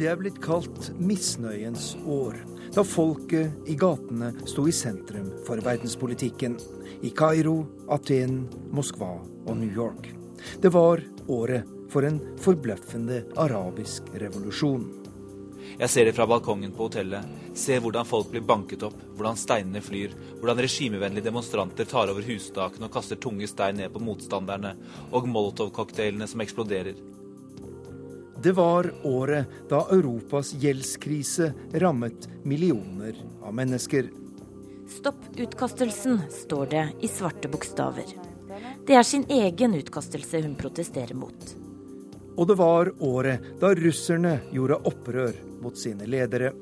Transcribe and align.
Det 0.00 0.06
er 0.08 0.16
blitt 0.16 0.38
kalt 0.40 0.86
misnøyens 0.96 1.90
år, 2.08 2.38
da 2.72 2.80
folket 2.88 3.68
i 3.68 3.74
gatene 3.76 4.30
sto 4.48 4.62
i 4.64 4.72
sentrum 4.72 5.26
for 5.44 5.60
verdenspolitikken. 5.60 6.54
I 7.04 7.10
Kairo, 7.12 7.66
Aten, 7.92 8.46
Moskva 8.72 9.10
og 9.20 9.58
New 9.58 9.68
York. 9.68 10.08
Det 10.56 10.72
var 10.72 11.04
året 11.28 11.68
for 11.92 12.08
en 12.08 12.16
forbløffende 12.40 13.26
arabisk 13.44 14.08
revolusjon. 14.24 14.88
Jeg 15.76 15.92
ser 15.92 16.08
det 16.08 16.16
fra 16.16 16.24
balkongen 16.32 16.72
på 16.72 16.88
hotellet. 16.88 17.36
Ser 17.52 17.84
hvordan 17.84 18.08
folk 18.08 18.32
blir 18.32 18.48
banket 18.48 18.88
opp, 18.88 18.96
hvordan 19.18 19.36
steinene 19.36 19.84
flyr, 19.84 20.16
hvordan 20.40 20.64
regimevennlige 20.64 21.28
demonstranter 21.28 21.84
tar 21.84 22.08
over 22.08 22.24
hustakene 22.24 22.88
og 22.88 22.96
kaster 22.96 23.20
tunge 23.20 23.52
stein 23.52 23.76
ned 23.84 23.92
på 23.92 24.00
motstanderne, 24.00 24.78
og 25.12 25.28
Molotov-cocktailene 25.28 26.30
som 26.30 26.40
eksploderer. 26.40 26.96
Det 28.42 28.52
var 28.52 28.92
året 29.02 29.46
da 29.68 29.82
Europas 29.92 30.54
gjeldskrise 30.54 31.52
rammet 31.72 32.28
millioner 32.42 33.16
av 33.42 33.54
mennesker. 33.54 34.08
Stopp 34.88 35.26
utkastelsen, 35.36 36.22
står 36.30 36.66
det 36.66 36.86
i 37.00 37.08
svarte 37.08 37.48
bokstaver. 37.48 38.08
Det 38.86 38.96
er 38.96 39.04
sin 39.04 39.26
egen 39.28 39.74
utkastelse 39.76 40.40
hun 40.40 40.56
protesterer 40.56 41.14
mot. 41.14 41.52
Og 42.36 42.48
det 42.48 42.56
var 42.56 42.92
året 43.04 43.44
da 43.60 43.74
russerne 43.76 44.38
gjorde 44.52 44.80
opprør 44.88 45.36
mot 45.60 45.76
sine 45.78 46.08
ledere. 46.08 46.54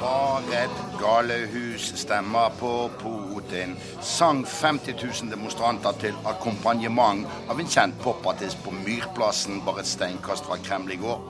Var 0.00 0.42
redd, 0.50 1.00
galehus, 1.00 1.96
stemmer 1.96 2.50
på 2.60 2.90
Putin. 3.02 3.76
Sang 4.02 4.44
50 4.44 4.94
000 5.22 5.30
demonstranter 5.30 5.96
til 6.00 6.18
akkompagnement 6.24 7.24
av 7.48 7.60
en 7.60 7.70
kjent 7.70 7.96
popartist 8.04 8.60
på 8.64 8.74
Myrplassen, 8.76 9.62
bare 9.64 9.80
et 9.80 9.88
steinkast 9.88 10.44
fra 10.44 10.58
Kreml 10.60 10.92
i 10.92 10.98
går. 11.00 11.24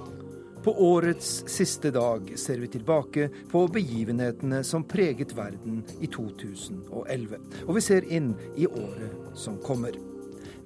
På 0.67 0.75
årets 0.83 1.45
siste 1.47 1.92
dag 1.95 2.33
ser 2.39 2.58
vi 2.58 2.73
tilbake 2.75 3.28
på 3.53 3.62
begivenhetene 3.70 4.64
som 4.67 4.83
preget 4.83 5.36
verden 5.39 5.84
i 6.01 6.11
2011. 6.11 7.39
Og 7.69 7.75
vi 7.78 7.84
ser 7.86 8.08
inn 8.11 8.33
i 8.58 8.67
året 8.67 9.39
som 9.39 9.62
kommer. 9.62 9.95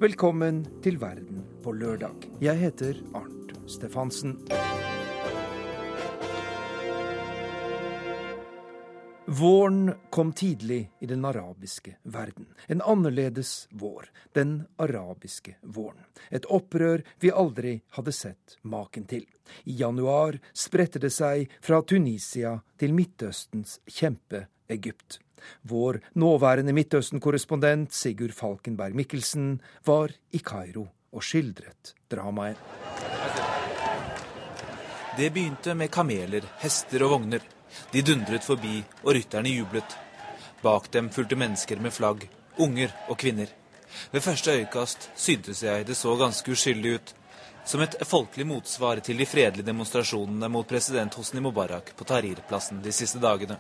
Velkommen 0.01 0.65
til 0.81 0.97
Verden 1.03 1.45
på 1.61 1.77
lørdag. 1.77 2.31
Jeg 2.41 2.57
heter 2.65 3.05
Arnt 3.13 3.53
Stefansen. 3.69 4.39
Våren 9.33 9.95
kom 10.11 10.33
tidlig 10.33 10.91
i 10.99 11.07
den 11.07 11.25
arabiske 11.25 11.97
verden. 12.03 12.47
En 12.67 12.83
annerledes 12.83 13.69
vår. 13.71 14.11
Den 14.33 14.65
arabiske 14.77 15.55
våren. 15.63 16.03
Et 16.31 16.45
opprør 16.45 17.05
vi 17.21 17.31
aldri 17.31 17.77
hadde 17.95 18.13
sett 18.13 18.57
maken 18.63 19.05
til. 19.07 19.23
I 19.71 19.77
januar 19.79 20.41
spredte 20.51 20.99
det 20.99 21.13
seg 21.15 21.47
fra 21.63 21.79
Tunisia 21.83 22.57
til 22.75 22.97
Midtøstens 22.97 23.77
kjempe 23.87 24.49
Egypt. 24.67 25.21
Vår 25.63 26.01
nåværende 26.19 26.75
Midtøsten-korrespondent 26.75 27.95
Sigurd 27.95 28.35
Falkenberg 28.35 28.99
Mikkelsen 28.99 29.61
var 29.87 30.11
i 30.35 30.43
Kairo 30.43 30.89
og 31.15 31.23
skildret 31.23 31.95
dramaet. 32.11 32.59
Det 35.15 35.31
begynte 35.31 35.79
med 35.79 35.95
kameler, 35.95 36.43
hester 36.67 37.07
og 37.07 37.15
vogner. 37.15 37.47
De 37.93 38.03
dundret 38.03 38.45
forbi, 38.45 38.83
og 39.05 39.15
rytterne 39.15 39.53
jublet. 39.53 39.97
Bak 40.63 40.91
dem 40.93 41.09
fulgte 41.11 41.39
mennesker 41.41 41.81
med 41.81 41.95
flagg, 41.95 42.27
unger 42.59 42.93
og 43.09 43.19
kvinner. 43.19 43.49
Ved 44.13 44.23
første 44.23 44.53
øyekast 44.53 45.09
syntes 45.17 45.63
jeg 45.63 45.87
det 45.87 45.97
så 45.97 46.15
ganske 46.17 46.53
uskyldig 46.53 46.95
ut. 46.95 47.15
Som 47.65 47.83
et 47.85 47.97
folkelig 48.07 48.47
motsvar 48.47 49.01
til 49.05 49.19
de 49.21 49.27
fredelige 49.29 49.67
demonstrasjonene 49.67 50.49
mot 50.49 50.69
president 50.69 51.15
Hosni 51.15 51.41
Mubarak 51.41 51.93
på 51.97 52.05
Tahrir-plassen 52.05 52.81
de 52.83 52.93
siste 52.93 53.21
dagene. 53.21 53.59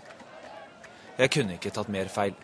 Jeg 1.19 1.31
kunne 1.31 1.59
ikke 1.59 1.72
tatt 1.75 1.91
mer 1.92 2.09
feil. 2.09 2.34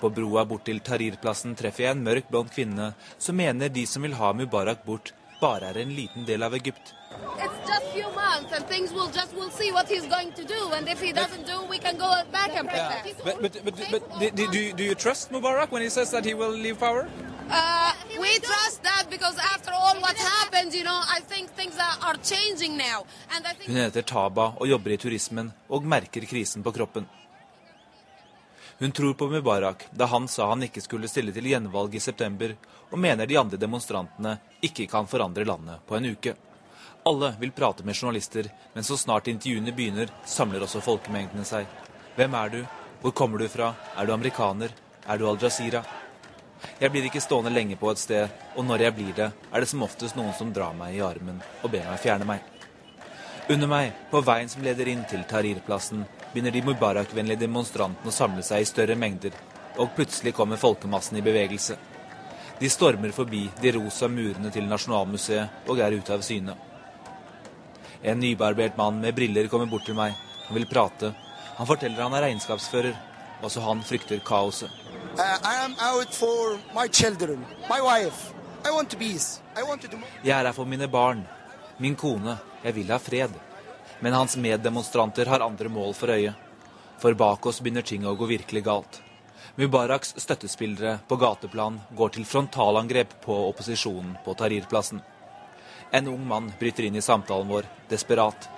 På 0.00 0.10
broa 0.10 0.44
bort 0.44 0.66
til 0.66 0.80
Tahrir-plassen 0.84 1.56
treffer 1.56 1.86
jeg 1.86 1.96
en 1.96 2.04
mørk, 2.04 2.28
blond 2.28 2.52
kvinne 2.52 2.92
som 3.18 3.38
mener 3.38 3.72
de 3.72 3.86
som 3.86 4.04
vil 4.04 4.16
ha 4.18 4.32
Mubarak 4.36 4.84
bort, 4.84 5.14
bare 5.42 5.66
er 5.72 5.78
en 5.82 5.94
liten 5.98 6.24
del 6.28 6.42
av 6.42 6.54
Egypt. 6.54 6.94
It's 7.44 7.60
just 7.70 7.86
few 7.96 8.08
months 8.16 8.52
and 8.56 8.64
things 8.72 8.92
will 8.96 9.10
just 9.18 9.32
we'll 9.38 9.50
see 9.60 9.70
what 9.76 9.86
he's 9.94 10.06
going 10.16 10.30
to 10.40 10.44
do 10.54 10.60
and 10.76 10.88
if 10.94 11.00
he 11.06 11.10
doesn't 11.20 11.46
do 11.52 11.58
we 11.72 11.78
can 11.86 11.96
go 11.98 12.10
back 12.38 12.50
and 12.58 12.68
protest. 12.68 13.24
But, 13.24 13.36
but, 13.42 13.52
but, 13.64 13.74
but 13.94 14.36
do, 14.36 14.46
do, 14.54 14.58
you- 14.66 14.72
do 14.80 14.84
you 14.90 14.94
trust 15.04 15.30
Mubarak 15.32 15.70
when 15.74 15.82
he 15.82 15.90
says 15.90 16.10
that 16.10 16.24
he 16.24 16.34
will 16.34 16.54
leave 16.66 16.78
power? 16.86 17.04
Uh, 17.50 17.92
we 18.24 18.32
trust 18.50 18.82
that 18.82 19.04
because 19.10 19.36
after 19.54 19.72
all 19.74 19.96
what 20.00 20.16
happened, 20.16 20.72
you 20.72 20.84
know, 20.84 21.00
I 21.16 21.20
think 21.32 21.50
things 21.50 21.76
are, 21.86 21.96
are 22.08 22.16
changing 22.32 22.78
now. 22.78 23.04
And 23.34 23.44
I 23.46 23.52
think 23.52 23.68
Hun 23.70 23.76
heter 23.84 24.02
Taba 24.02 24.46
og 24.60 24.66
jobber 24.70 24.94
i 24.94 24.96
turismen 24.96 25.52
og 25.68 25.84
merker 25.84 26.24
krisen 26.30 26.62
på 26.64 26.72
kroppen. 26.72 27.04
Hun 28.82 28.92
tror 28.92 29.14
på 29.14 29.28
Mubarak 29.28 29.86
da 29.90 30.04
han 30.04 30.28
sa 30.28 30.48
han 30.48 30.62
ikke 30.66 30.80
skulle 30.82 31.06
stille 31.06 31.30
til 31.30 31.46
gjenvalg 31.46 31.92
i 31.94 32.00
september, 32.02 32.56
og 32.90 32.98
mener 32.98 33.28
de 33.30 33.36
andre 33.38 33.58
demonstrantene 33.60 34.32
ikke 34.58 34.88
kan 34.90 35.06
forandre 35.06 35.44
landet 35.46 35.84
på 35.86 35.94
en 35.94 36.08
uke. 36.10 36.32
Alle 37.06 37.28
vil 37.38 37.52
prate 37.54 37.86
med 37.86 37.94
journalister, 37.94 38.48
men 38.74 38.82
så 38.82 38.96
snart 38.98 39.30
intervjuene 39.30 39.70
begynner, 39.70 40.10
samler 40.26 40.66
også 40.66 40.82
folkemengdene 40.82 41.46
seg. 41.46 41.68
Hvem 42.16 42.34
er 42.34 42.50
du? 42.50 42.58
Hvor 43.04 43.14
kommer 43.20 43.38
du 43.38 43.46
fra? 43.52 43.68
Er 43.94 44.10
du 44.10 44.16
amerikaner? 44.16 44.74
Er 45.06 45.22
du 45.22 45.28
Al 45.30 45.38
Jazeera? 45.38 45.84
Jeg 46.82 46.90
blir 46.90 47.06
ikke 47.06 47.22
stående 47.22 47.54
lenge 47.54 47.78
på 47.78 47.92
et 47.92 48.02
sted, 48.02 48.34
og 48.56 48.66
når 48.66 48.88
jeg 48.88 48.96
blir 48.98 49.14
det, 49.14 49.30
er 49.30 49.62
det 49.62 49.70
som 49.70 49.86
oftest 49.86 50.18
noen 50.18 50.34
som 50.34 50.50
drar 50.50 50.74
meg 50.74 50.98
i 50.98 51.06
armen 51.06 51.38
og 51.62 51.70
ber 51.70 51.86
meg 51.86 52.02
fjerne 52.02 52.26
meg. 52.26 52.42
Under 53.46 53.70
meg, 53.70 53.94
på 54.10 54.26
veien 54.26 54.50
som 54.50 54.66
leder 54.66 54.90
inn 54.90 55.06
til 55.06 55.22
Tahrir-plassen, 55.30 56.02
begynner 56.32 56.54
de 56.54 56.62
Mubarak-vennlige 56.64 57.44
demonstrantene 57.44 58.08
å 58.08 58.14
samle 58.14 58.42
seg 58.46 58.62
i 58.62 58.68
større 58.68 58.96
mengder, 58.96 59.34
og 59.76 59.92
plutselig 59.96 60.34
kommer 60.36 60.60
folkemassen 60.60 61.18
i 61.20 61.24
bevegelse. 61.24 61.76
De 62.58 62.70
stormer 62.70 63.12
forbi 63.12 63.46
de 63.60 63.72
rosa 63.74 64.08
murene 64.08 64.52
til 64.54 64.68
Nasjonalmuseet 64.70 65.68
og 65.68 65.80
er 65.82 65.96
ute 65.98 66.14
av 66.14 66.22
syne. 66.22 66.54
En 68.02 68.20
nybarbert 68.20 68.76
mann 68.78 69.00
med 69.00 69.14
briller 69.14 69.48
kommer 69.50 69.66
bort 69.70 69.86
til 69.86 69.98
meg. 69.98 70.14
Han 70.48 70.56
vil 70.58 70.68
prate. 70.70 71.12
Han 71.58 71.68
forteller 71.68 72.02
han 72.02 72.14
er 72.18 72.26
regnskapsfører. 72.26 72.96
Også 73.42 73.62
han 73.62 73.82
frykter 73.82 74.22
kaoset. 74.26 74.70
Uh. 75.18 75.22
Jeg 80.22 80.36
er 80.38 80.46
her 80.46 80.52
for 80.54 80.64
mine 80.64 80.88
barn, 80.88 81.24
min 81.78 81.96
kone. 81.96 82.38
Jeg 82.62 82.74
vil 82.78 82.94
ha 82.94 82.98
fred. 83.02 83.34
Men 84.02 84.12
hans 84.18 84.36
meddemonstranter 84.36 85.26
har 85.30 85.40
andre 85.40 85.70
mål 85.70 85.94
for 85.94 86.10
øye. 86.10 86.34
For 86.98 87.14
bak 87.14 87.46
oss 87.46 87.60
begynner 87.62 87.86
ting 87.86 88.02
å 88.06 88.16
gå 88.18 88.26
virkelig 88.26 88.64
galt. 88.66 88.98
Mubaraks 89.54 90.14
støttespillere 90.16 90.96
på 91.08 91.16
gateplan 91.20 91.80
går 91.98 92.14
til 92.16 92.24
frontalangrep 92.26 93.14
på 93.22 93.36
opposisjonen 93.50 94.16
på 94.24 94.34
Tahrir-plassen. 94.34 95.02
En 95.92 96.08
ung 96.08 96.24
mann 96.26 96.48
bryter 96.58 96.88
inn 96.88 96.96
i 96.96 97.04
samtalen 97.04 97.50
vår, 97.52 97.68
desperat. 97.90 98.48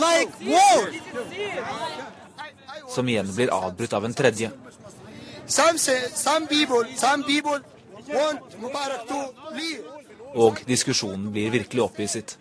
Like. 0.00 0.32
Som 2.88 3.08
igjen 3.08 3.34
blir 3.34 3.54
avbrutt 3.54 3.92
av 3.92 4.04
en 4.04 4.14
tredje. 4.14 4.50
Some 5.46 5.78
say, 5.78 6.08
some 6.14 6.46
people, 6.46 6.84
some 6.96 7.22
people 7.24 7.60
want 8.08 8.60
Mubarak 8.60 9.06
to 9.08 9.34
leave. 9.54 9.99
Og 10.34 10.60
diskusjonen 10.68 11.30
blir 11.34 11.50
virkelig 11.50 11.82
opphisset. 11.82 12.36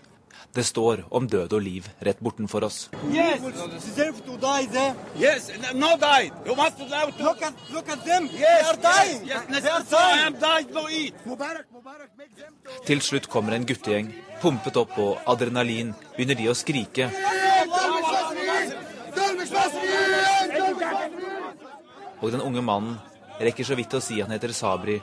Det 0.54 0.64
står 0.66 1.04
om 1.14 1.28
død 1.30 1.54
og 1.54 1.62
liv 1.62 1.86
rett 2.02 2.20
bortenfor 2.26 2.64
oss. 2.66 2.78
Yes, 3.14 3.42
deserve 3.70 4.22
to 4.26 4.38
die 4.42 4.66
there. 4.74 4.96
Yes, 5.20 5.52
no 5.76 5.92
died. 6.02 6.34
You 6.46 6.56
must 6.58 6.80
allow 6.82 7.12
to. 7.12 7.24
Look 7.24 7.42
at 7.42 7.54
look 7.74 7.90
at 7.90 8.04
them. 8.06 8.28
they 8.28 8.62
are 8.66 8.78
dying. 8.82 9.28
Yes, 9.28 9.46
they 9.62 9.70
are 9.70 9.86
so 9.86 9.98
I 9.98 10.16
dying. 10.16 10.26
am 10.26 10.40
died 10.42 10.74
no 10.74 10.88
eat. 10.90 11.14
Mubarak, 11.26 11.66
Mubarak 11.74 12.10
make 12.18 12.34
them 12.36 12.54
to. 12.66 12.84
Til 12.86 13.02
slutt 13.02 13.30
kommer 13.30 13.54
en 13.54 13.66
guttegjeng. 13.66 14.10
Pumpet 14.42 14.78
opp 14.78 14.96
på 14.96 15.08
adrenalin 15.28 15.94
begynner 16.18 16.36
de 16.36 16.50
å 16.50 16.58
skrike. 16.58 17.12
Og 22.22 22.32
den 22.32 22.42
unge 22.42 22.62
mannen 22.62 22.98
rekker 23.40 23.64
så 23.64 23.78
vidt 23.78 23.94
å 23.94 24.02
si 24.02 24.18
han 24.20 24.34
heter 24.34 24.52
Sabri, 24.52 24.98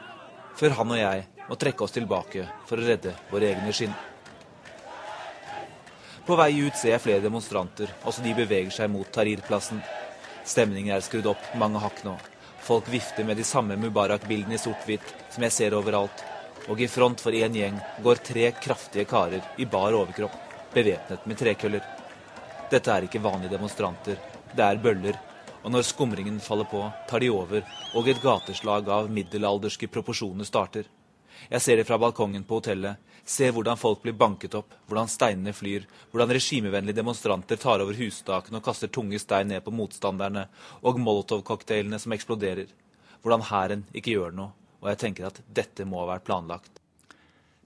før 0.58 0.74
han 0.80 0.90
og 0.90 0.98
jeg 0.98 1.24
må 1.48 1.56
trekke 1.56 1.84
oss 1.84 1.94
tilbake 1.94 2.46
for 2.66 2.78
å 2.78 2.86
redde 2.86 3.14
våre 3.30 3.52
egne 3.54 3.72
skinn. 3.74 3.94
På 6.26 6.34
vei 6.34 6.50
ut 6.58 6.74
ser 6.74 6.96
jeg 6.96 7.04
flere 7.04 7.22
demonstranter, 7.22 7.92
også 8.02 8.24
de 8.24 8.32
beveger 8.34 8.72
seg 8.74 8.90
mot 8.90 9.06
Tahrir-plassen. 9.14 9.78
Stemningen 10.42 10.96
er 10.96 11.04
skrudd 11.06 11.28
opp 11.30 11.52
mange 11.58 11.78
hakk 11.78 12.00
nå. 12.06 12.16
Folk 12.66 12.88
vifter 12.90 13.22
med 13.26 13.38
de 13.38 13.44
samme 13.46 13.76
Mubarak-bildene 13.78 14.56
i 14.56 14.58
sort-hvitt 14.58 15.12
som 15.30 15.46
jeg 15.46 15.54
ser 15.54 15.76
overalt. 15.78 16.24
Og 16.66 16.82
i 16.82 16.88
front 16.90 17.22
for 17.22 17.30
én 17.30 17.54
gjeng 17.54 17.78
går 18.02 18.24
tre 18.26 18.48
kraftige 18.58 19.06
karer 19.06 19.44
i 19.62 19.68
bar 19.70 19.94
overkropp, 19.94 20.34
bevæpnet 20.74 21.30
med 21.30 21.38
trekøller. 21.38 21.86
Dette 22.72 22.90
er 22.90 23.06
ikke 23.06 23.22
vanlige 23.22 23.54
demonstranter, 23.54 24.18
det 24.50 24.66
er 24.66 24.82
bøller. 24.82 25.14
Og 25.62 25.70
når 25.70 25.86
skumringen 25.86 26.42
faller 26.42 26.66
på, 26.66 26.82
tar 27.06 27.22
de 27.22 27.30
over, 27.30 27.62
og 27.94 28.10
et 28.10 28.22
gateslag 28.22 28.90
av 28.90 29.06
middelalderske 29.14 29.86
proporsjoner 29.94 30.46
starter. 30.46 30.90
Jeg 31.50 31.62
ser 31.62 31.78
det 31.78 31.86
fra 31.86 31.98
balkongen 31.98 32.44
på 32.46 32.60
hotellet. 32.60 33.02
Ser 33.26 33.52
hvordan 33.54 33.78
folk 33.78 34.02
blir 34.04 34.14
banket 34.14 34.54
opp, 34.54 34.74
hvordan 34.86 35.10
steinene 35.10 35.54
flyr, 35.54 35.86
hvordan 36.12 36.30
regimevennlige 36.36 36.98
demonstranter 37.00 37.58
tar 37.58 37.82
over 37.82 37.98
hustakene 37.98 38.60
og 38.60 38.66
kaster 38.66 38.90
tunge 38.92 39.18
stein 39.18 39.50
ned 39.50 39.64
på 39.66 39.74
motstanderne, 39.74 40.46
og 40.86 41.00
Molotov-cocktailene 41.02 41.98
som 42.02 42.14
eksploderer. 42.14 42.70
Hvordan 43.22 43.46
hæren 43.50 43.86
ikke 43.92 44.14
gjør 44.14 44.34
noe. 44.34 44.54
Og 44.82 44.92
jeg 44.92 45.02
tenker 45.02 45.26
at 45.26 45.40
dette 45.50 45.86
må 45.88 46.04
ha 46.04 46.12
vært 46.12 46.26
planlagt. 46.28 46.85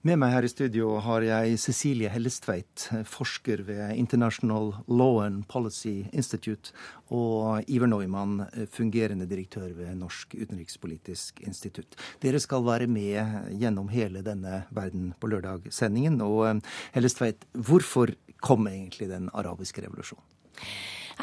Med 0.00 0.16
meg 0.16 0.30
her 0.32 0.46
i 0.46 0.48
studio 0.48 0.94
har 1.04 1.20
jeg 1.20 1.58
Cecilie 1.60 2.08
Hellestveit, 2.08 2.86
forsker 3.04 3.60
ved 3.66 3.98
International 4.00 4.70
Law 4.88 5.18
and 5.20 5.42
Policy 5.44 6.06
Institute, 6.16 6.72
og 7.12 7.68
Iver 7.68 7.90
Neumann, 7.92 8.46
fungerende 8.72 9.26
direktør 9.28 9.74
ved 9.76 9.98
Norsk 10.00 10.38
utenrikspolitisk 10.40 11.42
institutt. 11.44 12.00
Dere 12.24 12.40
skal 12.40 12.64
være 12.64 12.88
med 12.88 13.52
gjennom 13.60 13.92
hele 13.92 14.24
denne 14.24 14.62
Verden 14.72 15.12
på 15.20 15.28
lørdag-sendingen. 15.34 16.16
Og 16.24 16.46
eh, 16.48 16.64
Hellestveit, 16.96 17.44
hvorfor 17.52 18.14
kom 18.40 18.72
egentlig 18.72 19.10
den 19.12 19.28
arabiske 19.36 19.84
revolusjonen? 19.84 20.24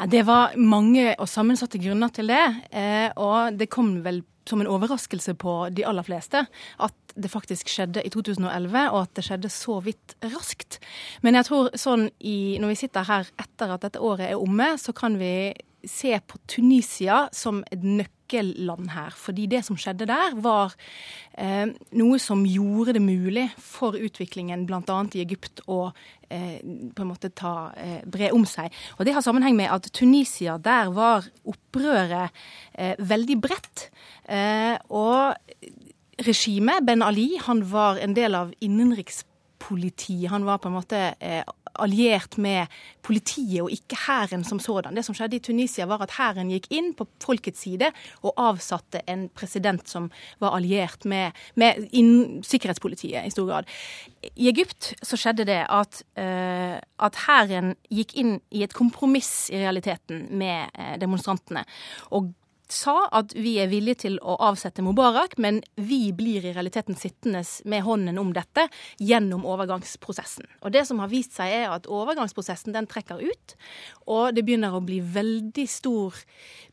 Det 0.06 0.22
var 0.22 0.54
mange 0.54 1.16
og 1.18 1.26
sammensatte 1.26 1.82
grunner 1.82 2.14
til 2.14 2.30
det. 2.30 2.44
Eh, 2.70 3.10
og 3.18 3.58
det 3.58 3.72
kom 3.74 3.96
vel 4.06 4.22
som 4.48 4.62
en 4.62 4.70
overraskelse 4.70 5.34
på 5.38 5.54
de 5.74 5.84
aller 5.88 6.06
fleste 6.06 6.44
at 6.84 7.14
det 7.18 7.30
faktisk 7.32 7.70
skjedde 7.72 8.04
i 8.06 8.10
2011, 8.14 8.84
og 8.92 9.00
at 9.02 9.14
det 9.18 9.24
skjedde 9.26 9.50
så 9.52 9.78
vidt 9.84 10.14
raskt. 10.22 10.78
Men 11.22 11.38
jeg 11.38 11.48
tror 11.48 11.70
sånn 11.78 12.08
i, 12.18 12.58
når 12.62 12.74
vi 12.74 12.80
sitter 12.84 13.08
her 13.08 13.30
etter 13.40 13.74
at 13.74 13.86
dette 13.86 14.02
året 14.02 14.30
er 14.30 14.38
omme, 14.38 14.72
så 14.78 14.94
kan 14.96 15.18
vi 15.20 15.52
se 15.88 16.14
på 16.26 16.40
Tunisia 16.50 17.26
som 17.34 17.62
et 17.72 17.82
nøkkelland 18.28 18.90
her. 18.90 19.10
Fordi 19.10 19.46
det 19.46 19.64
som 19.64 19.76
skjedde 19.76 20.06
der, 20.06 20.34
var 20.36 20.74
eh, 21.38 21.66
noe 21.92 22.18
som 22.18 22.44
gjorde 22.46 22.94
det 22.94 23.02
mulig 23.02 23.50
for 23.58 23.94
utviklingen 23.96 24.66
bl.a. 24.66 25.08
i 25.14 25.22
Egypt 25.22 25.62
å 25.66 25.92
eh, 26.30 26.60
på 26.94 27.02
en 27.02 27.08
måte 27.08 27.30
ta, 27.30 27.72
eh, 27.76 28.02
bre 28.04 28.30
om 28.32 28.44
seg. 28.44 28.72
Og 28.98 29.04
Det 29.06 29.14
har 29.14 29.22
sammenheng 29.22 29.56
med 29.56 29.70
at 29.70 29.90
Tunisia, 29.92 30.58
der 30.58 30.90
var 30.90 31.24
opprøret 31.44 32.30
eh, 32.74 32.94
veldig 32.98 33.40
bredt. 33.40 33.90
Eh, 34.28 34.76
og 34.90 35.34
regimet, 36.18 36.84
Ben 36.84 37.02
Ali, 37.02 37.38
han 37.38 37.62
var 37.70 37.98
en 37.98 38.14
del 38.14 38.34
av 38.34 38.52
innenrikspolitiet. 38.60 40.30
Han 40.30 40.44
var 40.44 40.58
på 40.58 40.68
en 40.68 40.78
måte 40.80 41.14
eh, 41.20 41.44
alliert 41.82 42.38
med 42.38 42.66
politiet 43.02 43.62
og 43.62 43.72
ikke 43.72 43.98
hæren 44.06 44.44
som 44.44 44.60
sådan. 44.60 44.96
Det 44.96 45.04
som 45.06 45.16
skjedde 45.16 45.36
i 45.36 45.44
Tunisia, 45.44 45.86
var 45.86 46.02
at 46.04 46.16
hæren 46.18 46.52
gikk 46.52 46.68
inn 46.74 46.92
på 46.98 47.06
folkets 47.22 47.64
side 47.64 47.90
og 48.22 48.34
avsatte 48.36 49.02
en 49.08 49.28
president 49.28 49.88
som 49.88 50.10
var 50.40 50.56
alliert 50.56 51.04
med, 51.04 51.32
med 51.54 51.88
sikkerhetspolitiet 52.46 53.26
i 53.26 53.34
stor 53.34 53.46
grad. 53.48 53.68
I 54.34 54.48
Egypt 54.50 54.94
så 55.02 55.16
skjedde 55.16 55.46
det 55.48 55.62
at, 55.68 56.02
uh, 56.18 56.78
hæren 57.28 57.74
gikk 57.90 58.14
inn 58.18 58.38
i 58.50 58.62
et 58.66 58.74
kompromiss 58.74 59.48
i 59.50 59.60
realiteten 59.62 60.26
med 60.38 60.74
uh, 60.78 60.96
demonstrantene. 61.00 61.64
og 62.10 62.32
sa 62.72 63.08
at 63.14 63.34
vi 63.36 63.56
er 63.62 63.70
villige 63.70 64.02
til 64.04 64.18
å 64.20 64.36
avsette 64.48 64.84
Mubarak, 64.84 65.36
men 65.40 65.60
vi 65.76 66.12
blir 66.16 66.44
i 66.44 66.52
realiteten 66.52 66.98
sittende 66.98 67.42
med 67.68 67.84
hånden 67.86 68.20
om 68.20 68.32
dette 68.36 68.66
gjennom 69.00 69.46
overgangsprosessen. 69.48 70.48
Og 70.62 70.74
det 70.74 70.84
som 70.88 71.00
har 71.02 71.12
vist 71.12 71.36
seg, 71.38 71.52
er 71.62 71.74
at 71.74 71.88
overgangsprosessen 71.90 72.76
den 72.76 72.88
trekker 72.90 73.22
ut, 73.22 73.56
og 74.06 74.36
det 74.36 74.44
begynner 74.46 74.76
å 74.76 74.84
bli 74.84 75.00
veldig 75.00 75.68
stor 75.70 76.16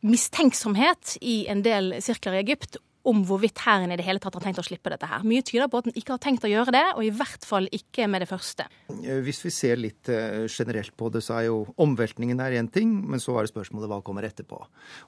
mistenksomhet 0.06 1.18
i 1.22 1.46
en 1.52 1.64
del 1.66 1.96
sirkler 2.04 2.38
i 2.38 2.44
Egypt 2.44 2.80
om 3.10 3.24
hvorvidt 3.28 3.62
hæren 3.66 3.94
i 3.94 3.98
det 4.00 4.06
hele 4.08 4.22
tatt 4.22 4.36
har 4.38 4.44
tenkt 4.46 4.62
å 4.62 4.66
slippe 4.66 4.92
dette 4.94 5.10
her. 5.10 5.26
Mye 5.28 5.46
tyder 5.46 5.70
på 5.72 5.82
at 5.82 5.90
den 5.90 5.98
ikke 5.98 6.16
har 6.16 6.24
tenkt 6.24 6.46
å 6.48 6.52
gjøre 6.52 6.74
det, 6.76 6.84
og 6.96 7.06
i 7.06 7.14
hvert 7.14 7.46
fall 7.48 7.70
ikke 7.76 8.10
med 8.12 8.26
det 8.26 8.30
første. 8.30 8.68
Eh, 8.92 9.22
hvis 9.26 9.44
vi 9.46 9.54
ser 9.54 9.80
litt 9.82 10.10
eh, 10.12 10.46
generelt 10.50 10.96
på 10.98 11.12
det, 11.14 11.24
så 11.26 11.40
er 11.40 11.48
jo 11.50 11.62
omveltningen 11.82 12.42
er 12.44 12.58
én 12.60 12.70
ting, 12.72 12.92
men 13.06 13.22
så 13.22 13.38
er 13.38 13.46
det 13.46 13.54
spørsmålet 13.54 13.92
hva 13.92 14.02
kommer 14.06 14.28
etterpå. 14.28 14.60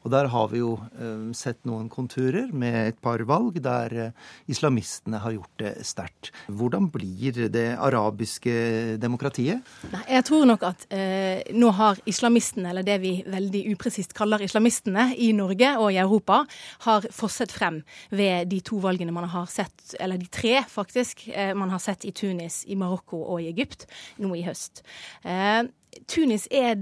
Og 0.03 0.11
der 0.13 0.29
har 0.33 0.51
vi 0.53 0.61
jo 0.61 0.75
eh, 0.97 1.29
sett 1.37 1.63
noen 1.67 1.89
konturer 1.93 2.51
med 2.53 2.93
et 2.93 3.01
par 3.03 3.21
valg 3.27 3.59
der 3.63 4.13
islamistene 4.49 5.19
har 5.23 5.33
gjort 5.35 5.61
det 5.61 5.73
sterkt. 5.87 6.31
Hvordan 6.47 6.89
blir 6.93 7.47
det 7.51 7.67
arabiske 7.75 8.97
demokratiet? 9.01 9.65
Nei, 9.91 10.03
jeg 10.17 10.25
tror 10.27 10.45
nok 10.49 10.65
at 10.67 10.85
eh, 10.93 11.43
nå 11.55 11.71
har 11.77 11.99
islamistene, 12.09 12.71
eller 12.71 12.85
det 12.87 12.97
vi 13.03 13.13
veldig 13.27 13.63
upresist 13.73 14.15
kaller 14.17 14.43
islamistene 14.45 15.09
i 15.17 15.31
Norge 15.35 15.73
og 15.81 15.91
i 15.93 15.99
Europa, 16.01 16.43
har 16.85 17.07
fosset 17.13 17.53
frem 17.53 17.81
ved 18.09 18.51
de 18.51 18.61
to 18.65 18.81
valgene 18.83 19.15
man 19.15 19.29
har 19.31 19.49
sett, 19.51 19.95
eller 19.99 20.19
de 20.21 20.29
tre 20.31 20.61
faktisk, 20.69 21.27
eh, 21.33 21.53
man 21.57 21.73
har 21.73 21.83
sett 21.83 22.05
i 22.05 22.13
Tunis, 22.15 22.63
i 22.67 22.75
Marokko 22.75 23.23
og 23.23 23.41
i 23.41 23.51
Egypt 23.51 23.87
nå 24.21 24.33
i 24.35 24.45
høst. 24.47 24.83
Eh, 25.23 25.63
Tunis 26.07 26.47
er 26.51 26.77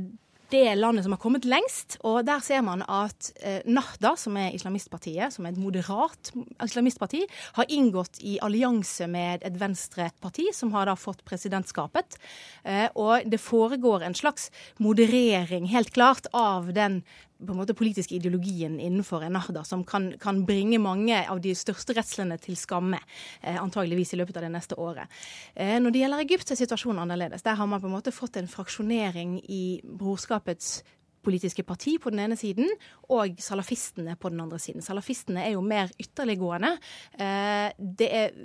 det 0.50 0.76
landet 0.76 1.06
som 1.06 1.14
har 1.16 1.22
kommet 1.22 1.46
lengst. 1.48 1.98
Og 2.06 2.24
der 2.28 2.42
ser 2.44 2.64
man 2.66 2.84
at 2.88 3.32
eh, 3.42 3.62
Nahda, 3.66 4.16
som 4.20 4.38
er 4.40 4.54
islamistpartiet, 4.56 5.34
som 5.34 5.46
er 5.46 5.56
et 5.56 5.62
moderat 5.62 6.32
islamistparti, 6.64 7.24
har 7.58 7.72
inngått 7.74 8.22
i 8.26 8.38
allianse 8.46 9.08
med 9.12 9.46
et 9.46 9.60
venstreparti, 9.62 10.50
som 10.54 10.74
har 10.76 10.90
da 10.90 10.98
fått 11.00 11.26
presidentskapet. 11.28 12.20
Eh, 12.64 12.88
og 12.96 13.28
det 13.30 13.42
foregår 13.42 14.06
en 14.06 14.18
slags 14.18 14.52
moderering, 14.80 15.70
helt 15.72 15.94
klart, 15.96 16.30
av 16.34 16.74
den 16.76 17.02
på 17.40 17.52
en 17.52 17.60
måte 17.60 17.76
politiske 17.76 18.16
ideologien 18.16 18.80
innenfor 18.80 19.26
Ennahda, 19.28 19.64
som 19.68 19.84
kan, 19.88 20.14
kan, 20.22 20.44
bringe 20.46 20.80
mange 20.80 21.18
av 21.30 21.42
de 21.44 21.54
største 21.58 21.96
redslene 21.98 22.38
til 22.42 22.58
skamme, 22.60 23.00
eh, 23.42 23.58
antageligvis 23.62 24.14
i 24.16 24.20
løpet 24.22 24.40
av 24.40 24.48
det 24.48 24.54
neste 24.56 24.80
året. 24.80 25.12
Eh, 25.56 25.78
når 25.80 25.92
det 25.92 26.04
gjelder 26.04 26.26
Egypt, 26.26 26.52
er 26.52 26.62
situasjonen 26.62 27.04
annerledes. 27.04 27.44
Der 27.44 27.60
har 27.60 27.68
man 27.68 27.82
på 27.82 27.90
en 27.90 27.98
måte 27.98 28.16
fått 28.16 28.38
en 28.40 28.52
fraksjonering 28.52 29.40
i 29.50 29.82
brorskapets 29.84 30.84
politiske 31.26 31.66
parti 31.66 31.96
på 32.02 32.12
den 32.14 32.22
ene 32.26 32.38
siden, 32.40 32.70
og 33.14 33.40
salafistene 33.42 34.16
på 34.20 34.32
den 34.34 34.44
andre 34.44 34.60
siden. 34.62 34.86
Salafistene 34.86 35.46
er 35.46 35.56
jo 35.56 35.64
mer 35.66 35.92
ytterliggående. 36.02 36.76
Eh, 37.18 37.72
det 37.78 38.10
er 38.20 38.36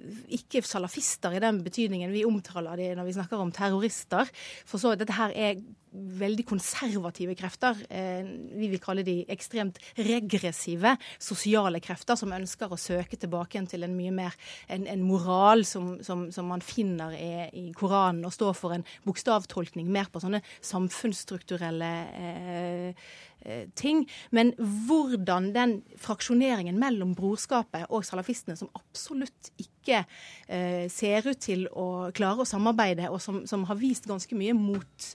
ikke 0.41 0.65
salafister 0.67 1.37
i 1.37 1.43
den 1.43 1.61
betydningen 1.67 2.13
vi 2.15 2.25
omtaler 2.29 2.81
de 2.81 2.91
når 2.99 3.11
vi 3.11 3.17
snakker 3.19 3.43
om 3.43 3.53
terrorister. 3.55 4.31
For 4.69 4.83
så 4.83 4.97
dette 4.99 5.17
her 5.19 5.35
er 5.37 5.61
veldig 5.93 6.45
konservative 6.47 7.35
krefter. 7.39 7.79
Eh, 7.91 8.27
vi 8.57 8.71
vil 8.73 8.83
kalle 8.83 9.05
de 9.07 9.21
ekstremt 9.33 9.81
regressive 9.99 10.95
sosiale 11.19 11.81
krefter 11.83 12.19
som 12.19 12.35
ønsker 12.37 12.71
å 12.71 12.79
søke 12.81 13.19
tilbake 13.21 13.61
til 13.71 13.85
en 13.85 13.97
mye 13.97 14.13
mer 14.15 14.37
en, 14.71 14.87
en 14.87 15.03
moral 15.03 15.65
som, 15.69 15.97
som, 16.07 16.29
som, 16.33 16.47
man 16.51 16.63
finner 16.65 17.15
i, 17.17 17.71
Koranen, 17.77 18.25
og 18.27 18.35
står 18.35 18.55
for 18.59 18.75
en 18.75 18.87
bokstavtolkning 19.07 19.91
mer 19.91 20.09
på 20.13 20.23
sånne 20.23 20.43
samfunnsstrukturelle 20.67 21.91
eh, 22.21 23.11
Eh, 23.41 23.69
ting. 23.75 24.05
Men 24.31 24.53
hvordan 24.59 25.55
den 25.55 25.79
fraksjoneringen 25.97 26.77
mellom 26.77 27.15
brorskapet 27.17 27.87
og 27.89 28.05
salafistene, 28.05 28.57
som 28.59 28.69
absolutt 28.77 29.49
ikke 29.57 29.80
eh, 29.89 30.87
ser 30.93 31.27
ut 31.29 31.41
til 31.41 31.67
å 31.73 32.11
klare 32.17 32.45
å 32.45 32.49
samarbeide, 32.49 33.09
og 33.11 33.21
som, 33.23 33.43
som, 33.49 33.65
har 33.69 33.79
vist 33.81 34.09
ganske 34.09 34.37
mye 34.37 34.55
mot 34.57 35.09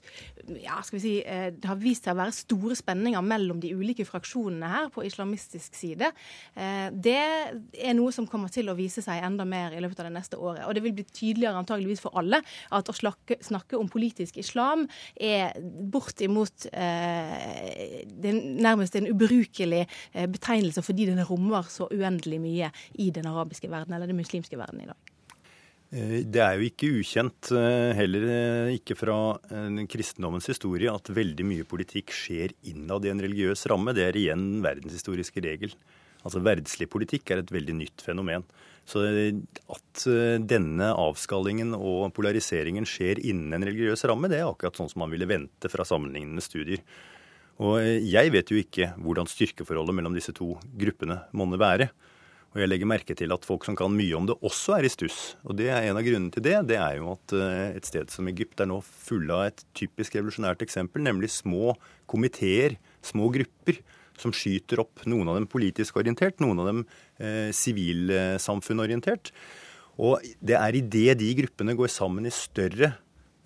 ja, 0.62 0.80
skal 0.86 0.98
vi 0.98 1.04
si, 1.04 1.14
eh, 1.26 1.52
Det 1.54 1.70
har 1.70 1.80
vist 1.82 2.06
seg 2.06 2.16
å 2.16 2.20
være 2.20 2.36
store 2.36 2.78
spenninger 2.78 3.22
mellom 3.26 3.60
de 3.64 3.74
ulike 3.76 4.06
fraksjonene 4.06 4.70
her 4.72 4.90
på 4.94 5.06
islamistisk 5.06 5.76
side. 5.78 6.12
Eh, 6.56 6.88
det 6.92 7.18
er 7.18 7.96
noe 7.98 8.14
som 8.16 8.28
kommer 8.30 8.52
til 8.54 8.70
å 8.70 8.78
vise 8.78 9.04
seg 9.06 9.24
enda 9.26 9.46
mer 9.48 9.74
i 9.76 9.82
løpet 9.84 10.04
av 10.04 10.10
det 10.10 10.16
neste 10.18 10.40
året. 10.40 10.66
Og 10.68 10.76
det 10.76 10.84
vil 10.86 10.96
bli 10.98 11.08
tydeligere 11.10 11.62
antageligvis 11.62 12.04
for 12.04 12.16
alle 12.20 12.42
at 12.76 12.90
å 12.90 12.96
snakke, 12.96 13.40
snakke 13.46 13.80
om 13.80 13.90
politisk 13.92 14.38
islam 14.42 14.86
er 15.16 15.56
bortimot 15.92 16.68
eh, 16.72 18.06
det 18.06 18.34
nærmest 18.36 18.96
en 18.96 19.10
ubrukelig 19.12 19.84
eh, 19.86 20.28
betegnelse 20.32 20.84
fordi 20.86 21.10
den 21.10 21.24
rommer 21.28 21.68
så 21.72 21.88
uendelig 21.92 22.40
mye 22.42 22.72
i 23.02 23.10
den 23.14 23.28
arabiske 23.30 23.70
verden, 23.72 23.96
eller 23.96 24.10
den 24.10 24.20
muslimske 24.20 24.55
verden 24.60 24.84
i 24.84 24.90
dag. 24.90 25.12
Eh, 25.96 26.22
det 26.28 26.42
er 26.42 26.58
jo 26.58 26.70
ikke 26.70 26.92
ukjent, 27.00 27.52
eh, 27.56 27.92
heller 27.98 28.28
ikke 28.74 28.98
fra 28.98 29.18
kristendommens 29.92 30.50
historie, 30.52 30.92
at 30.92 31.12
veldig 31.14 31.46
mye 31.46 31.68
politikk 31.68 32.14
skjer 32.16 32.56
innad 32.72 33.06
i 33.06 33.14
en 33.14 33.22
religiøs 33.22 33.68
ramme. 33.72 33.94
Det 33.96 34.08
er 34.08 34.20
igjen 34.20 34.62
verdenshistoriske 34.66 35.44
regel. 35.46 35.76
Altså 36.26 36.42
Verdslig 36.42 36.90
politikk 36.90 37.30
er 37.32 37.44
et 37.44 37.52
veldig 37.54 37.76
nytt 37.78 38.02
fenomen. 38.02 38.44
Så 38.86 39.02
at 39.02 40.04
denne 40.46 40.88
avskallingen 40.94 41.74
og 41.74 42.12
polariseringen 42.14 42.86
skjer 42.86 43.18
innen 43.18 43.54
en 43.54 43.66
religiøs 43.66 44.06
ramme, 44.06 44.30
det 44.30 44.42
er 44.42 44.50
akkurat 44.50 44.78
sånn 44.78 44.90
som 44.92 45.02
man 45.02 45.14
ville 45.14 45.26
vente 45.26 45.70
fra 45.70 45.86
sammenlignende 45.86 46.42
studier. 46.42 46.82
Og 47.66 47.80
jeg 47.82 48.34
vet 48.34 48.52
jo 48.52 48.60
ikke 48.60 48.92
hvordan 49.02 49.30
styrkeforholdet 49.30 49.96
mellom 49.96 50.18
disse 50.18 50.34
to 50.38 50.52
gruppene 50.78 51.22
monner 51.34 51.62
være. 51.62 51.90
Og 52.56 52.62
jeg 52.64 52.72
legger 52.72 52.88
merke 52.88 53.16
til 53.20 53.36
at 53.36 53.44
folk 53.46 53.66
som 53.68 53.76
kan 53.76 53.92
mye 53.92 54.16
om 54.16 54.30
det, 54.30 54.38
også 54.48 54.78
er 54.78 54.88
i 54.88 54.92
stuss. 54.92 55.36
Og 55.44 55.58
det 55.60 55.68
er 55.74 55.90
en 55.90 56.00
av 56.00 56.06
grunnene 56.08 56.32
til 56.32 56.46
det. 56.46 56.56
Det 56.72 56.80
er 56.80 57.02
jo 57.02 57.12
at 57.12 57.36
eh, 57.36 57.76
et 57.76 57.90
sted 57.90 58.14
som 58.14 58.32
Egypt 58.32 58.64
er 58.64 58.72
nå 58.72 58.80
fulle 58.88 59.36
av 59.36 59.50
et 59.50 59.66
typisk 59.76 60.16
revolusjonært 60.16 60.64
eksempel, 60.64 61.04
nemlig 61.04 61.34
små 61.36 61.76
komiteer, 62.08 62.78
små 63.04 63.28
grupper, 63.36 63.84
som 64.16 64.32
skyter 64.32 64.80
opp. 64.80 65.04
Noen 65.12 65.28
av 65.28 65.36
dem 65.36 65.50
politisk 65.52 66.00
orientert, 66.00 66.40
noen 66.40 66.64
av 66.64 66.72
dem 66.72 66.82
eh, 67.20 67.52
sivilsamfunnorientert. 67.52 69.36
Eh, 69.36 69.62
Og 70.02 70.24
det 70.44 70.58
er 70.60 70.76
idet 70.76 71.16
de 71.22 71.32
gruppene 71.40 71.76
går 71.78 71.92
sammen 71.92 72.28
i 72.28 72.34
større 72.34 72.92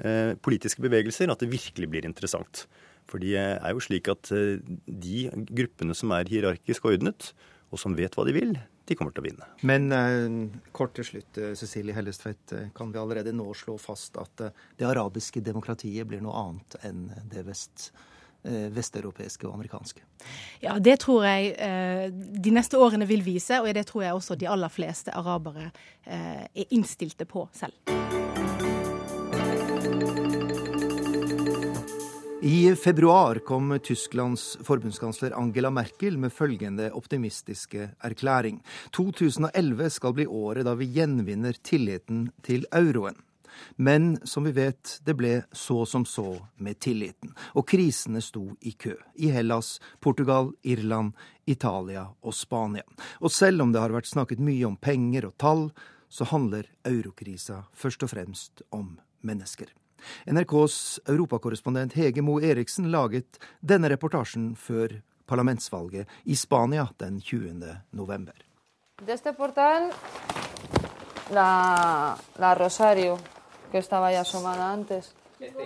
eh, 0.02 0.34
politiske 0.42 0.82
bevegelser 0.82 1.30
at 1.30 1.44
det 1.44 1.52
virkelig 1.52 1.90
blir 1.92 2.08
interessant. 2.08 2.66
For 3.10 3.22
det 3.22 3.36
er 3.38 3.74
jo 3.74 3.84
slik 3.84 4.10
at 4.12 4.32
eh, 4.34 4.58
de 4.86 5.30
gruppene 5.50 5.98
som 5.98 6.14
er 6.18 6.30
hierarkisk 6.30 6.90
ordnet, 6.90 7.34
og 7.70 7.82
som 7.82 7.94
vet 7.98 8.16
hva 8.18 8.26
de 8.26 8.34
vil, 8.34 8.56
de 8.90 8.98
kommer 8.98 9.14
til 9.14 9.24
å 9.24 9.28
vinne. 9.28 9.48
Men 9.70 9.90
eh, 9.96 10.62
kort 10.76 10.96
til 10.98 11.08
slutt, 11.08 11.38
eh, 11.38 11.56
Cecilie 11.60 11.96
Hellestvedt. 11.96 12.54
Eh, 12.58 12.70
kan 12.76 12.94
vi 12.94 13.02
allerede 13.02 13.34
nå 13.36 13.48
slå 13.58 13.78
fast 13.82 14.18
at 14.22 14.46
eh, 14.46 14.64
det 14.80 14.88
arabiske 14.90 15.44
demokratiet 15.46 16.10
blir 16.10 16.24
noe 16.26 16.38
annet 16.44 16.80
enn 16.90 17.10
det 17.30 17.46
vest, 17.48 17.92
vesteuropeiske 18.40 19.44
og 19.50 19.58
amerikanske? 19.58 20.00
Ja, 20.64 20.78
det 20.80 21.02
tror 21.04 21.26
jeg 21.28 21.54
eh, 21.60 22.06
de 22.10 22.54
neste 22.56 22.80
årene 22.80 23.08
vil 23.10 23.26
vise, 23.26 23.60
og 23.60 23.68
det 23.76 23.84
tror 23.90 24.06
jeg 24.06 24.16
også 24.16 24.40
de 24.40 24.48
aller 24.48 24.72
fleste 24.72 25.12
arabere 25.12 25.70
eh, 26.06 26.46
er 26.48 26.72
innstilte 26.72 27.28
på 27.28 27.50
selv. 27.52 27.76
I 32.42 32.76
februar 32.76 33.36
kom 33.36 33.80
Tysklands 33.84 34.58
forbundskansler 34.64 35.32
Angela 35.36 35.70
Merkel 35.70 36.18
med 36.18 36.32
følgende 36.32 36.86
optimistiske 36.96 37.90
erklæring. 38.00 38.62
2011 38.96 39.90
skal 39.90 40.14
bli 40.16 40.26
året 40.26 40.64
da 40.64 40.72
vi 40.80 40.88
gjenvinner 40.96 41.58
tilliten 41.60 42.30
til 42.48 42.64
euroen. 42.72 43.18
Men 43.76 44.22
som 44.24 44.48
vi 44.48 44.54
vet, 44.56 45.02
det 45.04 45.18
ble 45.20 45.34
så 45.52 45.82
som 45.84 46.06
så 46.08 46.38
med 46.64 46.80
tilliten, 46.80 47.34
og 47.60 47.68
krisene 47.68 48.22
sto 48.24 48.46
i 48.62 48.72
kø. 48.72 48.96
I 49.20 49.34
Hellas, 49.36 49.82
Portugal, 50.00 50.54
Irland, 50.64 51.12
Italia 51.44 52.06
og 52.24 52.34
Spania. 52.34 52.88
Og 53.20 53.36
selv 53.36 53.68
om 53.68 53.76
det 53.76 53.84
har 53.84 53.92
vært 53.92 54.08
snakket 54.08 54.40
mye 54.40 54.64
om 54.70 54.80
penger 54.80 55.28
og 55.28 55.36
tall, 55.44 55.68
så 56.08 56.24
handler 56.32 56.72
eurokrisa 56.88 57.66
først 57.76 58.08
og 58.08 58.16
fremst 58.16 58.64
om 58.72 58.96
mennesker. 59.28 59.68
NRKs 60.28 61.00
europakorrespondent 61.10 61.96
Hege 62.00 62.24
Moe 62.26 62.44
Eriksen 62.46 62.90
laget 62.92 63.40
denne 63.62 63.92
reportasjen 63.92 64.52
før 64.60 65.00
parlamentsvalget 65.30 66.10
i 66.26 66.36
Spania 66.36 66.88
den 66.98 67.22
20. 67.22 67.76
november. 67.92 68.36
Deste 69.06 69.34
portal 69.34 69.92
la, 71.32 72.18
la 72.38 72.56
Rosario, 72.56 73.18
que 73.72 73.78
estaba 73.78 74.12
ya 74.12 74.22
asomada 74.22 74.72
antes. 74.72 75.14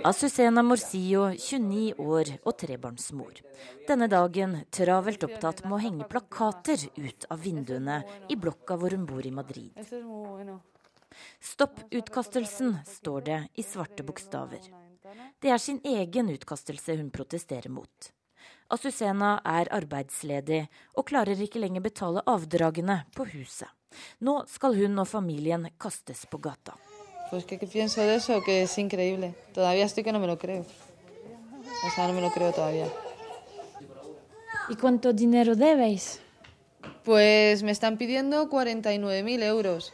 Azucena 0.03 0.61
Morsillo, 0.61 1.31
29 1.33 1.93
år 1.97 2.29
og 2.45 2.57
trebarnsmor. 2.61 3.39
Denne 3.87 4.07
dagen 4.11 4.59
travelt 4.69 5.23
opptatt 5.25 5.63
med 5.65 5.77
å 5.77 5.81
henge 5.81 6.09
plakater 6.11 6.83
ut 6.93 7.25
av 7.33 7.41
vinduene 7.41 8.03
i 8.29 8.37
blokka 8.37 8.77
hvor 8.77 8.93
hun 8.93 9.07
bor 9.09 9.25
i 9.25 9.33
Madrid. 9.33 9.73
Stopp 11.41 11.79
utkastelsen, 11.91 12.77
står 12.87 13.21
det 13.21 13.39
i 13.55 13.63
svarte 13.63 14.03
bokstaver. 14.03 14.67
Det 15.39 15.51
er 15.51 15.57
sin 15.59 15.79
egen 15.83 16.29
utkastelse 16.33 16.95
hun 16.97 17.11
protesterer 17.11 17.69
mot. 17.69 18.11
Azucena 18.73 19.35
er 19.45 19.69
arbeidsledig 19.75 20.63
og 20.95 21.07
klarer 21.11 21.39
ikke 21.45 21.61
lenger 21.61 21.83
betale 21.83 22.23
avdragene 22.25 23.03
på 23.15 23.27
huset. 23.33 23.69
Nå 24.25 24.39
skal 24.49 24.77
hun 24.79 24.97
og 24.99 25.07
familien 25.07 25.67
kastes 25.77 26.25
på 26.31 26.39
gata. 26.41 26.73
Pues 27.29 27.45
que, 27.45 27.57
que 27.57 27.67
pienso 27.67 28.01
de 28.01 28.15
eso, 28.15 28.41
que 28.41 28.63
es 28.63 28.77
increíble. 28.77 29.33
Todavía 29.53 29.85
estoy 29.85 30.03
que 30.03 30.11
no 30.11 30.19
me 30.19 30.27
lo 30.27 30.37
creo. 30.37 30.65
O 31.85 31.89
sea, 31.95 32.07
no 32.07 32.13
me 32.13 32.21
lo 32.21 32.31
creo 32.31 32.51
todavía. 32.51 32.87
¿Y 34.69 34.75
cuánto 34.75 35.13
dinero 35.13 35.55
debéis? 35.55 36.19
Pues 37.03 37.63
me 37.63 37.71
están 37.71 37.97
pidiendo 37.97 38.49
49.000 38.49 39.43
euros. 39.43 39.93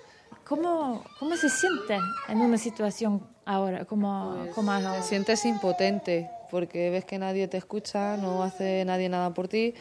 ¿Cómo, 0.50 1.04
¿Cómo 1.20 1.36
se 1.38 1.48
siente 1.48 2.00
en 2.28 2.40
una 2.42 2.58
situación 2.58 3.22
ahora? 3.46 3.86
¿Cómo, 3.86 4.36
Pues, 4.36 4.56
cómo 4.56 4.72
te 4.80 5.04
sientes 5.04 5.46
impotente 5.46 6.28
porque 6.50 6.90
ves 6.90 7.06
que 7.06 7.20
nadie 7.20 7.48
te 7.48 7.58
escucha, 7.58 8.18
no 8.18 8.42
hace 8.42 8.84
nadie 8.84 9.10
nada 9.10 9.32
por 9.32 9.48
ti. 9.48 9.76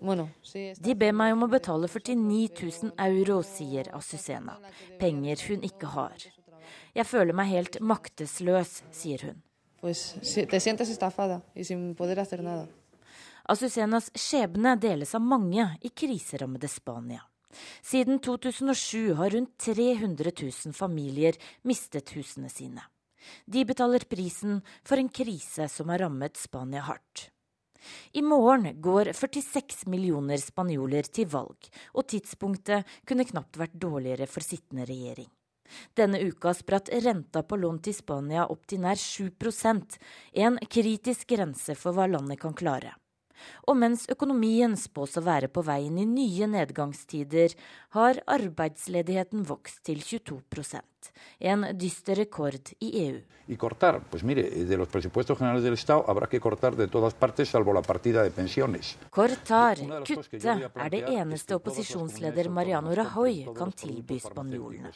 Bueno, 0.00 0.30
sí, 0.42 0.72
De 0.78 0.94
ber 0.94 1.12
meg 1.14 1.32
om 1.34 1.42
å 1.42 1.48
betale 1.50 1.88
49 1.88 2.50
000 2.82 2.92
euro, 2.98 3.42
sier 3.42 3.90
Azucena. 3.94 4.58
Penger 4.98 5.38
hun 5.48 5.62
ikke 5.66 5.86
har. 5.94 6.14
Jeg 6.94 7.06
føler 7.06 7.34
meg 7.34 7.50
helt 7.50 7.78
maktesløs, 7.80 8.82
sier 8.90 9.22
hun. 9.26 9.42
pues 9.80 10.16
te 10.50 10.58
sientes 10.60 10.88
estafada 10.90 11.42
y 11.54 11.62
sin 11.62 11.94
poder 11.94 12.18
hacer 12.18 12.42
nada. 12.42 12.66
Azucenas 13.44 14.10
skjebne 14.14 14.76
deles 14.76 15.14
av 15.14 15.22
mange 15.22 15.78
i 15.82 15.90
kriserammede 15.90 16.68
Spania. 16.68 17.22
Siden 17.82 18.20
2007 18.24 19.14
har 19.18 19.30
rundt 19.30 19.56
300 19.58 20.32
000 20.42 20.74
familier 20.76 21.38
mistet 21.62 22.12
husene 22.16 22.50
sine. 22.52 22.84
De 23.46 23.64
betaler 23.64 24.04
prisen 24.08 24.60
for 24.84 25.00
en 25.00 25.08
krise 25.08 25.68
som 25.68 25.88
har 25.88 26.04
rammet 26.04 26.36
Spania 26.36 26.84
hardt. 26.86 27.30
I 28.12 28.22
morgen 28.22 28.80
går 28.82 29.12
46 29.14 29.86
millioner 29.86 30.40
spanjoler 30.42 31.08
til 31.08 31.28
valg, 31.30 31.68
og 31.94 32.08
tidspunktet 32.10 32.86
kunne 33.06 33.26
knapt 33.28 33.58
vært 33.60 33.76
dårligere 33.80 34.26
for 34.26 34.44
sittende 34.44 34.86
regjering. 34.88 35.28
Denne 35.96 36.20
uka 36.24 36.54
spratt 36.56 36.88
renta 37.04 37.42
på 37.44 37.58
lån 37.60 37.82
til 37.84 37.96
Spania 37.96 38.46
opp 38.48 38.64
til 38.68 38.80
nær 38.84 38.96
7% 38.96 39.98
en 40.44 40.56
kritisk 40.64 41.28
grense 41.28 41.76
for 41.76 41.96
hva 41.96 42.08
landet 42.08 42.40
kan 42.40 42.56
klare. 42.56 42.94
Og 43.66 43.78
mens 43.80 44.06
økonomien 44.12 44.76
spås 44.78 45.16
å 45.18 45.24
være 45.26 45.50
på 45.52 45.64
veien 45.66 45.98
i 46.00 46.06
nye 46.08 46.48
nedgangstider, 46.50 47.54
har 47.96 48.22
arbeidsledigheten 48.26 49.46
vokst 49.48 49.84
til 49.88 50.02
22 50.04 50.40
en 51.38 51.66
dyster 51.78 52.16
rekord 52.16 52.74
i 52.80 52.90
EU. 53.06 53.20
Y 53.48 53.56
cortar, 53.56 54.02
pues 54.10 54.22
mire, 54.24 54.42
de 54.42 54.76
los 54.76 54.88
presupuestos 54.88 55.38
generales 55.38 55.62
del 55.62 55.74
Estado 55.74 56.04
habrá 56.06 56.26
que 56.26 56.40
cortar 56.40 56.76
de 56.76 56.88
todas 56.88 57.14
partes 57.14 57.48
salvo 57.48 57.72
la 57.72 57.82
partida 57.82 58.22
de 58.22 58.30
pensiones. 58.30 58.98
Kortar, 59.10 59.78
kutte, 60.04 60.70
er 60.74 60.90
det 60.90 61.04
eneste 61.08 61.56
opposisjonsleder 61.56 62.50
Mariano 62.50 62.94
Rajoy 62.94 63.46
kan 63.56 63.72
tilby 63.72 64.18
spanjolene. 64.20 64.92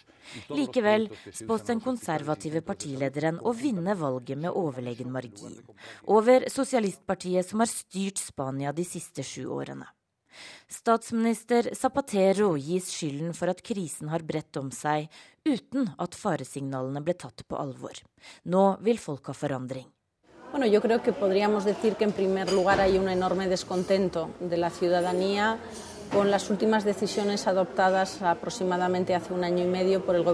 Likevel 0.51 1.09
spås 1.31 1.65
den 1.71 1.81
konservative 1.81 2.61
partilederen 2.61 3.41
å 3.41 3.55
vinne 3.57 3.97
valget 3.97 4.39
med 4.39 4.53
overlegen 4.53 5.11
margin. 5.13 5.57
Over 6.05 6.51
sosialistpartiet 6.53 7.49
som 7.49 7.65
har 7.65 7.73
styrt 7.73 8.21
Spania 8.21 8.73
de 8.73 8.85
siste 8.85 9.25
sju 9.25 9.49
årene. 9.49 9.89
Statsminister 10.73 11.75
Zapatero 11.77 12.55
gis 12.57 12.87
skylden 12.89 13.35
for 13.37 13.51
at 13.53 13.61
krisen 13.61 14.09
har 14.09 14.23
bredt 14.25 14.57
om 14.57 14.71
seg, 14.73 15.11
uten 15.45 15.91
at 16.01 16.17
faresignalene 16.17 17.03
ble 17.05 17.13
tatt 17.13 17.45
på 17.45 17.59
alvor. 17.61 18.01
Nå 18.49 18.79
vil 18.81 18.99
folk 18.99 19.29
ha 19.29 19.35
forandring. 19.37 19.85
Bueno, 20.51 20.67
yo 20.67 20.81
creo 20.81 21.03
que 21.03 21.13
podríamos 21.13 21.65
decir 21.65 21.97
que 21.97 22.05
en 22.05 22.13
primer 22.13 22.53
lugar 22.53 22.81
hay 22.81 22.99
un 22.99 23.09
enorme 23.09 23.49
de 23.49 24.57
la 24.57 24.71
ciudadanía 24.71 25.59
con 26.13 26.31
las 26.31 26.51
últimas 26.51 26.85
decisiones 26.85 27.47
adoptadas 27.47 28.23
aproximadamente 28.23 29.15
hace 29.15 29.33
un 29.33 29.45
año 29.45 29.65
y 29.65 29.69
medio 29.69 30.05
por 30.05 30.15
el 30.15 30.25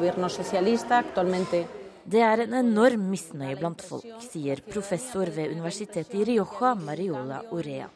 Det 2.09 2.21
er 2.25 2.41
en 2.41 2.55
enorm 2.57 3.03
misnøye 3.11 3.57
blant 3.59 3.83
folk, 3.85 4.07
sier 4.25 4.62
professor 4.65 5.29
ved 5.35 5.53
universitetet 5.53 6.15
i 6.17 6.25
Rioja, 6.25 6.71
Mariola 6.81 7.43
Orea. 7.53 7.91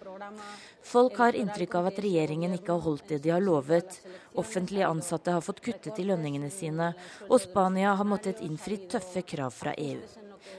Folk 0.84 1.16
har 1.22 1.38
inntrykk 1.38 1.78
av 1.78 1.88
at 1.92 2.00
regjeringen 2.04 2.52
ikke 2.58 2.74
har 2.74 2.84
holdt 2.84 3.08
det 3.14 3.22
de 3.24 3.32
har 3.32 3.40
lovet. 3.40 3.96
Offentlige 4.36 4.88
ansatte 4.88 5.32
har 5.32 5.44
fått 5.44 5.62
kuttet 5.64 6.00
i 6.02 6.04
lønningene 6.10 6.50
sine, 6.52 6.90
og 7.30 7.40
Spania 7.40 7.94
har 7.96 8.08
måttet 8.08 8.44
innfri 8.44 8.82
tøffe 8.90 9.24
krav 9.24 9.54
fra 9.56 9.72
EU. 9.80 10.02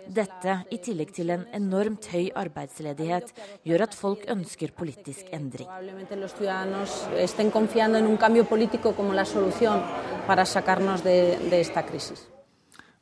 Dette, 0.07 0.57
i 0.73 0.79
tillegg 0.81 1.13
til 1.13 1.29
en 1.35 1.45
enormt 1.53 2.07
høy 2.09 2.31
arbeidsledighet, 2.39 3.33
gjør 3.67 3.85
at 3.85 3.97
folk 3.97 4.25
ønsker 4.33 4.73
politisk 4.73 5.29
endring. 5.35 5.69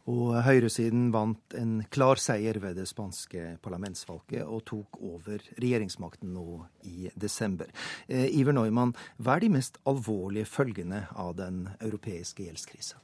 Og 0.09 0.33
høyresiden 0.41 1.11
vant 1.13 1.53
en 1.57 1.81
klar 1.93 2.17
seier 2.17 2.57
ved 2.63 2.79
det 2.79 2.87
spanske 2.89 3.57
parlamentsvalget 3.61 4.41
og 4.41 4.63
tok 4.65 4.97
over 4.97 5.43
regjeringsmakten 5.61 6.31
nå 6.33 6.63
i 6.89 7.11
desember. 7.13 7.69
Eh, 8.09 8.25
Iver 8.33 8.55
Neumann, 8.57 8.95
hva 9.21 9.37
er 9.37 9.45
de 9.45 9.51
mest 9.53 9.77
alvorlige 9.85 10.49
følgene 10.49 11.05
av 11.13 11.35
den 11.37 11.67
europeiske 11.77 12.47
gjeldskrisa? 12.47 12.97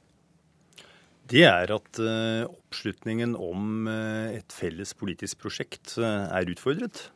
Det 1.28 1.44
er 1.46 1.70
at 1.70 2.00
eh, 2.02 2.48
oppslutningen 2.48 3.36
om 3.36 3.86
eh, 3.86 4.40
et 4.40 4.56
felles 4.56 4.94
politisk 4.98 5.44
prosjekt 5.44 5.94
er 6.02 6.50
utfordret. 6.50 7.12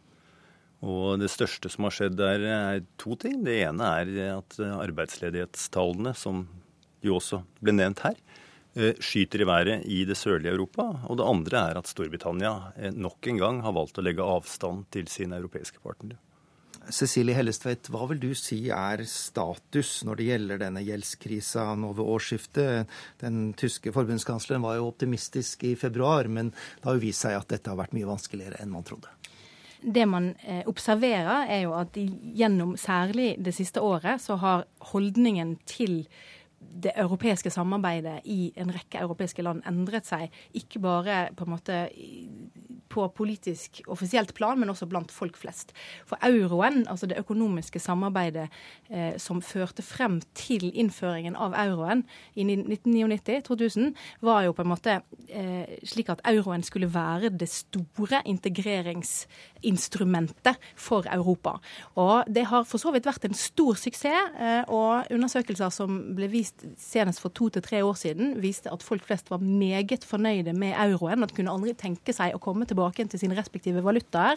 Og 0.82 1.18
det 1.18 1.30
største 1.30 1.70
som 1.70 1.88
har 1.88 1.94
skjedd 1.94 2.16
der, 2.18 2.46
er 2.46 2.86
to 3.02 3.16
ting. 3.18 3.42
Det 3.46 3.60
ene 3.66 3.90
er 4.02 4.38
at 4.38 4.56
arbeidsledighetstallene, 4.62 6.14
som 6.18 6.46
jo 7.02 7.18
også 7.18 7.42
ble 7.62 7.74
nevnt 7.74 8.02
her, 8.02 8.18
skyter 8.74 9.42
i 9.42 9.46
været 9.46 9.86
i 9.86 10.02
det 10.08 10.16
sørlige 10.16 10.52
Europa. 10.54 10.86
Og 11.08 11.18
det 11.20 11.28
andre 11.28 11.64
er 11.70 11.80
at 11.80 11.88
Storbritannia 11.90 12.72
eh, 12.76 12.92
nok 12.92 13.26
en 13.28 13.40
gang 13.40 13.62
har 13.64 13.74
valgt 13.76 13.98
å 14.00 14.04
legge 14.04 14.24
avstand 14.24 14.86
til 14.94 15.08
sine 15.12 15.36
europeiske 15.40 15.82
partnere. 15.84 16.18
Cecilie 16.90 17.36
Hellestvedt, 17.36 17.86
hva 17.94 18.08
vil 18.10 18.18
du 18.18 18.32
si 18.34 18.64
er 18.74 19.04
status 19.06 20.00
når 20.06 20.18
det 20.18 20.24
gjelder 20.26 20.62
denne 20.64 20.82
gjeldskrisa 20.82 21.68
nå 21.78 21.92
ved 21.94 22.10
årsskiftet? 22.16 22.90
Den 23.22 23.52
tyske 23.58 23.92
forbundskansleren 23.94 24.64
var 24.64 24.80
jo 24.80 24.88
optimistisk 24.88 25.62
i 25.68 25.76
februar, 25.78 26.26
men 26.26 26.50
det 26.50 26.88
har 26.88 26.98
jo 26.98 27.04
vist 27.04 27.22
seg 27.22 27.38
at 27.38 27.52
dette 27.54 27.70
har 27.70 27.78
vært 27.78 27.94
mye 27.94 28.08
vanskeligere 28.08 28.58
enn 28.62 28.74
man 28.74 28.88
trodde. 28.88 29.12
Det 29.82 30.04
man 30.06 30.32
eh, 30.46 30.62
observerer, 30.70 31.48
er 31.50 31.64
jo 31.64 31.72
at 31.74 31.96
gjennom 31.98 32.76
særlig 32.78 33.34
det 33.42 33.54
siste 33.54 33.82
året 33.82 34.22
så 34.22 34.38
har 34.42 34.66
holdningen 34.92 35.56
til 35.66 36.04
det 36.82 36.92
europeiske 36.98 37.50
samarbeidet 37.50 38.20
i 38.24 38.52
en 38.56 38.72
rekke 38.74 38.98
europeiske 39.02 39.42
land 39.44 39.62
endret 39.68 40.06
seg. 40.08 40.32
Ikke 40.56 40.80
bare 40.82 41.28
på 41.36 41.46
en 41.46 41.54
måte 41.54 41.76
på 42.92 43.06
politisk 43.16 43.80
offisielt 43.92 44.34
plan, 44.36 44.58
men 44.60 44.68
også 44.72 44.86
blant 44.90 45.12
folk 45.14 45.36
flest. 45.40 45.68
For 46.08 46.16
euroen, 46.26 46.78
altså 46.90 47.06
det 47.08 47.20
økonomiske 47.22 47.80
samarbeidet 47.80 48.46
eh, 48.90 49.14
som 49.22 49.42
førte 49.42 49.82
frem 49.82 50.20
til 50.36 50.72
innføringen 50.74 51.36
av 51.36 51.54
euroen 51.56 52.04
i 52.34 52.44
1999-2000, 52.44 53.94
var 54.20 54.42
jo 54.46 54.52
på 54.56 54.62
en 54.64 54.72
måte 54.74 54.92
eh, 55.28 55.66
slik 55.88 56.08
at 56.12 56.20
euroen 56.28 56.62
skulle 56.66 56.92
være 56.92 57.28
det 57.32 57.48
store 57.52 58.18
integreringsinstrumentet 58.28 60.56
for 60.76 61.02
Europa. 61.08 61.52
Og 61.96 62.24
det 62.28 62.46
har 62.52 62.64
for 62.68 62.78
så 62.82 62.90
vidt 62.92 63.06
vært 63.08 63.24
en 63.28 63.34
stor 63.38 63.74
suksess, 63.80 64.00
eh, 64.02 64.64
og 64.68 65.06
undersøkelser 65.14 65.70
som 65.72 66.14
ble 66.16 66.26
vist 66.32 66.51
senest 66.78 67.22
for 67.22 67.34
to 67.34 67.48
til 67.52 67.64
tre 67.64 67.80
år 67.84 67.96
siden, 67.98 68.34
viste 68.42 68.70
at 68.72 68.84
folk 68.84 69.04
flest 69.06 69.30
var 69.32 69.42
meget 69.42 70.04
fornøyde 70.06 70.52
med 70.52 70.74
euroen, 70.78 71.22
At 71.22 71.34
kunne 71.34 71.50
aldri 71.50 71.74
tenke 71.74 72.12
seg 72.12 72.34
å 72.34 72.40
komme 72.42 72.66
tilbake 72.66 73.08
til 73.08 73.18
sine 73.18 73.36
respektive 73.38 73.82
valutaer. 73.82 74.36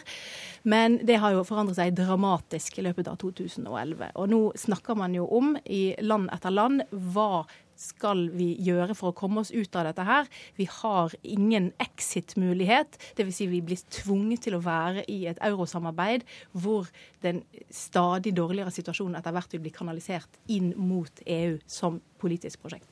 Men 0.64 0.98
det 1.06 1.20
har 1.22 1.32
jo 1.32 1.44
forandret 1.44 1.76
seg 1.76 1.94
dramatisk 1.96 2.78
i 2.78 2.86
løpet 2.86 3.08
av 3.08 3.18
2011. 3.18 4.12
Og 4.16 4.28
nå 4.28 4.40
snakker 4.56 4.96
man 4.96 5.14
jo 5.14 5.26
om 5.26 5.56
i 5.64 5.94
land 6.00 6.30
etter 6.32 6.50
land 6.50 6.82
hva 6.90 7.46
skal 7.76 8.26
vi 8.34 8.52
gjøre 8.64 8.96
for 8.96 9.12
å 9.12 9.16
komme 9.16 9.42
oss 9.42 9.52
ut 9.54 9.76
av 9.76 9.86
dette 9.88 10.06
her? 10.06 10.28
Vi 10.56 10.66
har 10.70 11.14
ingen 11.22 11.70
exit-mulighet. 11.82 12.98
Dvs. 13.18 13.36
Si 13.36 13.48
vi 13.50 13.60
blir 13.64 13.80
tvunget 13.92 14.46
til 14.46 14.56
å 14.56 14.62
være 14.64 15.04
i 15.12 15.26
et 15.30 15.40
eurosamarbeid 15.44 16.24
hvor 16.56 16.88
den 17.24 17.42
stadig 17.68 18.32
dårligere 18.36 18.72
situasjonen 18.72 19.18
etter 19.18 19.34
hvert 19.36 19.56
vil 19.56 19.64
bli 19.66 19.74
kanalisert 19.74 20.40
inn 20.52 20.72
mot 20.80 21.24
EU 21.26 21.58
som 21.68 22.00
politisk 22.22 22.64
prosjekt. 22.64 22.88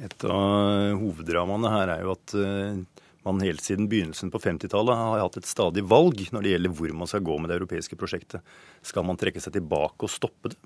Et 0.00 0.24
av 0.24 0.96
hoveddramaene 1.00 1.72
her 1.74 1.94
er 1.96 2.04
jo 2.06 2.14
at 2.14 2.34
eh, 2.38 2.78
man 3.26 3.42
helt 3.44 3.60
siden 3.60 3.88
begynnelsen 3.90 4.30
på 4.32 4.40
50-tallet 4.40 4.96
har 4.96 5.20
hatt 5.20 5.36
et 5.40 5.48
stadig 5.48 5.84
valg 5.84 6.22
når 6.32 6.46
det 6.46 6.54
gjelder 6.54 6.76
hvor 6.78 6.94
man 7.02 7.10
skal 7.10 7.24
gå 7.26 7.36
med 7.36 7.52
det 7.52 7.58
europeiske 7.58 7.98
prosjektet. 8.00 8.46
Skal 8.86 9.04
man 9.04 9.20
trekke 9.20 9.42
seg 9.42 9.58
tilbake 9.58 10.06
og 10.06 10.12
stoppe 10.12 10.54
det, 10.54 10.60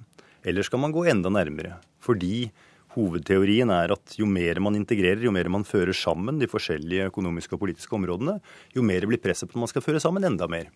eller 0.44 0.66
skal 0.66 0.82
man 0.84 0.94
gå 0.94 1.06
enda 1.10 1.32
nærmere? 1.32 1.80
Fordi 2.04 2.46
hovedteorien 2.94 3.70
er 3.74 3.92
at 3.94 4.16
jo 4.18 4.26
mer 4.30 4.60
man 4.62 4.78
integrerer, 4.78 5.22
jo 5.26 5.34
mer 5.34 5.50
man 5.52 5.66
fører 5.66 5.94
sammen 5.96 6.40
de 6.40 6.48
forskjellige 6.50 7.10
økonomiske 7.10 7.56
og 7.56 7.62
politiske 7.64 7.96
områdene, 7.98 8.38
jo 8.74 8.86
mer 8.86 9.06
blir 9.10 9.22
presset 9.22 9.50
på 9.50 9.58
at 9.58 9.64
man 9.66 9.72
skal 9.72 9.84
føre 9.84 10.02
sammen 10.02 10.26
enda 10.26 10.48
mer. 10.50 10.70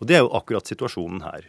Og 0.00 0.08
det 0.08 0.16
er 0.16 0.24
jo 0.24 0.32
akkurat 0.38 0.68
situasjonen 0.68 1.22
her. 1.26 1.46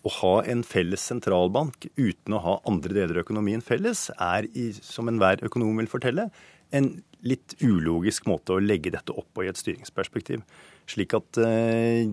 Å 0.00 0.12
ha 0.20 0.34
en 0.48 0.62
felles 0.64 1.02
sentralbank 1.10 1.90
uten 1.98 2.36
å 2.36 2.40
ha 2.44 2.54
andre 2.70 2.94
deler 2.96 3.18
av 3.18 3.26
økonomien 3.26 3.60
felles, 3.64 4.06
er, 4.16 4.48
som 4.80 5.10
enhver 5.10 5.44
økonom 5.50 5.76
vil 5.82 5.90
fortelle, 5.90 6.30
en 6.70 6.92
litt 7.26 7.56
ulogisk 7.60 8.28
måte 8.30 8.54
å 8.54 8.62
legge 8.62 8.92
dette 8.94 9.12
opp 9.12 9.28
på 9.34 9.44
i 9.44 9.50
et 9.50 9.58
styringsperspektiv. 9.58 10.44
Slik 10.88 11.14
at 11.18 11.40
eh, 11.42 12.06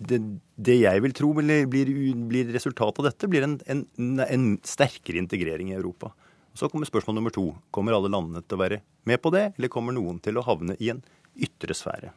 det, 0.00 0.18
det, 0.56 0.78
jeg 0.80 1.02
vil 1.04 1.14
tro 1.16 1.30
blir, 1.36 1.66
blir, 1.68 2.52
resultatet 2.54 3.02
av 3.02 3.10
dette, 3.10 3.28
blir 3.28 3.44
en, 3.44 3.58
en, 3.68 3.84
en, 4.24 4.46
sterkere 4.64 5.20
integrering 5.20 5.74
i 5.74 5.76
Europa. 5.76 6.14
Så 6.56 6.70
kommer 6.72 6.88
spørsmål 6.88 7.18
nummer 7.18 7.34
to. 7.34 7.50
Kommer 7.74 7.94
alle 7.94 8.10
landene 8.10 8.42
til 8.42 8.56
å 8.56 8.62
være 8.62 8.80
med 9.08 9.20
på 9.22 9.32
det, 9.34 9.50
eller 9.58 9.72
kommer 9.72 9.96
noen 9.96 10.18
til 10.24 10.40
å 10.40 10.46
havne 10.46 10.76
i 10.80 10.90
en 10.94 11.04
ytre 11.36 11.76
sfære? 11.76 12.14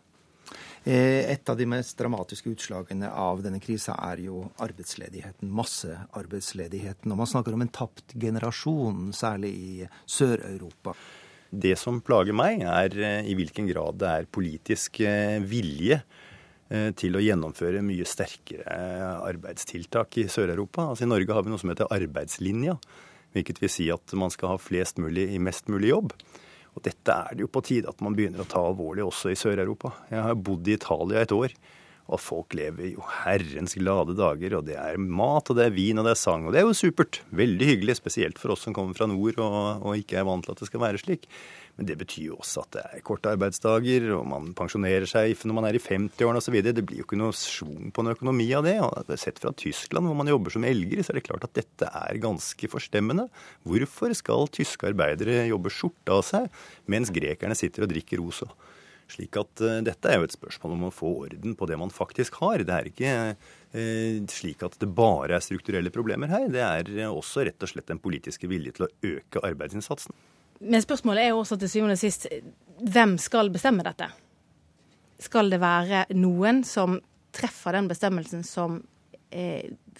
Eh, 0.84 1.32
et 1.32 1.48
av 1.52 1.60
de 1.60 1.68
mest 1.70 1.96
dramatiske 2.00 2.56
utslagene 2.56 3.08
av 3.08 3.44
denne 3.44 3.62
krisa 3.64 3.96
er 4.12 4.24
jo 4.26 4.42
arbeidsledigheten, 4.64 5.52
massearbeidsledigheten. 5.52 7.12
Og 7.12 7.20
man 7.20 7.30
snakker 7.30 7.56
om 7.56 7.64
en 7.64 7.72
tapt 7.72 8.16
generasjon, 8.20 9.12
særlig 9.16 9.54
i 9.54 9.92
Sør-Europa. 10.04 10.96
Det 11.54 11.76
som 11.78 12.02
plager 12.04 12.36
meg, 12.36 12.64
er 12.66 12.96
eh, 13.00 13.30
i 13.30 13.36
hvilken 13.38 13.68
grad 13.70 14.00
det 14.02 14.12
er 14.12 14.32
politisk 14.40 15.04
eh, 15.06 15.40
vilje 15.44 16.02
til 16.98 17.18
å 17.18 17.22
gjennomføre 17.22 17.84
mye 17.86 18.06
sterkere 18.08 18.78
arbeidstiltak 19.28 20.18
i 20.24 20.28
Sør-Europa. 20.32 20.88
Altså 20.90 21.06
I 21.06 21.12
Norge 21.12 21.36
har 21.36 21.46
vi 21.46 21.54
noe 21.54 21.62
som 21.62 21.70
heter 21.70 21.92
arbeidslinja, 21.94 22.78
hvilket 23.36 23.62
vil 23.62 23.72
si 23.72 23.90
at 23.94 24.16
man 24.18 24.34
skal 24.34 24.56
ha 24.56 24.62
flest 24.62 25.02
mulig 25.02 25.28
i 25.36 25.42
mest 25.42 25.70
mulig 25.70 25.92
jobb. 25.92 26.16
Og 26.74 26.82
dette 26.86 27.14
er 27.14 27.38
det 27.38 27.46
jo 27.46 27.52
på 27.54 27.62
tide 27.66 27.92
at 27.92 28.02
man 28.02 28.16
begynner 28.18 28.42
å 28.42 28.50
ta 28.50 28.62
alvorlig 28.66 29.06
også 29.06 29.32
i 29.34 29.38
Sør-Europa. 29.38 29.94
Jeg 30.10 30.26
har 30.26 30.40
bodd 30.50 30.70
i 30.70 30.78
Italia 30.80 31.22
et 31.22 31.36
år. 31.36 31.54
Og 32.14 32.22
folk 32.22 32.54
lever 32.58 32.92
jo 32.92 33.02
herrens 33.24 33.74
glade 33.80 34.14
dager, 34.18 34.60
og 34.60 34.68
det 34.68 34.78
er 34.78 35.00
mat, 35.02 35.50
og 35.50 35.58
det 35.58 35.66
er 35.66 35.74
vin, 35.74 35.98
og 35.98 36.06
det 36.06 36.14
er 36.14 36.20
sang. 36.22 36.46
Og 36.46 36.54
det 36.54 36.62
er 36.62 36.68
jo 36.68 36.76
supert. 36.78 37.24
Veldig 37.34 37.70
hyggelig, 37.72 37.98
spesielt 37.98 38.42
for 38.42 38.54
oss 38.54 38.68
som 38.68 38.76
kommer 38.76 38.94
fra 38.98 39.08
nord 39.10 39.40
og, 39.42 39.82
og 39.82 39.98
ikke 39.98 40.20
er 40.22 40.28
vant 40.28 40.46
til 40.46 40.54
at 40.54 40.62
det 40.62 40.70
skal 40.70 40.84
være 40.84 41.02
slik. 41.02 41.26
Men 41.74 41.88
det 41.90 41.96
betyr 41.98 42.28
jo 42.28 42.36
også 42.38 42.62
at 42.68 42.76
det 42.76 42.82
er 42.86 43.02
korte 43.06 43.32
arbeidsdager, 43.34 44.06
og 44.14 44.28
man 44.30 44.52
pensjonerer 44.58 45.10
seg 45.10 45.34
når 45.42 45.58
man 45.58 45.66
er 45.66 45.78
i 45.78 45.82
50-årene 45.82 46.42
osv. 46.44 46.60
Det 46.68 46.84
blir 46.86 47.02
jo 47.02 47.08
ikke 47.08 47.18
noe 47.18 47.34
schwung 47.38 47.90
på 47.90 48.04
en 48.04 48.12
økonomi 48.14 48.46
av 48.54 48.68
det. 48.68 48.76
og 48.86 49.10
Sett 49.18 49.42
fra 49.42 49.56
Tyskland, 49.58 50.06
hvor 50.06 50.20
man 50.20 50.30
jobber 50.30 50.54
som 50.54 50.68
elger, 50.70 51.02
så 51.02 51.14
er 51.14 51.18
det 51.18 51.26
klart 51.26 51.48
at 51.48 51.58
dette 51.58 51.90
er 51.90 52.22
ganske 52.22 52.70
forstemmende. 52.70 53.26
Hvorfor 53.66 54.14
skal 54.18 54.52
tyske 54.54 54.92
arbeidere 54.92 55.48
jobbe 55.50 55.74
skjorta 55.74 56.20
av 56.20 56.28
seg, 56.30 56.62
mens 56.86 57.10
grekerne 57.14 57.58
sitter 57.58 57.88
og 57.88 57.96
drikker 57.96 58.22
rosa? 58.22 58.52
Slik 59.14 59.38
at 59.38 59.62
uh, 59.62 59.80
Dette 59.86 60.10
er 60.10 60.20
jo 60.20 60.28
et 60.28 60.36
spørsmål 60.36 60.76
om 60.78 60.88
å 60.88 60.94
få 60.94 61.12
orden 61.28 61.56
på 61.60 61.68
det 61.70 61.78
man 61.80 61.94
faktisk 61.94 62.40
har. 62.42 62.64
Det 62.66 62.76
er 62.76 62.90
ikke 62.90 63.14
uh, 63.34 64.20
slik 64.34 64.66
at 64.66 64.78
det 64.82 64.90
bare 64.98 65.38
er 65.38 65.46
strukturelle 65.46 65.94
problemer 65.94 66.32
her. 66.34 66.50
Det 66.54 66.64
er 66.66 66.94
også 67.08 67.46
rett 67.48 67.66
og 67.66 67.74
slett 67.74 67.92
den 67.92 68.02
politiske 68.02 68.50
vilje 68.50 68.78
til 68.78 68.88
å 68.88 68.92
øke 69.14 69.44
arbeidsinnsatsen. 69.46 70.16
Men 70.64 70.84
spørsmålet 70.84 71.26
er 71.26 71.34
jo 71.34 71.42
også 71.42 71.58
til 71.60 71.72
syvende 71.72 71.98
og 71.98 72.02
sist 72.02 72.28
hvem 72.84 73.18
skal 73.22 73.52
bestemme 73.54 73.86
dette? 73.86 74.10
Skal 75.24 75.52
det 75.52 75.60
være 75.62 76.06
noen 76.18 76.64
som 76.68 76.98
treffer 77.34 77.76
den 77.78 77.90
bestemmelsen 77.90 78.44
som 78.48 78.78
eh, 78.78 78.93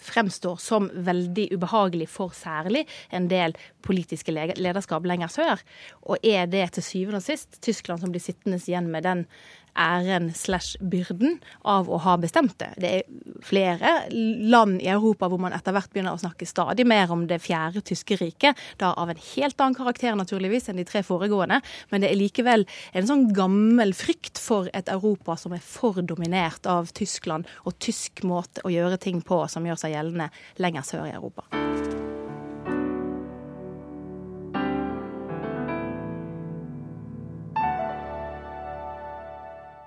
fremstår 0.00 0.60
som 0.62 0.88
veldig 1.06 1.48
ubehagelig 1.54 2.08
for 2.12 2.34
særlig 2.36 2.84
en 3.14 3.28
del 3.30 3.54
politiske 3.84 4.34
lederskap 4.34 5.06
lenger 5.06 5.32
sør. 5.32 5.62
Og 6.08 6.24
er 6.26 6.48
det 6.50 6.66
til 6.76 6.86
syvende 6.86 7.22
og 7.22 7.26
sist 7.26 7.60
Tyskland 7.64 8.02
som 8.02 8.14
blir 8.14 8.24
sittende 8.24 8.60
igjen 8.62 8.90
med 8.92 9.06
den 9.06 9.26
æren 9.74 10.30
slash 10.34 10.78
byrden 10.80 11.38
av 11.62 11.90
å 11.90 11.98
ha 12.04 12.16
bestemt 12.20 12.56
det. 12.60 12.70
Det 12.80 12.90
er 12.98 13.42
flere 13.44 13.94
land 14.12 14.80
i 14.82 14.90
Europa 14.92 15.28
hvor 15.30 15.42
man 15.42 15.54
etter 15.56 15.74
hvert 15.74 15.90
begynner 15.92 16.16
å 16.16 16.22
snakke 16.22 16.48
stadig 16.48 16.86
mer 16.88 17.12
om 17.12 17.26
det 17.30 17.40
fjerde 17.44 17.82
tyske 17.84 18.18
riket, 18.20 18.58
da 18.80 18.94
av 19.00 19.12
en 19.12 19.22
helt 19.34 19.60
annen 19.60 19.78
karakter 19.78 20.16
naturligvis 20.18 20.70
enn 20.70 20.80
de 20.80 20.86
tre 20.88 21.04
foregående, 21.06 21.60
men 21.90 22.04
det 22.04 22.12
er 22.12 22.20
likevel 22.20 22.66
en 22.94 23.08
sånn 23.08 23.28
gammel 23.36 23.94
frykt 23.96 24.40
for 24.40 24.70
et 24.74 24.90
Europa 24.92 25.38
som 25.40 25.56
er 25.56 25.64
for 25.64 26.00
dominert 26.02 26.66
av 26.70 26.92
Tyskland 26.94 27.48
og 27.64 27.78
tysk 27.82 28.24
måte 28.26 28.64
å 28.64 28.72
gjøre 28.72 29.00
ting 29.00 29.22
på 29.24 29.44
som 29.50 29.66
gjør 29.66 29.80
seg 29.84 29.96
gjeldende 29.96 30.30
lenger 30.62 30.86
sør 30.86 31.08
i 31.08 31.16
Europa. 31.16 31.48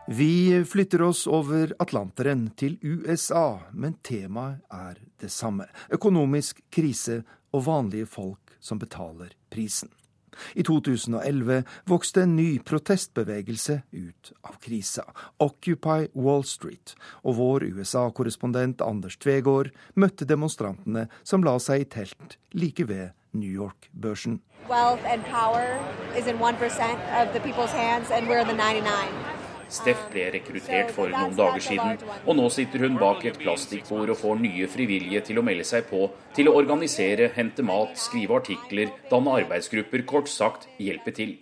Vi 0.10 0.66
flytter 0.66 1.02
oss 1.02 1.28
over 1.28 1.74
Atlanteren 1.80 2.46
til 2.56 2.78
USA, 2.82 3.60
men 3.76 3.98
temaet 4.08 4.64
er 4.72 5.02
det 5.20 5.28
samme. 5.28 5.66
Økonomisk 5.92 6.62
krise 6.72 7.26
og 7.52 7.66
vanlige 7.66 8.08
folk 8.08 8.56
som 8.64 8.80
betaler 8.80 9.36
prisen. 9.52 9.92
I 10.56 10.64
2011 10.64 11.64
vokste 11.92 12.24
en 12.24 12.38
ny 12.40 12.48
protestbevegelse 12.64 13.82
ut 13.92 14.32
av 14.48 14.56
krisa, 14.64 15.04
Occupy 15.44 16.08
Wall 16.16 16.46
Street, 16.48 16.96
og 17.28 17.36
vår 17.42 17.68
USA-korrespondent 17.68 18.86
Anders 18.86 19.20
Tvegård 19.20 19.74
møtte 20.00 20.30
demonstrantene 20.30 21.10
som 21.28 21.44
la 21.44 21.58
seg 21.60 21.84
i 21.84 21.92
telt 22.00 22.40
like 22.56 22.88
ved 22.88 23.10
New 23.34 23.52
York-børsen. 23.52 24.40
Wealth 24.70 25.04
and 25.04 25.26
power 25.26 25.80
is 26.16 26.28
in 26.28 26.38
1% 26.40 26.54
of 27.20 27.34
the 27.34 27.42
people's 27.42 27.76
hands, 27.76 28.12
and 28.12 28.30
we're 28.30 28.46
the 28.46 28.56
99. 28.56 29.27
Steff 29.70 30.06
ble 30.14 30.30
rekruttert 30.32 30.94
for 30.96 31.12
noen 31.12 31.36
dager 31.36 31.64
siden, 31.64 32.00
og 32.24 32.38
nå 32.40 32.48
sitter 32.54 32.86
hun 32.86 32.96
bak 33.02 33.26
et 33.28 33.40
plastikkbord 33.42 34.14
og 34.14 34.20
får 34.22 34.40
nye 34.40 34.70
frivillige 34.72 35.26
til 35.28 35.42
å 35.42 35.44
melde 35.44 35.68
seg 35.68 35.90
på 35.90 36.06
til 36.38 36.48
å 36.48 36.56
organisere, 36.60 37.32
hente 37.36 37.66
mat, 37.68 37.98
skrive 38.00 38.40
artikler, 38.40 38.94
danne 39.12 39.36
arbeidsgrupper, 39.42 40.06
kort 40.08 40.32
sagt 40.32 40.70
hjelpe 40.80 41.12
til. 41.18 41.36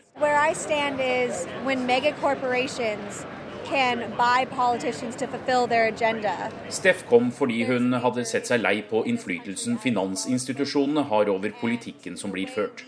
Steff 6.69 7.05
kom 7.09 7.31
fordi 7.33 7.63
hun 7.69 7.93
hadde 8.05 8.25
sett 8.29 8.49
seg 8.49 8.61
lei 8.61 8.75
på 8.89 9.03
innflytelsen 9.09 9.79
finansinstitusjonene 9.85 11.07
har 11.11 11.31
over 11.33 11.53
politikken 11.61 12.17
som 12.17 12.33
blir 12.33 12.49
ført, 12.51 12.85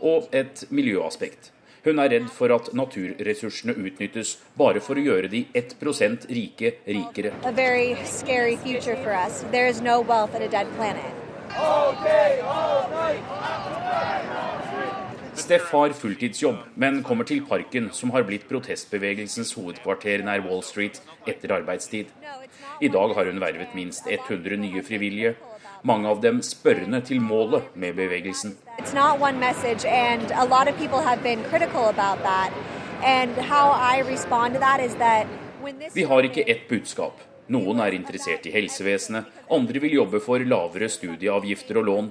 og 0.00 0.28
et 0.32 0.66
miljøaspekt. 0.70 1.52
Hun 1.84 1.98
er 2.02 2.10
redd 2.10 2.28
for 2.34 2.52
at 2.54 2.72
naturressursene 2.76 3.76
utnyttes 3.78 4.36
bare 4.58 4.80
for 4.82 4.98
å 4.98 5.04
gjøre 5.04 5.30
de 5.30 5.44
1% 5.56 6.26
rike 6.34 6.74
rikere. 6.86 7.32
No. 7.38 7.52
Steff 15.38 15.70
har 15.70 15.94
fulltidsjobb, 15.94 16.58
men 16.76 16.98
kommer 17.06 17.24
til 17.24 17.44
Parken, 17.46 17.92
som 17.94 18.10
har 18.12 18.24
blitt 18.26 18.48
protestbevegelsens 18.50 19.54
hovedkvarter 19.56 20.24
nær 20.26 20.42
Wall 20.44 20.64
Street, 20.66 20.98
etter 21.30 21.54
arbeidstid. 21.54 22.10
I 22.82 22.90
dag 22.92 23.14
har 23.14 23.30
hun 23.30 23.38
vervet 23.40 23.76
minst 23.78 24.10
100 24.10 24.58
nye 24.60 24.82
frivillige, 24.84 25.36
mange 25.82 26.08
av 26.08 26.20
dem 26.20 26.42
spørrende 26.42 27.00
til 27.04 27.20
målet 27.20 27.62
med 27.74 27.94
bevegelsen. 27.94 28.56
Message, 29.38 29.84
this 35.78 35.94
Vi 35.94 36.02
har 36.02 36.22
ikke 36.22 36.44
ett 36.46 36.68
budskap. 36.68 37.20
Noen 37.48 37.80
er 37.80 37.94
interessert 37.96 38.46
i 38.46 38.52
helsevesenet, 38.52 39.24
andre 39.50 39.80
vil 39.80 39.94
jobbe 39.94 40.20
for 40.20 40.42
lavere 40.44 40.88
studieavgifter 40.92 41.78
og 41.80 41.86
lån. 41.88 42.10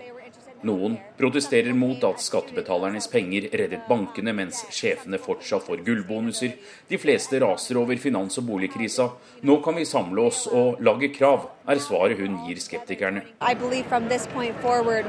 Noen 0.65 0.97
protesterer 1.17 1.75
mot 1.77 2.01
at 2.07 2.21
skattebetalernes 2.23 3.05
penger 3.11 3.49
reddet 3.53 3.85
bankene, 3.89 4.33
mens 4.33 4.63
sjefene 4.73 5.19
fortsatt 5.21 5.67
får 5.67 5.83
gullbonuser. 5.85 6.55
De 6.89 6.97
fleste 6.97 7.39
raser 7.43 7.77
over 7.77 7.99
finans- 8.01 8.39
og 8.41 8.47
boligkrisa. 8.49 9.09
Nå 9.43 9.59
kan 9.63 9.77
vi 9.77 9.85
samle 9.85 10.25
oss 10.31 10.47
og 10.47 10.81
lage 10.81 11.11
krav, 11.13 11.49
er 11.67 11.77
svaret 11.83 12.17
hun 12.17 12.39
gir 12.47 12.57
skeptikerne. 12.57 13.21
I 13.41 13.53
believe 13.53 13.85
from 13.85 14.09
this 14.09 14.25
point 14.33 14.55
forward, 14.61 15.05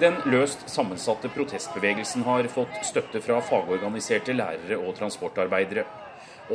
Den 0.00 0.14
løst 0.32 0.62
sammensatte 0.72 1.28
protestbevegelsen 1.28 2.22
har 2.24 2.46
fått 2.48 2.78
støtte 2.88 3.20
fra 3.20 3.36
fagorganiserte 3.44 4.32
lærere 4.32 4.78
og 4.80 4.94
transportarbeidere. 4.96 5.84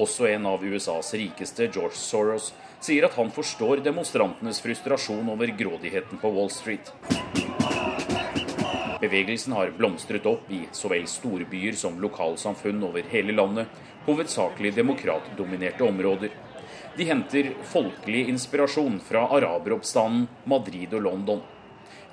Også 0.01 0.25
en 0.31 0.47
av 0.49 0.65
USAs 0.65 1.11
rikeste, 1.13 1.67
George 1.69 1.99
Soros, 1.99 2.47
sier 2.81 3.05
at 3.05 3.13
han 3.19 3.29
forstår 3.29 3.83
demonstrantenes 3.85 4.63
frustrasjon 4.65 5.29
over 5.29 5.53
grådigheten 5.61 6.17
på 6.23 6.33
Wall 6.33 6.49
Street. 6.49 6.89
Bevegelsen 9.03 9.53
har 9.53 9.77
blomstret 9.77 10.25
opp 10.25 10.49
i 10.49 10.63
så 10.73 10.89
vel 10.89 11.05
storbyer 11.05 11.77
som 11.77 12.01
lokalsamfunn 12.01 12.81
over 12.89 13.05
hele 13.13 13.35
landet, 13.37 13.69
hovedsakelig 14.09 14.73
demokratdominerte 14.79 15.85
områder. 15.85 16.33
De 16.97 17.05
henter 17.05 17.53
folkelig 17.69 18.25
inspirasjon 18.33 18.97
fra 19.05 19.27
araberoppstanden, 19.37 20.31
Madrid 20.49 20.97
og 20.97 21.05
London. 21.11 21.51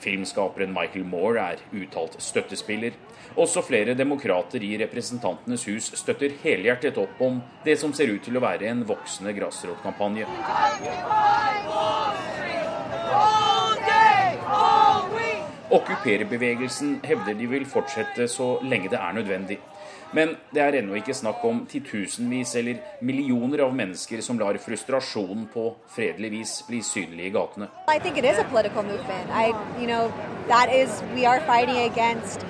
Filmskaperen 0.02 0.72
Michael 0.74 1.04
Moore 1.06 1.44
er 1.52 1.62
uttalt 1.78 2.16
støttespiller. 2.22 2.96
Også 3.38 3.62
flere 3.64 3.94
demokrater 3.94 4.62
i 4.66 4.74
Representantenes 4.80 5.64
hus 5.70 5.92
støtter 6.00 6.34
helhjertet 6.42 6.98
opp 7.00 7.20
om 7.22 7.38
det 7.64 7.78
som 7.80 7.94
ser 7.96 8.10
ut 8.12 8.24
til 8.26 8.36
å 8.36 8.42
være 8.42 8.68
en 8.72 8.82
voksende 8.88 9.32
grasrotkampanje. 9.36 10.26
Okkupererbevegelsen 15.72 16.98
hevder 17.06 17.38
de 17.38 17.46
vil 17.48 17.64
fortsette 17.64 18.26
så 18.28 18.56
lenge 18.66 18.90
det 18.92 18.98
er 19.00 19.14
nødvendig. 19.16 19.62
Men 20.12 20.36
det 20.52 20.60
er 20.60 20.76
ennå 20.76 20.98
ikke 20.98 21.14
snakk 21.16 21.44
om 21.48 21.62
titusenvis 21.68 22.54
eller 22.60 22.82
millioner 23.00 23.64
av 23.64 23.72
mennesker 23.74 24.20
som 24.20 24.38
lar 24.40 24.58
frustrasjonen 24.60 25.46
på 25.52 25.70
fredelig 25.94 26.30
vis 26.34 26.52
bli 26.68 26.82
synlig 26.84 27.30
i 27.30 27.32
gatene. 27.32 27.70
I 27.88 27.98
think 27.98 28.18
it 28.18 28.24
is 28.24 28.38
a 28.38 28.44
political 28.44 28.82
movement. 28.82 29.30
I, 29.30 29.54
you 29.80 29.86
know, 29.86 30.12
is, 30.68 31.02
we 31.14 31.24
are 31.24 31.40
fighting 31.40 31.78
against 31.78 32.44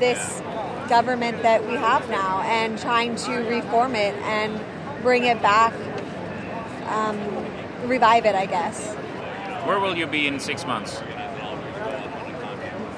this 0.00 0.42
government 0.88 1.42
that 1.42 1.64
we 1.68 1.76
have 1.76 2.08
now 2.10 2.42
and 2.42 2.78
trying 2.78 3.16
to 3.16 3.32
reform 3.48 3.94
it 3.94 4.14
and 4.24 4.60
bring 5.02 5.24
it 5.24 5.40
back, 5.40 5.72
um, 6.88 7.16
revive 7.86 8.26
it, 8.26 8.34
I 8.34 8.46
guess. 8.46 8.94
Where 9.66 9.78
will 9.78 9.96
you 9.96 10.06
be 10.06 10.26
in 10.26 10.40
six 10.40 10.66
months? 10.66 11.00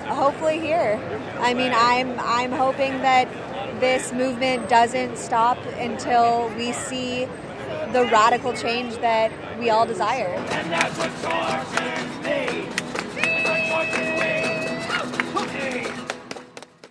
Hopefully 0.09 0.59
here. 0.59 0.99
I 1.41 1.55
mean, 1.55 1.73
I'm 1.73 2.19
I'm 2.21 2.53
hoping 2.53 3.03
that 3.03 3.29
this 3.81 4.13
movement 4.13 4.69
doesn't 4.69 5.17
stop 5.17 5.59
until 5.79 6.49
we 6.57 6.73
see 6.73 7.27
the 7.93 8.05
radical 8.13 8.53
change 8.53 8.97
that 8.99 9.31
we 9.59 9.71
all 9.71 9.87
desire. 9.87 10.33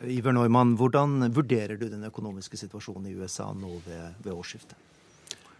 Iver 0.05 0.31
Neumann, 0.31 0.75
hvordan 0.75 1.35
vurderer 1.35 1.77
du 1.77 1.87
den 1.89 2.03
økonomiske 2.03 2.57
situasjonen 2.57 3.07
i 3.09 3.15
USA 3.15 3.47
nå 3.53 3.79
ved, 3.85 4.11
ved 4.23 4.33
årsskiftet? 4.33 4.77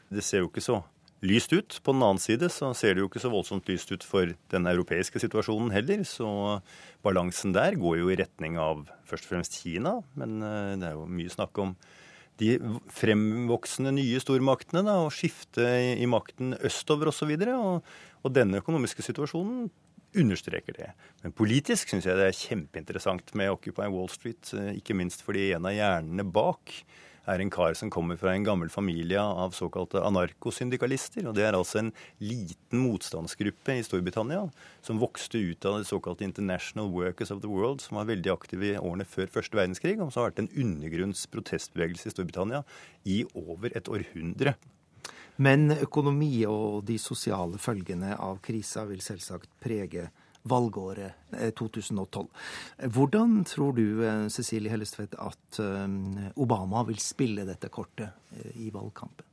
Det 0.09 0.23
ser 0.23 0.43
jo 0.43 0.51
ikke 0.51 0.61
så 0.61 0.81
lyst 1.25 1.53
ut. 1.53 1.79
På 1.83 1.93
den 1.95 2.03
annen 2.05 2.21
side 2.21 2.49
så 2.53 2.71
ser 2.77 2.93
det 2.93 3.01
jo 3.01 3.09
ikke 3.09 3.23
så 3.23 3.31
voldsomt 3.33 3.69
lyst 3.71 3.91
ut 3.91 4.03
for 4.05 4.35
den 4.51 4.67
europeiske 4.69 5.19
situasjonen 5.19 5.73
heller. 5.73 6.03
Så 6.05 6.59
balansen 7.05 7.53
der 7.55 7.77
går 7.79 7.99
jo 8.01 8.09
i 8.11 8.17
retning 8.19 8.57
av 8.61 8.85
først 9.07 9.27
og 9.27 9.35
fremst 9.35 9.59
Kina. 9.61 9.99
Men 10.19 10.41
eh, 10.41 10.73
det 10.81 10.89
er 10.89 10.97
jo 10.97 11.07
mye 11.09 11.31
snakk 11.33 11.61
om 11.61 11.75
de 12.41 12.57
fremvoksende 12.91 13.93
nye 13.95 14.19
stormaktene 14.19 14.83
da, 14.83 14.97
og 15.05 15.13
skifte 15.15 15.63
i, 15.63 15.95
i 16.03 16.09
makten 16.09 16.57
østover 16.67 17.13
osv. 17.13 17.31
Og, 17.31 17.45
så 17.45 17.55
og, 17.55 17.95
og 18.25 18.35
denne 18.35 18.59
økonomiske 18.59 19.05
situasjonen 19.05 19.69
understreker 20.15 20.75
det. 20.77 20.91
Men 21.23 21.35
politisk 21.35 21.91
syns 21.91 22.07
jeg 22.07 22.17
det 22.19 22.29
er 22.29 22.37
kjempeinteressant 22.37 23.33
med 23.37 23.51
Occupy 23.53 23.87
Wall 23.91 24.11
Street. 24.11 24.51
eh, 24.57 24.75
Ikke 24.79 24.97
minst 24.97 25.23
fordi 25.25 25.51
en 25.55 25.67
av 25.69 25.75
hjernene 25.75 26.27
bak 26.27 26.73
er 27.29 27.41
en 27.41 27.51
kar 27.53 27.73
som 27.77 27.91
kommer 27.93 28.19
fra 28.19 28.33
en 28.33 28.45
gammel 28.45 28.69
familie 28.71 29.21
av 29.21 29.55
såkalte 29.57 30.01
anarkosyndikalister. 30.05 31.25
Og 31.29 31.35
det 31.37 31.45
er 31.47 31.57
altså 31.57 31.81
en 31.81 31.91
liten 32.21 32.83
motstandsgruppe 32.83 33.77
i 33.79 33.85
Storbritannia 33.85 34.43
som 34.85 35.01
vokste 35.01 35.41
ut 35.41 35.65
av 35.65 35.79
det 35.79 35.89
såkalte 35.89 36.27
International 36.27 36.91
Workers 36.93 37.33
of 37.33 37.41
the 37.41 37.51
World, 37.51 37.81
som 37.81 37.99
var 37.99 38.09
veldig 38.11 38.33
aktive 38.33 38.71
i 38.73 38.77
årene 38.77 39.07
før 39.09 39.31
første 39.39 39.57
verdenskrig, 39.57 39.97
og 39.99 40.11
som 40.11 40.23
har 40.23 40.31
vært 40.31 40.45
en 40.45 40.53
undergrunns 40.65 41.25
protestbevegelse 41.33 42.09
i 42.11 42.15
Storbritannia 42.15 42.63
i 43.09 43.23
over 43.33 43.75
et 43.75 43.89
århundre. 43.91 44.55
Men 45.35 45.67
økonomi 45.73 46.45
og 46.47 46.85
de 46.87 46.95
sosiale 47.01 47.59
følgene 47.59 48.13
av 48.15 48.39
krisa 48.45 48.85
vil 48.87 49.03
selvsagt 49.03 49.49
prege 49.63 50.07
valgåret 50.45 51.13
eh, 51.37 51.51
2012. 51.57 52.27
Hvordan 52.95 53.43
tror 53.49 53.75
du, 53.77 53.87
eh, 54.05 54.27
Cecilie 54.33 54.73
Hellestvedt, 54.73 55.17
at 55.19 55.61
eh, 55.61 55.87
Obama 56.35 56.85
vil 56.87 57.01
spille 57.01 57.47
dette 57.47 57.71
kortet 57.73 58.09
eh, 58.37 58.51
i 58.67 58.71
valgkampen? 58.73 59.31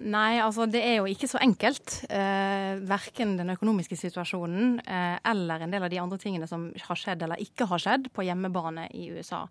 Nei, 0.00 0.38
altså 0.40 0.64
det 0.70 0.80
er 0.80 0.94
jo 1.00 1.08
ikke 1.10 1.28
så 1.28 1.40
enkelt. 1.42 1.98
Eh, 2.08 2.80
verken 2.88 3.34
den 3.36 3.52
økonomiske 3.52 3.98
situasjonen 4.00 4.78
eh, 4.80 5.18
eller 5.28 5.64
en 5.64 5.74
del 5.74 5.84
av 5.84 5.92
de 5.92 6.00
andre 6.00 6.18
tingene 6.20 6.48
som 6.48 6.70
har 6.86 6.98
skjedd 6.98 7.26
eller 7.26 7.42
ikke 7.42 7.68
har 7.68 7.82
skjedd 7.82 8.08
på 8.14 8.24
hjemmebane 8.24 8.86
i 8.96 9.10
USA. 9.12 9.42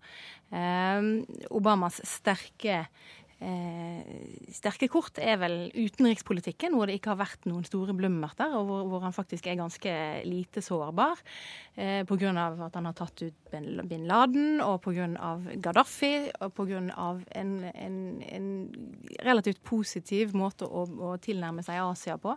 Eh, 0.50 0.98
Obamas 1.54 2.00
sterke 2.08 2.86
eh, 3.42 4.46
sterke 4.54 4.88
kort 4.92 5.18
er 5.18 5.38
vel 5.42 5.56
utenrikspolitikken, 5.74 6.76
hvor 6.76 6.88
det 6.88 6.98
ikke 6.98 7.12
har 7.12 7.20
vært 7.20 7.48
noen 7.50 7.66
store 7.66 7.94
blummerter, 7.98 8.54
og 8.58 8.68
hvor, 8.68 8.84
hvor 8.90 9.04
han 9.06 9.16
faktisk 9.16 9.48
er 9.50 9.58
ganske 9.60 9.94
lite 10.28 10.62
sårbar. 10.64 11.20
Eh, 11.74 12.02
Pga. 12.08 12.32
at 12.68 12.78
han 12.78 12.88
har 12.88 12.96
tatt 12.98 13.24
ut 13.26 13.52
bin 13.52 14.06
Laden, 14.08 14.60
og 14.64 14.80
pga. 14.84 15.08
Gaddafi, 15.62 16.30
og 16.40 16.54
pga. 16.54 16.80
En, 17.42 17.52
en, 17.74 17.98
en 18.22 18.48
relativt 19.26 19.62
positiv 19.66 20.36
måte 20.38 20.68
å, 20.68 20.86
å 20.86 21.16
tilnærme 21.22 21.64
seg 21.66 21.82
Asia 21.82 22.18
på. 22.20 22.36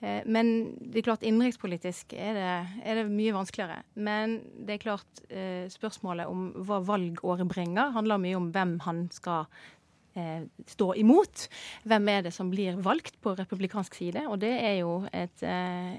Eh, 0.00 0.22
Men 0.26 0.74
det 0.80 1.00
er 1.00 1.08
klart 1.08 1.24
innenrikspolitisk 1.26 2.14
er 2.18 2.36
det, 2.38 2.50
er 2.84 3.00
det 3.00 3.06
mye 3.12 3.34
vanskeligere. 3.36 3.82
Men 3.94 4.40
det 4.66 4.76
er 4.76 4.84
klart 4.84 5.24
eh, 5.30 5.70
spørsmålet 5.72 6.30
om 6.30 6.50
hva 6.66 6.80
valgåret 6.84 7.48
bringer, 7.50 7.94
handler 7.96 8.22
mye 8.22 8.40
om 8.40 8.50
hvem 8.54 8.78
han 8.86 9.06
skal 9.14 9.48
stå 10.70 10.92
imot. 11.00 11.46
Hvem 11.88 12.08
er 12.12 12.22
det 12.26 12.32
som 12.34 12.50
blir 12.52 12.78
valgt 12.82 13.16
på 13.22 13.34
republikansk 13.38 13.96
side? 13.98 14.24
Og 14.30 14.38
det 14.42 14.52
er 14.52 14.76
jo 14.80 15.00
et, 15.12 15.42
eh, 15.42 15.96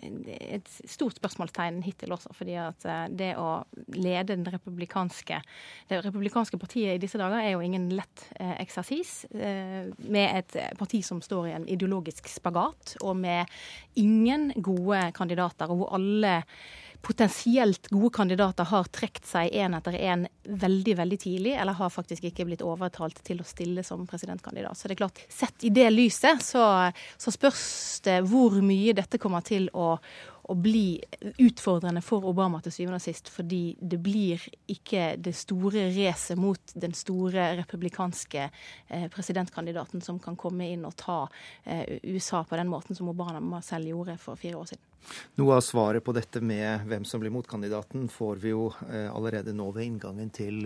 et 0.55 0.69
stort 0.87 1.17
spørsmålstegn 1.19 1.81
hittil 1.83 2.15
også. 2.15 2.33
fordi 2.33 2.55
at 2.59 2.85
eh, 2.85 3.07
det 3.09 3.31
å 3.37 3.65
lede 3.95 4.37
republikanske, 4.53 5.41
det 5.89 6.01
republikanske 6.05 6.57
partiet 6.57 6.95
i 6.95 7.01
disse 7.01 7.19
dager 7.19 7.41
er 7.41 7.55
jo 7.55 7.63
ingen 7.65 7.89
lett 7.89 8.27
eh, 8.39 8.55
eksersis. 8.61 9.25
Eh, 9.33 9.91
med 9.97 10.39
et 10.39 10.57
parti 10.79 11.03
som 11.03 11.21
står 11.21 11.47
i 11.47 11.55
en 11.57 11.67
ideologisk 11.67 12.29
spagat, 12.31 12.97
og 13.01 13.15
med 13.17 13.45
ingen 13.95 14.51
gode 14.55 15.11
kandidater, 15.15 15.69
og 15.69 15.83
hvor 15.83 15.95
alle 15.97 16.41
potensielt 17.05 17.87
gode 17.87 18.09
kandidater 18.09 18.65
har 18.65 18.87
trukket 18.89 19.27
seg 19.29 19.53
én 19.53 19.77
etter 19.77 19.93
én 19.93 20.25
veldig 20.43 20.95
veldig 20.97 21.19
tidlig, 21.21 21.53
eller 21.53 21.77
har 21.77 21.91
faktisk 21.93 22.25
ikke 22.25 22.47
blitt 22.49 22.63
overtalt 22.65 23.19
til 23.25 23.43
å 23.43 23.45
stille 23.45 23.83
som 23.85 24.07
presidentkandidat. 24.09 24.77
Så 24.77 24.89
det 24.89 24.95
er 24.97 25.03
klart, 25.03 25.21
Sett 25.29 25.67
i 25.67 25.69
det 25.73 25.89
lyset 25.93 26.41
så, 26.41 26.63
så 27.17 27.33
spørs 27.33 27.65
det 28.05 28.21
hvor 28.25 28.57
mye 28.65 28.95
dette 28.97 29.19
kommer 29.21 29.45
til 29.45 29.67
å, 29.77 29.91
å 30.49 30.55
bli 30.57 30.97
utfordrende 31.43 32.01
for 32.05 32.25
Obama 32.29 32.63
til 32.65 32.73
syvende 32.73 32.97
og 32.97 33.05
sist, 33.05 33.29
fordi 33.33 33.75
det 33.77 34.01
blir 34.01 34.41
ikke 34.71 35.11
det 35.21 35.35
store 35.37 35.87
racet 35.93 36.41
mot 36.41 36.73
den 36.73 36.97
store 36.97 37.51
republikanske 37.61 38.47
eh, 38.47 39.05
presidentkandidaten 39.13 40.01
som 40.01 40.17
kan 40.23 40.37
komme 40.39 40.71
inn 40.73 40.89
og 40.89 40.97
ta 41.05 41.21
eh, 41.63 41.99
USA 42.01 42.41
på 42.49 42.57
den 42.57 42.71
måten 42.71 42.97
som 42.97 43.13
Obama 43.13 43.61
selv 43.65 43.93
gjorde 43.93 44.17
for 44.21 44.41
fire 44.41 44.61
år 44.63 44.73
siden. 44.73 44.85
Noe 45.39 45.57
av 45.57 45.63
svaret 45.65 46.03
på 46.05 46.13
dette 46.15 46.41
med 46.43 46.85
hvem 46.89 47.05
som 47.07 47.21
blir 47.21 47.33
motkandidaten, 47.33 48.07
får 48.11 48.39
vi 48.43 48.53
jo 48.53 48.67
eh, 48.87 49.07
allerede 49.11 49.53
nå 49.55 49.67
ved 49.75 49.87
inngangen 49.87 50.31
til 50.33 50.61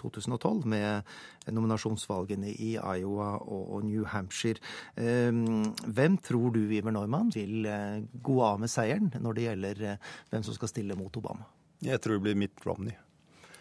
2012, 0.00 0.64
eh, 0.64 0.68
med 0.72 1.56
nominasjonsvalgene 1.56 2.52
i 2.52 2.74
Iowa 2.78 3.34
og 3.42 3.84
New 3.86 4.06
Hampshire. 4.08 4.62
Ehm, 4.96 5.74
hvem 5.84 6.18
tror 6.24 6.54
du, 6.54 6.62
Iver 6.64 6.94
Neumann, 6.94 7.32
vil 7.34 7.68
eh, 7.68 8.00
gå 8.24 8.38
av 8.44 8.62
med 8.62 8.72
seieren 8.72 9.12
når 9.20 9.36
det 9.36 9.48
gjelder 9.48 9.84
hvem 10.32 10.46
som 10.46 10.56
skal 10.56 10.72
stille 10.72 10.98
mot 10.98 11.20
Obama? 11.20 11.46
Jeg 11.84 12.00
tror 12.00 12.18
det 12.18 12.26
blir 12.28 12.40
Mitt 12.46 12.64
Romney. 12.64 12.96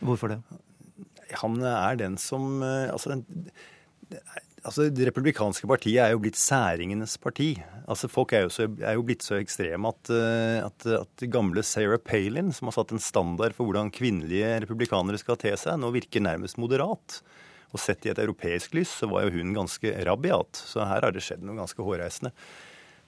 Hvorfor 0.03 0.31
det? 0.31 0.39
Han 1.41 1.61
er 1.65 1.95
den 1.97 2.15
som 2.21 2.61
Altså, 2.63 3.15
Altså, 4.63 4.87
Det 4.89 5.09
republikanske 5.09 5.67
partiet 5.67 5.99
er 5.99 6.13
jo 6.13 6.21
blitt 6.23 6.39
særingenes 6.39 7.17
parti. 7.19 7.57
Altså, 7.83 8.07
Folk 8.07 8.31
er 8.33 8.45
jo, 8.45 8.51
så, 8.53 8.69
er 8.79 8.95
jo 8.95 9.03
blitt 9.03 9.25
så 9.25 9.35
ekstreme 9.35 9.91
at, 9.91 10.11
eh, 10.15 10.59
at, 10.63 10.85
at, 11.01 11.25
gamle 11.27 11.63
Sarah 11.67 11.99
Palin, 11.99 12.53
som 12.55 12.69
har 12.69 12.77
satt 12.77 12.93
en 12.95 13.03
standard 13.03 13.57
for 13.57 13.67
hvordan 13.67 13.91
kvinnelige 13.91 14.61
republikanere 14.63 15.19
skal 15.19 15.39
te 15.41 15.51
seg, 15.59 15.75
nå 15.79 15.91
virker 15.91 16.23
nærmest 16.23 16.61
moderat. 16.61 17.19
Og 17.73 17.81
sett 17.81 18.05
i 18.05 18.13
et 18.13 18.21
europeisk 18.21 18.77
lys 18.77 18.91
så 19.01 19.09
var 19.11 19.25
jo 19.25 19.35
hun 19.35 19.51
ganske 19.57 19.95
rabiat. 20.07 20.55
Så 20.55 20.85
her 20.87 21.03
har 21.03 21.11
det 21.11 21.25
skjedd 21.25 21.43
noe 21.43 21.59
ganske 21.59 21.83
hårreisende. 21.83 22.31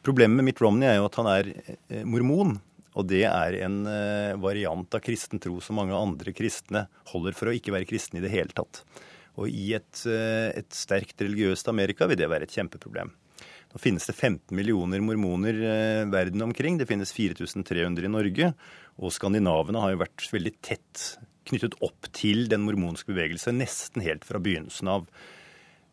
Problemet 0.05 0.41
med 0.41 0.49
Mitt 0.49 0.61
Romney 0.61 0.89
er 0.89 0.99
jo 0.99 1.07
at 1.07 1.19
han 1.21 1.31
er 1.31 1.53
eh, 1.55 2.03
mormon. 2.03 2.57
Og 2.95 3.07
det 3.07 3.25
er 3.27 3.57
en 3.65 3.81
eh, 3.91 4.35
variant 4.39 4.95
av 4.95 5.03
kristen 5.03 5.39
tro 5.43 5.59
som 5.63 5.79
mange 5.79 5.95
andre 5.95 6.35
kristne 6.35 6.85
holder 7.11 7.35
for 7.35 7.51
å 7.51 7.55
ikke 7.55 7.73
være 7.75 7.87
kristne 7.89 8.19
i 8.19 8.25
det 8.25 8.31
hele 8.33 8.55
tatt. 8.55 8.83
Og 9.41 9.51
i 9.51 9.73
et, 9.75 10.01
eh, 10.07 10.55
et 10.55 10.71
sterkt 10.75 11.19
religiøst 11.21 11.67
Amerika 11.71 12.07
vil 12.07 12.19
det 12.19 12.29
være 12.31 12.47
et 12.47 12.55
kjempeproblem. 12.55 13.11
Nå 13.75 13.81
finnes 13.83 14.07
det 14.07 14.15
15 14.15 14.55
millioner 14.55 15.03
mormoner 15.03 15.57
eh, 15.59 16.03
verden 16.07 16.45
omkring. 16.45 16.79
Det 16.79 16.87
finnes 16.87 17.11
4300 17.11 18.07
i 18.07 18.11
Norge. 18.11 18.51
Og 19.03 19.11
skandinavene 19.11 19.81
har 19.83 19.91
jo 19.91 20.03
vært 20.05 20.27
veldig 20.31 20.53
tett 20.63 21.07
knyttet 21.45 21.75
opp 21.85 22.07
til 22.15 22.47
den 22.49 22.63
mormonske 22.65 23.11
bevegelse 23.11 23.53
nesten 23.53 24.01
helt 24.05 24.23
fra 24.25 24.39
begynnelsen 24.41 24.89
av. 24.89 25.09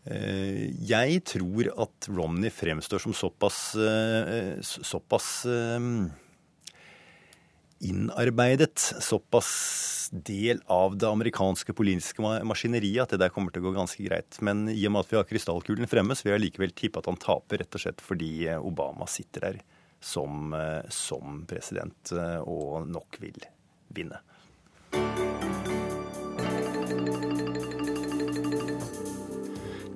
Eh, 0.06 0.70
jeg 0.86 1.24
tror 1.26 1.72
at 1.82 2.08
Romney 2.14 2.54
fremstår 2.54 3.02
som 3.02 3.16
såpass, 3.16 3.74
såpass 4.86 5.32
innarbeidet, 7.82 8.78
såpass 9.02 10.08
del 10.12 10.60
av 10.70 10.96
det 11.00 11.08
amerikanske 11.08 11.72
politiske 11.76 12.20
maskineriet 12.46 13.06
at 13.06 13.14
det 13.14 13.22
der 13.24 13.32
kommer 13.32 13.52
til 13.52 13.64
å 13.64 13.70
gå 13.70 13.76
ganske 13.78 14.04
greit. 14.04 14.38
Men 14.44 14.66
i 14.70 14.80
og 14.86 14.94
med 14.94 15.06
at 15.06 15.12
vi 15.12 15.18
har 15.18 15.28
krystallkulen 15.28 15.90
fremme, 15.90 16.16
så 16.16 16.26
vil 16.26 16.36
jeg 16.36 16.46
likevel 16.46 16.76
tippe 16.76 17.00
at 17.00 17.08
han 17.10 17.20
taper, 17.20 17.62
rett 17.62 17.78
og 17.78 17.84
slett 17.86 18.04
fordi 18.04 18.32
Obama 18.58 19.08
sitter 19.10 19.48
der 19.48 19.62
som, 20.02 20.52
eh, 20.52 20.82
som 20.90 21.44
president 21.48 22.12
eh, 22.12 22.38
og 22.42 22.88
nok 22.90 23.20
vil 23.22 23.44
vinne. 23.94 24.22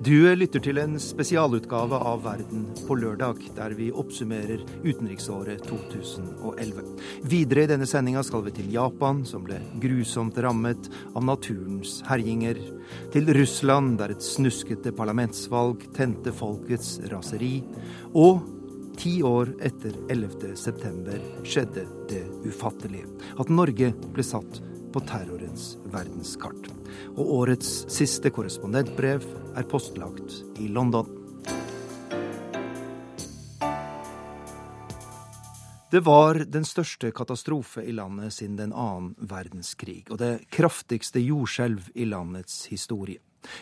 Du 0.07 0.21
lytter 0.39 0.61
til 0.63 0.77
en 0.79 0.93
spesialutgave 1.03 1.97
av 1.99 2.21
Verden 2.23 2.61
på 2.87 2.95
lørdag, 2.95 3.41
der 3.57 3.73
vi 3.75 3.89
oppsummerer 3.91 4.61
utenriksåret 4.85 5.65
2011. 5.67 6.85
Videre 7.27 7.65
i 7.65 7.69
denne 7.73 7.83
sendinga 7.89 8.21
skal 8.23 8.45
vi 8.45 8.53
til 8.55 8.69
Japan, 8.71 9.25
som 9.27 9.43
ble 9.43 9.57
grusomt 9.83 10.39
rammet 10.45 10.87
av 11.11 11.25
naturens 11.27 11.97
herjinger. 12.07 12.61
Til 13.11 13.33
Russland, 13.35 13.97
der 13.99 14.15
et 14.15 14.23
snuskete 14.23 14.95
parlamentsvalg 14.95 15.83
tente 15.97 16.31
folkets 16.31 17.01
raseri. 17.11 17.57
Og 18.15 18.47
ti 18.95 19.17
år 19.27 19.57
etter 19.59 19.91
11. 20.07 20.55
september 20.55 21.19
skjedde 21.43 21.83
det 22.07 22.23
ufattelige. 22.47 23.11
At 23.43 23.51
Norge 23.51 23.91
ble 24.15 24.23
satt 24.23 24.63
på 24.93 25.03
terrorens 25.07 25.75
verdenskart. 25.93 26.69
Og 27.17 27.33
årets 27.41 27.85
siste 27.91 28.31
korrespondentbrev 28.33 29.25
er 29.57 29.69
postlagt 29.69 30.41
i 30.61 30.69
London. 30.71 31.09
Det 35.91 36.01
var 36.03 36.41
den 36.43 36.65
største 36.67 37.13
katastrofe 37.15 37.85
i 37.87 37.93
landet 37.95 38.35
siden 38.35 38.57
den 38.59 38.73
annen 38.75 39.13
verdenskrig, 39.23 40.01
og 40.11 40.19
det 40.19 40.33
kraftigste 40.51 41.23
jordskjelv 41.23 41.87
i 41.95 42.09
landets 42.11 42.65
historie. 42.67 43.21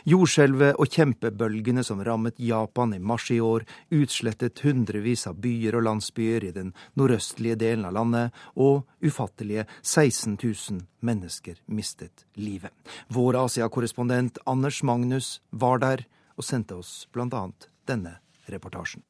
Jordskjelvet 0.09 0.79
og 0.81 0.91
kjempebølgene 0.91 1.83
som 1.85 2.03
rammet 2.05 2.39
Japan 2.41 2.95
i 2.95 2.99
mars 2.99 3.29
i 3.31 3.39
år, 3.43 3.65
utslettet 3.93 4.63
hundrevis 4.65 5.25
av 5.29 5.39
byer 5.43 5.77
og 5.79 5.85
landsbyer 5.87 6.49
i 6.49 6.53
den 6.55 6.73
nordøstlige 6.99 7.59
delen 7.61 7.87
av 7.89 7.95
landet, 7.97 8.43
og 8.55 8.85
ufattelige 9.03 9.67
16 9.81 10.37
000 10.41 10.83
mennesker 11.05 11.61
mistet 11.65 12.25
livet. 12.35 12.73
Vår 13.07 13.39
Asia-korrespondent 13.45 14.41
Anders 14.45 14.83
Magnus 14.83 15.39
var 15.49 15.81
der 15.83 16.05
og 16.35 16.43
sendte 16.43 16.79
oss 16.79 17.05
bl.a. 17.13 17.47
denne 17.87 18.17
reportasjen. 18.51 19.03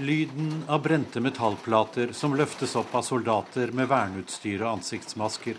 Lyden 0.00 0.64
av 0.66 0.82
brente 0.82 1.20
metallplater 1.22 2.12
som 2.12 2.34
løftes 2.34 2.74
opp 2.76 2.94
av 2.98 3.04
soldater 3.06 3.70
med 3.72 3.86
verneutstyr 3.88 4.64
og 4.64 4.80
ansiktsmasker. 4.80 5.54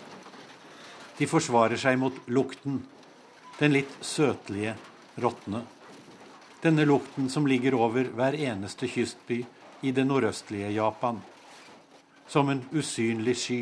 De 1.18 1.28
forsvarer 1.32 1.80
seg 1.80 1.96
mot 2.00 2.16
lukten, 2.28 2.82
den 3.60 3.72
litt 3.72 3.92
søtlige, 4.04 4.74
råtne. 5.24 5.62
Denne 6.60 6.84
lukten 6.90 7.30
som 7.32 7.48
ligger 7.48 7.78
over 7.80 8.10
hver 8.18 8.36
eneste 8.36 8.90
kystby 8.92 9.38
i 9.86 9.94
det 9.96 10.04
nordøstlige 10.04 10.74
Japan. 10.76 11.22
Som 12.28 12.52
en 12.52 12.66
usynlig 12.76 13.38
sky, 13.40 13.62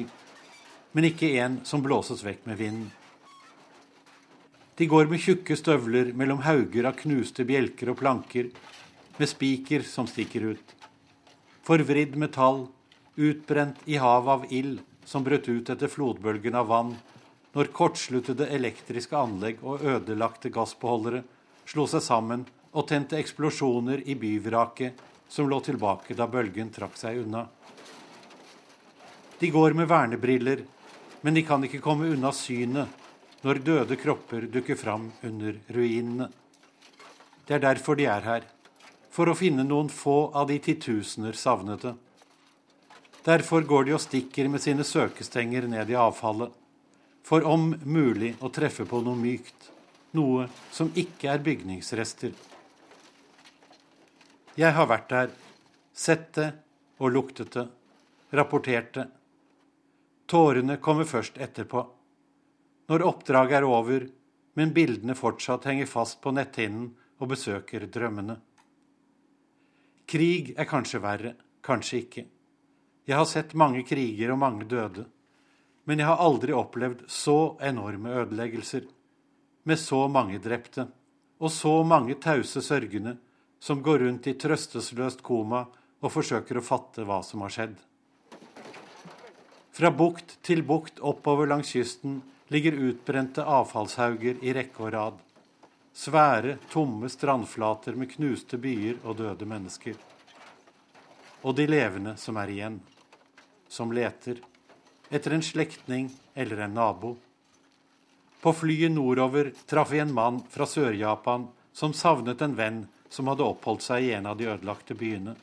men 0.98 1.10
ikke 1.12 1.30
en 1.44 1.60
som 1.68 1.84
blåses 1.86 2.26
vekk 2.26 2.48
med 2.50 2.58
vinden. 2.58 2.92
De 4.74 4.90
går 4.90 5.06
med 5.06 5.22
tjukke 5.22 5.54
støvler 5.54 6.10
mellom 6.18 6.42
hauger 6.42 6.88
av 6.90 6.98
knuste 6.98 7.46
bjelker 7.46 7.94
og 7.94 8.00
planker, 8.02 8.50
med 9.20 9.30
spiker 9.30 9.86
som 9.86 10.10
stikker 10.10 10.56
ut. 10.56 10.74
Forvridd 11.62 12.18
metall, 12.18 12.66
utbrent 13.14 13.86
i 13.86 14.00
havet 14.02 14.34
av 14.34 14.48
ild 14.50 14.80
som 15.06 15.22
brøt 15.22 15.46
ut 15.52 15.70
etter 15.70 15.92
flodbølgen 15.92 16.58
av 16.58 16.72
vann 16.72 16.96
når 17.54 17.70
kortsluttede 17.76 18.48
elektriske 18.56 19.18
anlegg 19.18 19.62
og 19.62 19.84
ødelagte 19.86 20.50
gassbeholdere 20.54 21.22
slo 21.70 21.86
seg 21.90 22.02
sammen 22.04 22.46
og 22.74 22.88
tente 22.90 23.20
eksplosjoner 23.20 24.02
i 24.10 24.16
byvraket 24.18 25.02
som 25.30 25.50
lå 25.50 25.60
tilbake 25.66 26.18
da 26.18 26.28
bølgen 26.30 26.72
trakk 26.74 26.98
seg 26.98 27.22
unna. 27.24 27.46
De 29.40 29.50
går 29.54 29.78
med 29.78 29.90
vernebriller, 29.90 30.64
men 31.22 31.38
de 31.38 31.44
kan 31.46 31.64
ikke 31.66 31.82
komme 31.84 32.10
unna 32.14 32.32
synet 32.34 33.02
når 33.44 33.62
døde 33.66 33.98
kropper 34.00 34.48
dukker 34.48 34.78
fram 34.80 35.10
under 35.24 35.58
ruinene. 35.76 36.30
Det 37.46 37.58
er 37.58 37.64
derfor 37.66 38.00
de 38.00 38.08
er 38.08 38.24
her, 38.24 38.46
for 39.12 39.30
å 39.30 39.38
finne 39.38 39.66
noen 39.68 39.92
få 39.92 40.32
av 40.34 40.48
de 40.50 40.58
titusener 40.64 41.36
savnede. 41.38 41.94
Derfor 43.24 43.66
går 43.68 43.88
de 43.88 43.96
og 43.98 44.02
stikker 44.04 44.50
med 44.52 44.64
sine 44.64 44.86
søkestenger 44.88 45.68
ned 45.70 45.92
i 45.92 46.00
avfallet 46.00 46.63
for 47.24 47.46
om 47.48 47.72
mulig 47.86 48.34
å 48.44 48.52
treffe 48.54 48.86
på 48.86 49.00
noe 49.04 49.18
mykt, 49.18 49.70
noe 50.18 50.48
som 50.72 50.92
ikke 50.96 51.32
er 51.32 51.44
bygningsrester. 51.44 52.34
Jeg 54.60 54.76
har 54.76 54.90
vært 54.90 55.10
der, 55.10 55.32
sett 55.94 56.34
det 56.38 56.52
og 57.00 57.14
luktet 57.16 57.56
det, 57.56 57.68
rapportert 58.38 58.92
det. 58.98 59.08
Tårene 60.30 60.78
kommer 60.78 61.08
først 61.10 61.40
etterpå. 61.42 61.82
Når 62.92 63.06
oppdraget 63.08 63.62
er 63.62 63.66
over, 63.68 64.06
men 64.60 64.74
bildene 64.76 65.16
fortsatt 65.18 65.66
henger 65.70 65.90
fast 65.90 66.20
på 66.22 66.34
netthinnen 66.36 66.92
og 67.24 67.32
besøker 67.32 67.88
drømmene. 67.90 68.38
Krig 70.10 70.54
er 70.60 70.70
kanskje 70.70 71.02
verre, 71.02 71.34
kanskje 71.64 72.00
ikke. 72.04 72.24
Jeg 73.08 73.18
har 73.18 73.28
sett 73.28 73.56
mange 73.58 73.82
kriger 73.88 74.34
og 74.36 74.42
mange 74.44 74.68
døde. 74.70 75.08
Men 75.84 76.00
jeg 76.00 76.08
har 76.08 76.22
aldri 76.24 76.56
opplevd 76.56 77.04
så 77.12 77.56
enorme 77.62 78.14
ødeleggelser, 78.24 78.86
med 79.64 79.80
så 79.80 80.08
mange 80.12 80.40
drepte, 80.44 80.88
og 81.40 81.52
så 81.52 81.82
mange 81.84 82.16
tause 82.24 82.62
sørgende 82.64 83.18
som 83.64 83.82
går 83.84 84.06
rundt 84.06 84.28
i 84.28 84.36
trøstesløst 84.40 85.24
koma 85.24 85.66
og 86.04 86.12
forsøker 86.12 86.60
å 86.60 86.64
fatte 86.64 87.06
hva 87.08 87.22
som 87.24 87.44
har 87.44 87.52
skjedd. 87.56 87.76
Fra 89.74 89.90
bukt 89.90 90.38
til 90.46 90.62
bukt 90.68 91.00
oppover 91.02 91.48
langs 91.50 91.72
kysten 91.74 92.20
ligger 92.54 92.76
utbrente 92.90 93.44
avfallshauger 93.44 94.44
i 94.46 94.54
rekke 94.54 94.84
og 94.86 94.92
rad. 94.94 95.22
Svære, 95.94 96.58
tomme 96.70 97.10
strandflater 97.10 97.98
med 97.98 98.12
knuste 98.14 98.60
byer 98.62 99.00
og 99.04 99.18
døde 99.18 99.48
mennesker. 99.50 99.98
Og 101.44 101.56
de 101.58 101.68
levende 101.68 102.16
som 102.18 102.38
er 102.38 102.54
igjen. 102.54 102.80
Som 103.68 103.92
leter. 103.96 104.40
Etter 105.14 105.36
en 105.36 105.46
slektning 105.46 106.10
eller 106.34 106.64
en 106.66 106.74
nabo. 106.74 107.14
På 108.42 108.54
flyet 108.58 108.92
nordover 108.92 109.52
traff 109.70 109.92
vi 109.94 110.02
en 110.02 110.14
mann 110.14 110.42
fra 110.50 110.66
Sør-Japan 110.66 111.48
som 111.74 111.94
savnet 111.94 112.42
en 112.42 112.56
venn 112.58 112.80
som 113.14 113.30
hadde 113.30 113.46
oppholdt 113.46 113.86
seg 113.86 114.08
i 114.08 114.14
en 114.18 114.26
av 114.32 114.40
de 114.40 114.50
ødelagte 114.50 114.98
byene. 114.98 115.36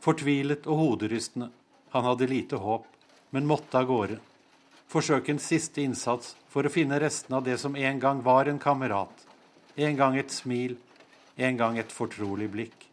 Fortvilet 0.00 0.68
og 0.70 0.78
hoderystende. 0.78 1.50
Han 1.90 2.06
hadde 2.06 2.30
lite 2.30 2.60
håp, 2.62 2.86
men 3.34 3.48
måtte 3.50 3.82
av 3.82 3.88
gårde. 3.90 4.20
Forsøke 4.88 5.34
en 5.34 5.42
siste 5.42 5.82
innsats 5.82 6.36
for 6.48 6.64
å 6.64 6.72
finne 6.72 7.00
restene 7.02 7.40
av 7.40 7.48
det 7.48 7.58
som 7.58 7.76
en 7.76 7.98
gang 8.00 8.22
var 8.22 8.46
en 8.46 8.62
kamerat 8.62 9.26
en 9.78 9.96
gang 9.96 10.16
et 10.18 10.32
smil, 10.34 10.74
en 11.36 11.56
gang 11.56 11.78
et 11.78 11.92
fortrolig 11.92 12.48
blikk. 12.50 12.86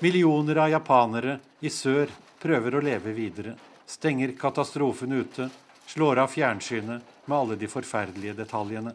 Millioner 0.00 0.62
av 0.62 0.70
japanere 0.72 1.34
i 1.60 1.70
sør 1.72 2.08
prøver 2.40 2.78
å 2.78 2.82
leve 2.84 3.12
videre, 3.12 3.56
stenger 3.88 4.32
katastrofen 4.38 5.12
ute, 5.12 5.48
slår 5.86 6.18
av 6.18 6.28
fjernsynet 6.28 7.02
med 7.24 7.38
alle 7.38 7.56
de 7.56 7.68
forferdelige 7.68 8.36
detaljene. 8.36 8.92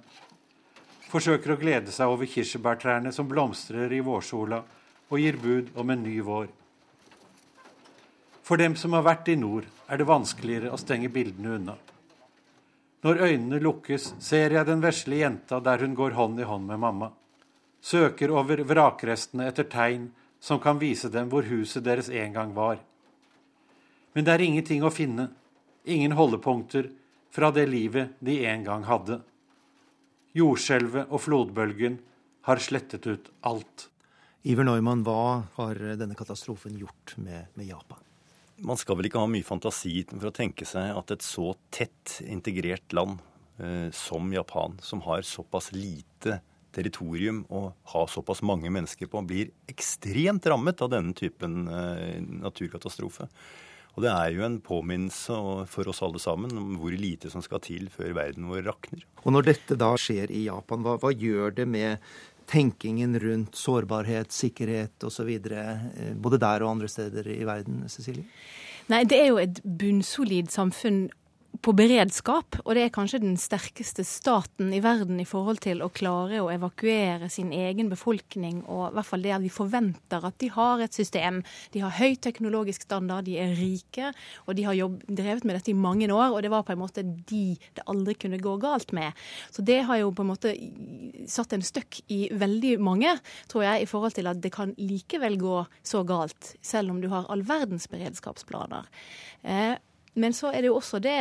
Forsøker 1.09 1.53
å 1.53 1.57
glede 1.57 1.93
seg 1.93 2.09
over 2.09 2.29
kirsebærtrærne 2.29 3.13
som 3.13 3.29
blomstrer 3.29 3.93
i 3.93 4.03
vårsola 4.05 4.61
og 5.09 5.17
gir 5.21 5.39
bud 5.41 5.73
om 5.77 5.89
en 5.89 6.05
ny 6.05 6.19
vår. 6.21 6.47
For 8.43 8.61
dem 8.61 8.75
som 8.77 8.93
har 8.93 9.05
vært 9.07 9.33
i 9.33 9.37
nord, 9.39 9.65
er 9.89 9.97
det 9.97 10.09
vanskeligere 10.09 10.73
å 10.73 10.79
stenge 10.81 11.09
bildene 11.09 11.57
unna. 11.57 11.75
Når 13.03 13.21
øynene 13.27 13.59
lukkes, 13.63 14.13
ser 14.21 14.53
jeg 14.53 14.67
den 14.69 14.81
vesle 14.83 15.23
jenta 15.23 15.59
der 15.63 15.81
hun 15.81 15.95
går 15.97 16.13
hånd 16.17 16.39
i 16.39 16.47
hånd 16.47 16.69
med 16.69 16.81
mamma. 16.85 17.09
Søker 17.81 18.31
over 18.31 18.61
vrakrestene 18.67 19.49
etter 19.49 19.65
tegn 19.67 20.11
som 20.39 20.61
kan 20.61 20.77
vise 20.79 21.09
dem 21.09 21.33
hvor 21.33 21.49
huset 21.49 21.83
deres 21.83 22.09
en 22.13 22.35
gang 22.35 22.53
var. 22.55 22.77
Men 24.13 24.25
det 24.25 24.35
er 24.35 24.45
ingenting 24.45 24.83
å 24.85 24.93
finne, 24.93 25.29
ingen 25.83 26.13
holdepunkter 26.17 26.91
fra 27.33 27.49
det 27.53 27.65
livet 27.69 28.13
de 28.21 28.37
en 28.49 28.65
gang 28.65 28.85
hadde. 28.85 29.19
Jordskjelvet 30.37 31.09
og 31.13 31.21
flodbølgen 31.21 31.97
har 32.47 32.61
slettet 32.61 33.07
ut 33.09 33.29
alt. 33.47 33.89
Iver 34.43 34.67
Neumann, 34.67 35.05
hva 35.07 35.45
har 35.55 35.79
denne 35.97 36.17
katastrofen 36.19 36.75
gjort 36.77 37.15
med, 37.17 37.47
med 37.55 37.69
Japan? 37.69 38.01
Man 38.63 38.77
skal 38.77 38.99
vel 38.99 39.07
ikke 39.09 39.21
ha 39.21 39.29
mye 39.29 39.45
fantasi 39.45 40.03
for 40.11 40.29
å 40.29 40.35
tenke 40.35 40.67
seg 40.67 40.91
at 40.93 41.13
et 41.15 41.25
så 41.25 41.53
tett 41.73 42.19
integrert 42.27 42.93
land 42.93 43.21
eh, 43.57 43.89
som 43.95 44.29
Japan, 44.33 44.77
som 44.83 45.01
har 45.07 45.25
såpass 45.25 45.71
lite 45.73 46.41
territorium 46.73 47.43
og 47.53 47.71
har 47.93 48.09
såpass 48.09 48.41
mange 48.45 48.69
mennesker 48.73 49.09
på, 49.09 49.21
blir 49.25 49.51
ekstremt 49.69 50.45
rammet 50.49 50.81
av 50.81 50.91
denne 50.93 51.15
typen 51.17 51.67
eh, 51.69 52.19
naturkatastrofe. 52.21 53.29
Og 53.93 54.01
det 54.01 54.09
er 54.09 54.33
jo 54.33 54.45
en 54.45 54.59
påminnelse 54.63 55.37
for 55.69 55.89
oss 55.91 56.01
alle 56.05 56.21
sammen 56.21 56.53
om 56.57 56.75
hvor 56.81 56.95
lite 56.97 57.29
som 57.29 57.43
skal 57.45 57.61
til 57.61 57.89
før 57.93 58.15
verden 58.17 58.49
vår 58.49 58.65
rakner. 58.65 59.03
Og 59.21 59.35
når 59.35 59.51
dette 59.51 59.77
da 59.77 59.91
skjer 60.01 60.33
i 60.33 60.47
Japan, 60.47 60.81
hva, 60.85 60.97
hva 61.01 61.13
gjør 61.13 61.53
det 61.59 61.67
med 61.69 62.01
tenkingen 62.49 63.15
rundt 63.21 63.55
sårbarhet, 63.55 64.33
sikkerhet 64.33 65.05
osv. 65.05 65.29
Eh, 65.29 66.13
både 66.19 66.41
der 66.41 66.65
og 66.65 66.73
andre 66.75 66.89
steder 66.91 67.29
i 67.31 67.43
verden, 67.47 67.83
Cecilie? 67.89 68.25
Nei, 68.91 69.03
det 69.07 69.19
er 69.21 69.29
jo 69.29 69.39
et 69.39 69.61
bunnsolid 69.63 70.51
samfunn 70.51 71.05
på 71.61 71.71
beredskap, 71.77 72.57
og 72.63 72.73
det 72.73 72.87
er 72.87 72.93
kanskje 72.93 73.19
den 73.21 73.35
sterkeste 73.37 74.01
staten 74.07 74.71
i 74.73 74.79
verden 74.81 75.19
i 75.21 75.25
forhold 75.27 75.59
til 75.61 75.83
å 75.85 75.91
klare 75.93 76.39
å 76.41 76.49
evakuere 76.49 77.29
sin 77.31 77.51
egen 77.53 77.91
befolkning, 77.91 78.63
og 78.65 78.87
i 78.87 78.95
hvert 78.97 79.07
fall 79.07 79.25
det 79.25 79.35
at 79.35 79.43
vi 79.43 79.51
forventer 79.53 80.25
at 80.25 80.39
de 80.41 80.49
har 80.55 80.81
et 80.81 80.97
system. 80.97 81.41
De 81.75 81.83
har 81.83 81.93
høy 81.99 82.17
teknologisk 82.17 82.87
standard, 82.87 83.27
de 83.27 83.37
er 83.41 83.53
rike, 83.59 84.09
og 84.47 84.57
de 84.57 84.65
har 84.65 84.79
jobb, 84.79 84.97
drevet 85.05 85.45
med 85.45 85.59
dette 85.59 85.71
i 85.71 85.77
mange 85.77 86.09
år, 86.09 86.33
og 86.33 86.41
det 86.43 86.51
var 86.53 86.65
på 86.65 86.73
en 86.73 86.81
måte 86.81 87.05
de 87.05 87.45
det 87.77 87.85
aldri 87.91 88.17
kunne 88.25 88.41
gå 88.41 88.57
galt 88.63 88.91
med. 88.95 89.13
Så 89.53 89.65
det 89.65 89.83
har 89.85 90.01
jo 90.01 90.11
på 90.15 90.25
en 90.25 90.31
måte 90.33 90.55
satt 91.29 91.53
en 91.53 91.65
støkk 91.65 92.01
i 92.13 92.25
veldig 92.33 92.75
mange, 92.83 93.13
tror 93.51 93.67
jeg, 93.67 93.85
i 93.85 93.89
forhold 93.89 94.17
til 94.17 94.31
at 94.31 94.41
det 94.41 94.55
kan 94.55 94.73
likevel 94.81 95.37
gå 95.41 95.61
så 95.85 96.01
galt, 96.07 96.55
selv 96.65 96.95
om 96.95 97.01
du 97.03 97.11
har 97.13 97.29
all 97.29 97.45
verdens 97.45 97.87
beredskapsplaner. 97.93 98.89
Eh, 99.45 99.77
men 100.19 100.35
så 100.35 100.51
er 100.53 100.61
det 100.61 100.69
jo 100.69 100.77
også 100.77 100.99
det 101.01 101.17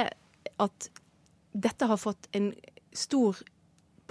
at 0.60 0.90
dette 1.52 1.86
har 1.86 2.00
fått 2.00 2.28
en 2.32 2.52
stor 2.92 3.36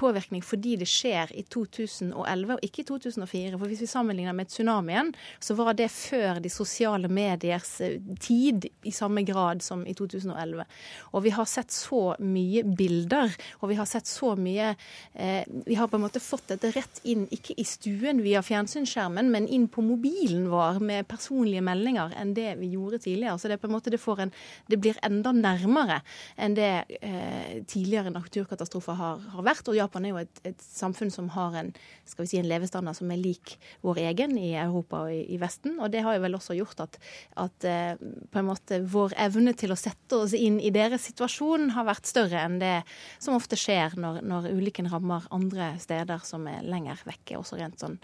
påvirkning 0.02 0.44
fordi 0.46 0.76
det 0.82 0.88
skjer 0.90 1.32
i 1.38 1.44
2011 1.52 2.56
og 2.56 2.66
ikke 2.66 2.84
i 2.84 2.88
2004. 2.90 3.58
For 3.58 3.70
Hvis 3.70 3.84
vi 3.86 3.90
sammenligner 3.90 4.36
med 4.36 4.50
tsunamien, 4.52 5.12
så 5.40 5.56
var 5.60 5.76
det 5.78 5.92
før 5.94 6.42
de 6.42 6.52
sosiale 6.52 7.10
mediers 7.12 7.74
eh, 7.86 8.00
tid 8.22 8.68
i 8.88 8.94
samme 8.96 9.24
grad 9.28 9.62
som 9.66 9.86
i 9.88 9.96
2011. 9.98 10.66
Og 11.12 11.26
vi 11.26 11.34
har 11.36 11.50
sett 11.50 11.72
så 11.74 12.16
mye 12.20 12.64
bilder, 12.66 13.34
og 13.62 13.72
vi 13.72 13.80
har 13.80 13.90
sett 13.90 14.10
så 14.10 14.34
mye 14.40 14.74
eh, 15.14 15.44
Vi 15.68 15.76
har 15.78 15.88
på 15.88 15.98
en 15.98 16.06
måte 16.06 16.22
fått 16.24 16.48
dette 16.52 16.72
rett 16.76 17.02
inn, 17.04 17.28
ikke 17.32 17.56
i 17.60 17.66
stuen 17.68 18.22
via 18.26 18.42
fjernsynsskjermen, 18.46 19.32
men 19.32 19.48
inn 19.48 19.68
på 19.72 19.84
mobilen 19.86 20.48
vår 20.52 20.82
med 20.84 21.08
personlige 21.10 21.64
meldinger 21.66 22.16
enn 22.20 22.34
det 22.38 22.56
vi 22.62 22.72
gjorde 22.76 23.02
tidligere. 23.04 23.38
Så 23.40 23.50
det, 23.50 23.58
er 23.58 23.64
på 23.64 23.70
en 23.70 23.76
måte, 23.76 23.94
det, 23.94 24.02
en, 24.26 24.34
det 24.72 24.80
blir 24.82 25.00
enda 25.06 25.34
nærmere 25.36 26.02
enn 26.42 26.58
det 26.58 26.72
eh, 27.02 27.62
tidligere 27.70 28.14
naturkatastrofer 28.14 28.98
har, 28.98 29.22
har 29.36 29.46
vært. 29.46 29.68
og 29.68 29.78
Japan 29.92 30.06
er 30.08 30.14
jo 30.14 30.22
et, 30.22 30.42
et, 30.48 30.62
samfunn 30.64 31.12
som 31.12 31.28
har 31.36 31.56
en, 31.60 31.74
skal 32.08 32.24
vi 32.24 32.30
si, 32.32 32.40
en 32.40 32.48
levestandard 32.48 32.96
som 32.96 33.12
er 33.12 33.20
lik 33.20 33.58
vår 33.84 34.00
egen 34.06 34.38
i 34.40 34.54
Europa 34.56 35.04
og 35.04 35.12
i, 35.12 35.26
i 35.36 35.40
Vesten. 35.42 35.76
Og 35.84 35.92
det 35.92 36.06
har 36.06 36.16
jo 36.16 36.24
vel 36.24 36.38
også 36.38 36.56
gjort 36.56 36.86
at, 36.86 36.96
at 37.44 37.68
eh, 37.68 38.42
måte 38.48 38.80
vår 38.88 39.18
evne 39.20 39.54
til 39.60 39.76
å 39.76 39.80
sette 39.80 40.22
oss 40.24 40.36
inn 40.38 40.62
i 40.64 40.72
deres 40.72 41.10
situasjon 41.10 41.74
har 41.76 41.90
vært 41.90 42.08
større 42.08 42.40
enn 42.46 42.62
det 42.62 42.78
som 43.20 43.36
ofte 43.36 43.60
skjer 43.60 43.98
når, 44.00 44.22
når 44.24 44.52
ulykken 44.56 44.88
rammer 44.92 45.28
andre 45.36 45.74
steder 45.84 46.24
som 46.24 46.48
er 46.48 46.64
lenger 46.64 47.04
vekke, 47.08 47.42
også 47.42 47.60
rent 47.60 47.84
sånn 47.84 48.00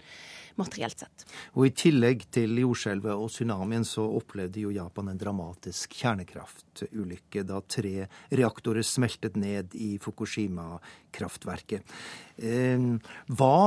materielt 0.60 1.04
sett. 1.04 1.24
Og 1.56 1.68
I 1.68 1.72
tillegg 1.76 2.26
til 2.34 2.58
jordskjelvet 2.62 3.14
og 3.14 3.30
tsunamien 3.32 3.86
så 3.86 4.04
opplevde 4.18 4.62
jo 4.64 4.74
Japan 4.74 5.12
en 5.12 5.20
dramatisk 5.20 5.96
kjernekraftulykke 6.00 7.44
da 7.48 7.62
tre 7.64 8.08
reaktorer 8.28 8.86
smeltet 8.86 9.38
ned 9.40 9.74
i 9.78 9.96
Fukushima-kraftverket. 10.02 11.96
Eh, 12.36 12.86
hva 13.32 13.58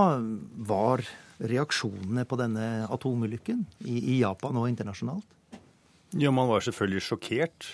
var 0.72 1.06
reaksjonene 1.42 2.26
på 2.30 2.38
denne 2.38 2.68
atomulykken 2.92 3.66
i 3.90 4.20
Japan 4.22 4.60
og 4.62 4.70
internasjonalt? 4.70 5.26
Ja, 6.20 6.32
Man 6.32 6.50
var 6.50 6.62
selvfølgelig 6.62 7.08
sjokkert. 7.08 7.70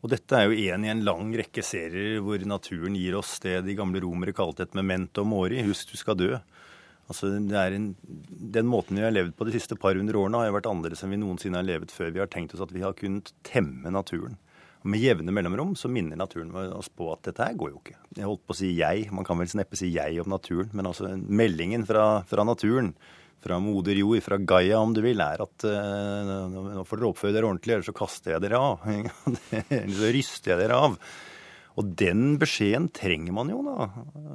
Og 0.00 0.08
dette 0.14 0.32
er 0.32 0.48
jo 0.48 0.56
én 0.72 0.86
i 0.86 0.90
en 0.90 1.02
lang 1.04 1.28
rekke 1.36 1.62
serier 1.64 2.22
hvor 2.24 2.40
naturen 2.48 2.96
gir 2.96 3.18
oss 3.18 3.36
det 3.44 3.58
de 3.66 3.76
gamle 3.76 4.00
romere 4.00 4.32
kalte 4.36 4.64
et 4.64 4.76
memento 4.78 5.26
mori, 5.28 5.60
husk 5.66 5.92
du 5.92 6.00
skal 6.00 6.16
dø. 6.16 6.38
Altså, 7.10 7.32
en, 7.34 7.88
den 8.54 8.68
måten 8.70 8.98
vi 8.98 9.02
har 9.02 9.14
levd 9.14 9.34
på 9.34 9.46
de 9.48 9.56
siste 9.56 9.74
par 9.80 9.98
hundre 9.98 10.20
årene, 10.20 10.38
har 10.38 10.50
jo 10.50 10.56
vært 10.60 10.68
annerledes 10.70 11.02
enn 11.02 11.14
vi 11.16 11.18
noensinne 11.18 11.58
har 11.58 11.66
levet 11.66 11.90
før 11.90 12.12
vi 12.14 12.22
har 12.22 12.30
tenkt 12.30 12.54
oss 12.54 12.62
at 12.62 12.74
vi 12.74 12.84
har 12.84 12.94
kunnet 12.98 13.32
temme 13.46 13.90
naturen. 13.90 14.38
Og 14.80 14.92
Med 14.94 15.02
jevne 15.02 15.32
mellomrom 15.34 15.74
så 15.76 15.90
minner 15.92 16.16
naturen 16.16 16.54
oss 16.72 16.88
på 16.88 17.10
at 17.12 17.26
dette 17.26 17.44
her 17.44 17.56
går 17.58 17.72
jo 17.72 17.80
ikke. 17.82 17.96
Jeg 18.16 18.28
holdt 18.28 18.44
på 18.46 18.54
å 18.54 18.60
si 18.60 18.70
jeg, 18.78 19.08
man 19.12 19.26
kan 19.28 19.40
vel 19.40 19.50
neppe 19.58 19.76
si 19.76 19.90
jeg 19.92 20.20
om 20.22 20.30
naturen, 20.32 20.70
men 20.72 20.88
altså 20.88 21.10
meldingen 21.18 21.84
fra, 21.88 22.04
fra 22.30 22.46
naturen, 22.48 22.94
fra 23.44 23.58
moder 23.60 23.98
jord, 24.00 24.22
fra 24.24 24.38
Gaia 24.38 24.78
om 24.80 24.94
du 24.96 25.02
vil, 25.04 25.20
er 25.20 25.42
at 25.44 25.66
uh, 25.66 26.46
nå 26.48 26.84
får 26.88 27.00
dere 27.00 27.10
oppføre 27.10 27.36
dere 27.36 27.50
ordentlig, 27.50 27.76
ellers 27.76 27.90
så 27.90 27.96
kaster 27.96 28.36
jeg 28.36 28.44
dere 28.44 28.60
av. 28.60 28.86
Eller 29.82 29.98
så 29.98 30.14
ryster 30.16 30.54
jeg 30.54 30.62
dere 30.62 30.80
av. 30.88 30.96
Og 31.78 31.92
den 32.00 32.34
beskjeden 32.40 32.88
trenger 32.94 33.34
man 33.36 33.52
jo, 33.52 33.60
da. 33.66 33.86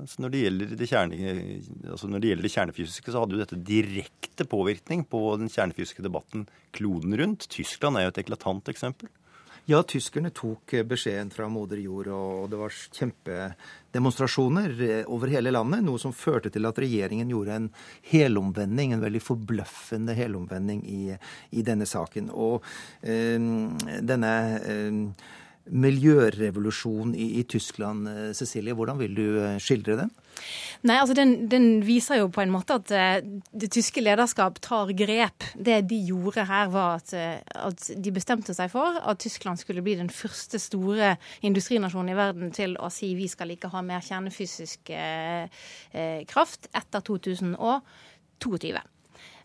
Altså 0.01 0.23
når, 0.23 0.33
det 0.35 0.79
det 0.79 0.87
kjerne, 0.89 1.35
altså 1.91 2.09
når 2.09 2.23
det 2.23 2.31
gjelder 2.31 2.47
det 2.47 2.53
kjernefysiske, 2.53 3.11
så 3.11 3.21
hadde 3.21 3.35
jo 3.35 3.43
dette 3.43 3.59
direkte 3.67 4.47
påvirkning 4.49 5.03
på 5.09 5.21
den 5.41 5.51
kjernefysiske 5.51 6.05
debatten 6.05 6.47
kloden 6.75 7.15
rundt. 7.19 7.49
Tyskland 7.51 7.99
er 7.99 8.07
jo 8.07 8.15
et 8.15 8.23
eklatant 8.23 8.71
eksempel. 8.71 9.11
Ja, 9.65 9.79
tyskerne 9.81 10.29
tok 10.29 10.75
beskjeden 10.85 11.31
fra 11.33 11.47
moder 11.49 11.79
jord, 11.81 12.07
og 12.13 12.51
det 12.51 12.57
var 12.59 12.73
kjempedemonstrasjoner 12.93 14.75
over 15.09 15.31
hele 15.33 15.49
landet. 15.55 15.81
Noe 15.87 15.97
som 16.01 16.13
førte 16.13 16.51
til 16.53 16.69
at 16.69 16.77
regjeringen 16.83 17.31
gjorde 17.33 17.55
en 17.57 17.65
helomvending, 18.11 18.93
en 18.93 19.01
veldig 19.01 19.23
forbløffende 19.25 20.13
helomvending 20.17 20.83
i, 20.85 21.17
i 21.57 21.65
denne 21.65 21.87
saken. 21.89 22.29
Og 22.29 22.61
øh, 23.09 23.41
denne 24.05 24.35
eh, 24.61 25.01
miljørevolusjon 25.65 27.15
i, 27.17 27.39
i, 27.39 27.43
Tyskland. 27.49 28.07
Eh, 28.09 28.29
Cecilie, 28.37 28.75
hvordan 28.77 28.99
vil 28.99 29.15
du 29.17 29.25
eh, 29.41 29.57
skildre 29.61 29.97
den? 30.03 30.11
Nei, 30.85 30.97
altså 30.99 31.15
den, 31.17 31.47
den, 31.49 31.79
viser 31.85 32.19
jo 32.19 32.27
på 32.33 32.43
en 32.43 32.51
måte 32.53 32.75
at 32.75 32.91
uh, 32.91 33.39
det 33.55 33.69
tyske 33.73 34.03
lederskap 34.03 34.59
tar 34.61 34.91
grep. 34.97 35.47
Det 35.55 35.79
de 35.89 36.01
gjorde 36.09 36.43
her, 36.45 36.67
var 36.73 36.99
at, 36.99 37.13
at, 37.55 37.87
de 37.95 38.13
bestemte 38.13 38.53
seg 38.53 38.69
for 38.73 38.99
at 38.99 39.21
Tyskland 39.23 39.61
skulle 39.61 39.83
bli 39.85 39.95
den 39.97 40.11
første 40.13 40.59
store 40.61 41.15
industrinasjonen 41.47 42.13
i 42.13 42.19
verden 42.19 42.51
til 42.55 42.75
å 42.77 42.91
si 42.93 43.13
vi 43.17 43.29
skal 43.31 43.55
ikke 43.55 43.71
ha 43.73 43.81
mer 43.85 44.03
kjernefysisk 44.05 44.91
kraft 46.29 46.69
etter 46.75 47.07
2022. 47.07 48.75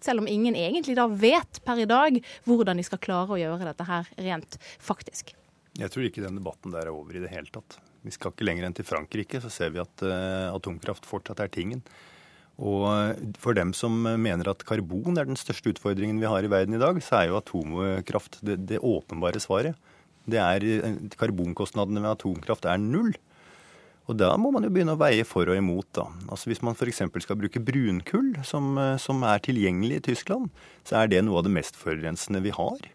Selv 0.00 0.24
om 0.24 0.28
ingen 0.28 0.58
egentlig 0.58 0.98
da 0.98 1.06
vet 1.08 1.62
per 1.64 1.80
i 1.80 1.88
dag 1.88 2.18
hvordan 2.48 2.80
de 2.80 2.86
skal 2.86 3.02
klare 3.04 3.36
å 3.36 3.40
gjøre 3.40 3.70
dette 3.70 3.86
her 3.88 4.10
rent 4.18 4.58
faktisk. 4.82 5.36
Jeg 5.78 5.92
tror 5.92 6.06
ikke 6.06 6.24
den 6.24 6.40
debatten 6.40 6.74
der 6.74 6.88
er 6.88 6.94
over 6.94 7.14
i 7.14 7.22
det 7.22 7.30
hele 7.30 7.50
tatt. 7.52 7.78
Vi 8.02 8.12
skal 8.14 8.32
ikke 8.32 8.46
lenger 8.48 8.66
enn 8.66 8.76
til 8.76 8.86
Frankrike, 8.88 9.42
så 9.42 9.50
ser 9.52 9.74
vi 9.74 9.82
at 9.82 10.02
uh, 10.02 10.50
atomkraft 10.54 11.06
fortsatt 11.08 11.42
er 11.44 11.52
tingen. 11.52 11.84
Og 12.60 12.84
eh, 12.90 13.20
for 13.40 13.56
dem 13.56 13.70
som 13.76 13.94
mener 14.04 14.50
at 14.50 14.66
karbon 14.68 15.16
er 15.16 15.28
den 15.28 15.38
største 15.40 15.72
utfordringen 15.72 16.18
vi 16.20 16.28
har 16.28 16.44
i 16.44 16.50
verden 16.52 16.76
i 16.76 16.82
dag, 16.82 16.98
så 17.00 17.22
er 17.22 17.30
jo 17.30 17.38
atomkraft 17.38 18.36
det, 18.44 18.58
det 18.68 18.82
åpenbare 18.84 19.40
svaret. 19.40 19.78
Det 20.28 20.36
er, 20.36 20.66
eh, 20.84 20.98
Karbonkostnadene 21.16 22.02
ved 22.04 22.12
atomkraft 22.12 22.68
er 22.68 22.82
null. 22.82 23.14
Og 24.10 24.18
da 24.18 24.34
må 24.36 24.50
man 24.52 24.66
jo 24.66 24.72
begynne 24.74 24.92
å 24.92 25.00
veie 25.00 25.24
for 25.24 25.48
og 25.48 25.56
imot. 25.56 25.88
da. 25.96 26.08
Altså 26.28 26.50
Hvis 26.50 26.60
man 26.66 26.76
f.eks. 26.76 27.00
skal 27.24 27.40
bruke 27.40 27.64
brunkull, 27.64 28.34
som, 28.44 28.74
som 28.98 29.24
er 29.24 29.40
tilgjengelig 29.40 30.00
i 30.00 30.06
Tyskland, 30.10 30.50
så 30.84 31.00
er 31.00 31.12
det 31.12 31.24
noe 31.24 31.40
av 31.40 31.46
det 31.46 31.54
mest 31.54 31.78
forurensende 31.78 32.42
vi 32.44 32.52
har. 32.52 32.90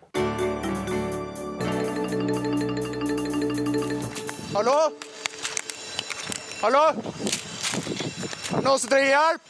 Hallo? 4.56 4.72
Hallo? 6.62 6.84
Noen 8.64 8.80
som 8.80 8.88
trenger 8.90 9.10
hjelp? 9.10 9.50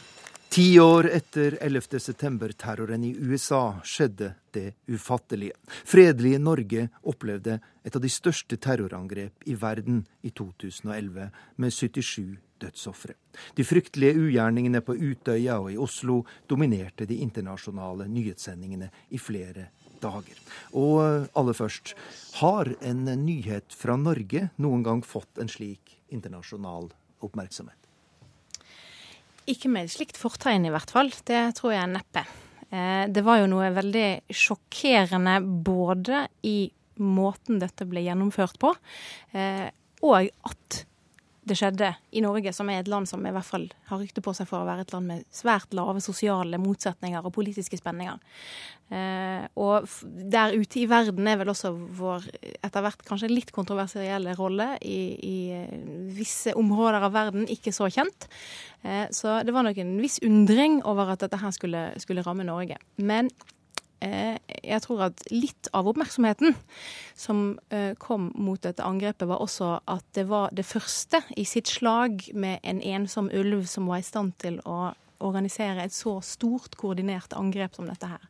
Ti 0.50 0.64
år 0.82 1.06
etter 1.14 1.54
11. 1.62 2.00
september-terroren 2.02 3.04
i 3.06 3.12
USA 3.14 3.76
skjedde 3.86 4.32
det 4.50 4.72
ufattelige. 4.90 5.54
Fredelige 5.86 6.40
Norge 6.42 6.88
opplevde 7.06 7.60
et 7.86 7.94
av 7.94 8.02
de 8.02 8.10
største 8.10 8.58
terrorangrep 8.58 9.46
i 9.46 9.54
verden 9.54 10.02
i 10.26 10.34
2011, 10.34 11.30
med 11.54 11.78
77 11.78 12.34
dødsofre. 12.66 13.14
De 13.54 13.62
fryktelige 13.68 14.18
ugjerningene 14.26 14.82
på 14.82 14.98
Utøya 14.98 15.60
og 15.60 15.70
i 15.70 15.78
Oslo 15.78 16.24
dominerte 16.50 17.06
de 17.06 17.22
internasjonale 17.22 18.10
nyhetssendingene 18.10 18.90
i 19.14 19.22
flere 19.22 19.70
dager. 20.02 20.38
Og 20.76 21.00
eh, 21.02 21.26
aller 21.38 21.56
først, 21.56 21.94
har 22.40 22.70
en 22.84 23.04
nyhet 23.24 23.72
fra 23.72 23.96
Norge 24.00 24.48
noen 24.62 24.84
gang 24.86 25.02
fått 25.06 25.40
en 25.40 25.50
slik 25.50 25.96
internasjonal 26.12 26.90
oppmerksomhet? 27.24 27.78
Ikke 29.46 29.70
med 29.70 29.86
et 29.86 29.94
slikt 29.94 30.18
fortegn, 30.18 30.66
i 30.66 30.74
hvert 30.74 30.90
fall. 30.90 31.12
Det 31.26 31.42
tror 31.58 31.76
jeg 31.76 31.92
neppe. 31.92 32.24
Eh, 32.70 33.06
det 33.08 33.22
var 33.26 33.40
jo 33.40 33.50
noe 33.50 33.70
veldig 33.74 34.08
sjokkerende 34.34 35.38
både 35.66 36.26
i 36.48 36.58
måten 37.02 37.60
dette 37.60 37.86
ble 37.88 38.02
gjennomført 38.06 38.58
på, 38.60 38.72
eh, 39.36 39.68
og 40.02 40.30
at 40.48 40.82
det 41.46 41.56
skjedde 41.58 41.92
i 42.10 42.22
Norge, 42.24 42.50
som 42.54 42.68
er 42.70 42.80
et 42.82 42.88
land 42.90 43.06
som 43.08 43.22
i 43.26 43.32
hvert 43.34 43.46
fall 43.46 43.66
har 43.86 44.00
rykte 44.02 44.22
på 44.24 44.32
seg 44.34 44.48
for 44.50 44.62
å 44.62 44.66
være 44.66 44.82
et 44.86 44.94
land 44.94 45.10
med 45.10 45.26
svært 45.34 45.74
lave 45.76 46.02
sosiale 46.02 46.58
motsetninger 46.58 47.22
og 47.22 47.34
politiske 47.36 47.78
spenninger. 47.78 48.18
Eh, 48.90 49.46
og 49.58 49.86
der 50.30 50.54
ute 50.54 50.80
i 50.82 50.86
verden 50.90 51.26
er 51.26 51.38
vel 51.40 51.50
også 51.50 51.72
vår 51.74 52.26
etter 52.62 52.84
hvert 52.84 53.02
kanskje 53.06 53.30
litt 53.32 53.50
kontroversielle 53.54 54.34
rolle 54.38 54.72
i, 54.82 55.00
i 55.26 55.38
eh, 55.54 55.74
visse 56.14 56.54
områder 56.58 57.06
av 57.08 57.14
verden 57.14 57.46
ikke 57.50 57.74
så 57.74 57.90
kjent. 57.94 58.28
Eh, 58.82 59.06
så 59.14 59.40
det 59.46 59.54
var 59.54 59.66
nok 59.66 59.78
en 59.82 59.96
viss 60.02 60.18
undring 60.26 60.80
over 60.86 61.14
at 61.14 61.22
dette 61.22 61.42
her 61.42 61.54
skulle, 61.54 61.88
skulle 62.02 62.26
ramme 62.26 62.46
Norge. 62.46 62.78
Men 62.98 63.30
jeg 64.00 64.82
tror 64.84 65.06
at 65.08 65.22
litt 65.32 65.70
av 65.76 65.88
oppmerksomheten 65.88 66.54
som 67.16 67.56
eh, 67.72 67.94
kom 68.02 68.28
mot 68.36 68.60
dette 68.62 68.84
angrepet, 68.84 69.26
var 69.28 69.42
også 69.42 69.78
at 69.88 70.04
det 70.18 70.26
var 70.28 70.52
det 70.56 70.66
første 70.68 71.22
i 71.36 71.46
sitt 71.48 71.70
slag 71.70 72.28
med 72.34 72.60
en 72.62 72.82
ensom 72.82 73.30
ulv 73.32 73.64
som 73.70 73.88
var 73.88 74.02
i 74.02 74.06
stand 74.06 74.36
til 74.42 74.60
å 74.68 74.92
organisere 75.24 75.86
et 75.86 75.94
så 75.96 76.18
stort, 76.20 76.74
koordinert 76.76 77.32
angrep 77.32 77.78
som 77.78 77.86
dette 77.88 78.08
her. 78.10 78.24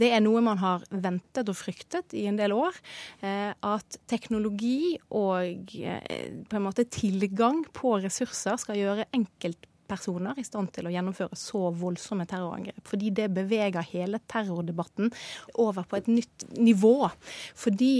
Det 0.00 0.08
er 0.08 0.22
noe 0.24 0.40
man 0.44 0.60
har 0.62 0.86
ventet 0.88 1.50
og 1.52 1.58
fryktet 1.58 2.14
i 2.16 2.24
en 2.30 2.38
del 2.40 2.54
år. 2.56 2.78
Eh, 3.20 3.52
at 3.52 4.00
teknologi 4.08 4.96
og 5.10 5.74
på 5.74 6.56
en 6.56 6.64
måte 6.64 6.88
tilgang 6.88 7.60
på 7.76 7.98
ressurser 8.00 8.56
skal 8.62 8.80
gjøre 8.80 9.10
enkelt 9.16 9.68
personer 9.90 10.38
i 10.38 10.44
stand 10.46 10.70
til 10.74 10.88
å 10.88 10.92
gjennomføre 10.94 11.36
så 11.38 11.68
voldsomme 11.74 12.26
terrorangrep. 12.30 12.80
Fordi 12.86 13.10
det 13.14 13.28
beveger 13.34 13.86
hele 13.92 14.20
terrordebatten 14.30 15.10
over 15.60 15.86
på 15.88 15.98
et 15.98 16.10
nytt 16.10 16.46
nivå. 16.58 17.10
Fordi 17.58 17.90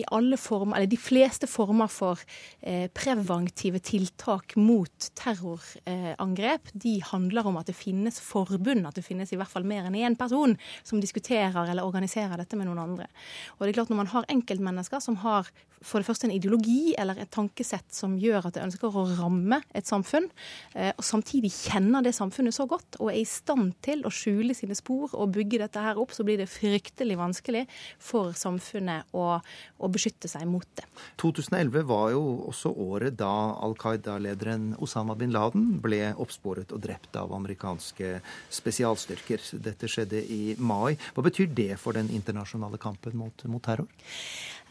former, 0.40 0.86
de 0.86 0.98
fleste 1.00 1.48
former 1.50 1.90
for 1.90 2.20
eh, 2.62 2.86
preventive 2.94 3.80
tiltak 3.84 4.56
mot 4.56 5.10
terrorangrep, 5.18 6.72
de 6.72 6.98
handler 7.10 7.50
om 7.50 7.60
at 7.60 7.70
det 7.70 7.78
finnes 7.78 8.20
forbund, 8.20 8.86
at 8.86 8.98
det 8.98 9.06
finnes 9.06 9.32
i 9.32 9.38
hvert 9.40 9.50
fall 9.50 9.66
mer 9.66 9.88
enn 9.88 9.98
én 9.98 10.18
person 10.18 10.56
som 10.82 11.00
diskuterer 11.02 11.70
eller 11.70 11.86
organiserer 11.86 12.40
dette 12.40 12.58
med 12.58 12.70
noen 12.70 12.84
andre. 12.84 13.10
Og 13.58 13.66
det 13.66 13.72
er 13.72 13.80
klart 13.80 13.90
Når 13.90 13.96
man 13.96 14.12
har 14.12 14.28
enkeltmennesker 14.30 15.00
som 15.02 15.16
har 15.24 15.48
for 15.80 16.00
det 16.00 16.08
første 16.08 16.28
en 16.28 16.34
ideologi 16.34 16.92
eller 17.00 17.18
et 17.22 17.30
tankesett 17.32 17.88
som 17.94 18.16
gjør 18.20 18.48
at 18.48 18.56
det 18.56 18.64
ønsker 18.66 18.92
å 18.92 19.04
ramme 19.16 19.60
et 19.76 19.88
samfunn, 19.88 20.28
eh, 20.74 20.92
og 20.92 21.04
samtidig 21.04 21.52
kjenner 21.54 22.04
det 22.04 22.12
samfunnet 22.16 22.54
så 22.54 22.66
godt 22.68 22.98
og 23.00 23.12
er 23.12 23.20
i 23.22 23.28
stand 23.28 23.72
til 23.84 24.04
å 24.04 24.12
skjule 24.12 24.56
sine 24.56 24.76
spor 24.76 25.14
og 25.16 25.32
bygge 25.36 25.62
dette 25.62 25.84
her 25.84 26.00
opp, 26.00 26.12
så 26.12 26.26
blir 26.26 26.40
det 26.40 26.50
fryktelig 26.52 27.16
vanskelig 27.20 27.64
for 27.96 28.36
samfunnet 28.36 29.16
å, 29.16 29.40
å 29.40 29.90
beskytte 29.92 30.28
seg 30.30 30.44
mot 30.50 30.68
det. 30.76 30.84
2011 31.22 31.88
var 31.88 32.10
jo 32.14 32.22
også 32.52 32.74
året 32.76 33.16
da 33.20 33.32
Al 33.64 33.76
Qaida-lederen 33.80 34.74
Osama 34.84 35.16
bin 35.18 35.32
Laden 35.34 35.78
ble 35.82 36.12
oppsporet 36.20 36.74
og 36.76 36.84
drept 36.84 37.16
av 37.16 37.32
amerikanske 37.36 38.18
spesialstyrker. 38.52 39.48
Dette 39.64 39.88
skjedde 39.90 40.20
i 40.20 40.56
mai. 40.60 40.96
Hva 41.16 41.24
betyr 41.24 41.48
det 41.56 41.72
for 41.80 41.96
den 41.96 42.12
internasjonale 42.12 42.80
kampen 42.80 43.16
mot, 43.16 43.48
mot 43.48 43.64
terror? 43.64 43.88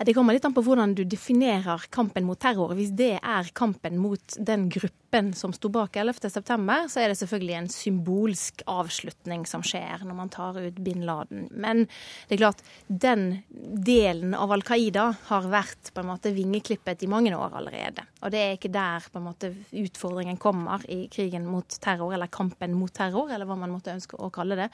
Det 0.06 0.14
kommer 0.16 0.32
litt 0.32 0.45
an 0.47 0.54
på 0.56 0.62
hvordan 0.64 0.93
du 0.95 1.02
definerer 1.04 1.84
kampen 1.91 2.24
mot 2.24 2.39
terror. 2.39 2.72
Hvis 2.78 2.93
det 2.95 3.18
er 3.20 3.50
kampen 3.52 3.97
mot 4.00 4.38
den 4.39 4.70
gruppen 4.72 5.34
som 5.36 5.52
sto 5.52 5.68
bak 5.74 5.97
11.9, 6.00 6.78
så 6.93 7.02
er 7.02 7.12
det 7.12 7.18
selvfølgelig 7.20 7.58
en 7.58 7.68
symbolsk 7.74 8.64
avslutning 8.72 9.43
som 9.50 9.66
skjer 9.66 10.06
når 10.08 10.16
man 10.16 10.32
tar 10.32 10.62
ut 10.62 10.80
bin 10.86 11.04
Laden. 11.04 11.50
Men 11.52 11.84
det 12.30 12.38
er 12.38 12.43
klart, 12.45 12.64
den 12.88 13.41
delen 13.52 14.38
av 14.39 14.56
Al 14.56 14.64
Qaida 14.64 15.10
har 15.28 15.52
vært 15.52 15.91
på 15.91 16.04
en 16.04 16.12
måte 16.14 16.32
vingeklippet 16.38 17.04
i 17.04 17.12
mange 17.12 17.36
år 17.36 17.60
allerede. 17.60 18.08
Og 18.24 18.32
det 18.32 18.39
er 18.45 18.56
ikke 18.56 18.72
der 18.72 19.04
på 19.12 19.20
en 19.20 19.28
måte 19.28 19.52
utfordringen 19.84 20.39
kommer 20.39 20.86
i 20.88 21.10
krigen 21.12 21.50
mot 21.50 21.76
terror, 21.84 22.16
eller 22.16 22.32
kampen 22.32 22.78
mot 22.78 22.93
terror, 22.95 23.34
eller 23.36 23.50
hva 23.50 23.60
man 23.60 23.76
måtte 23.76 23.97
ønske 23.97 24.16
å 24.16 24.32
kalle 24.32 24.62
det. 24.64 24.72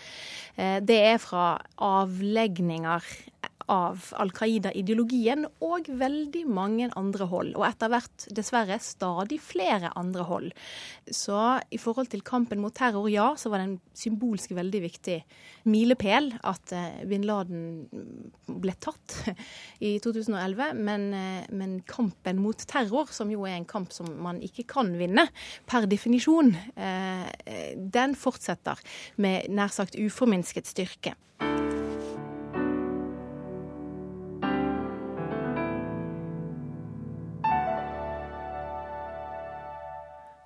Eh, 0.53 0.78
det 0.86 1.01
er 1.15 1.23
fra 1.23 1.55
avlegninger 1.82 3.15
av 3.72 4.12
Al 4.20 4.32
Qaida-ideologien 4.36 5.46
og 5.64 5.88
veldig 5.89 6.43
mange 6.52 6.89
andre 6.98 7.28
hold. 7.32 7.54
Og 7.58 7.66
etter 7.68 7.91
hvert 7.91 8.28
dessverre 8.36 8.78
stadig 8.84 9.39
flere 9.43 9.91
andre 9.98 10.26
hold. 10.28 10.52
Så 11.10 11.39
i 11.74 11.80
forhold 11.82 12.12
til 12.14 12.24
kampen 12.26 12.62
mot 12.62 12.76
terror, 12.76 13.08
ja, 13.12 13.32
så 13.39 13.52
var 13.52 13.62
det 13.62 13.70
en 13.70 13.80
symbolsk 13.98 14.54
veldig 14.58 14.82
viktig 14.86 15.18
milepæl 15.72 16.32
at 16.46 16.74
eh, 16.76 17.02
bin 17.10 17.26
Laden 17.26 17.66
ble 18.46 18.76
tatt 18.82 19.18
i 19.88 19.96
2011. 20.04 20.78
Men, 20.78 21.10
eh, 21.14 21.50
men, 21.50 21.80
kampen 21.89 22.41
mot 22.41 22.68
terror, 22.70 23.10
som 23.16 23.32
jo 23.34 23.48
er 23.50 23.58
en 23.58 23.70
kamp 23.70 23.93
som 23.96 24.10
man 24.22 24.41
ikke 24.46 24.68
kan 24.76 24.93
vinne 25.00 25.28
per 25.70 25.89
definisjon, 25.89 26.54
eh, 26.78 27.76
den 27.76 28.16
fortsetter 28.20 28.82
med 29.22 29.50
nær 29.54 29.74
sagt 29.74 29.98
uforminsket 30.00 30.70
styrke. 30.70 31.16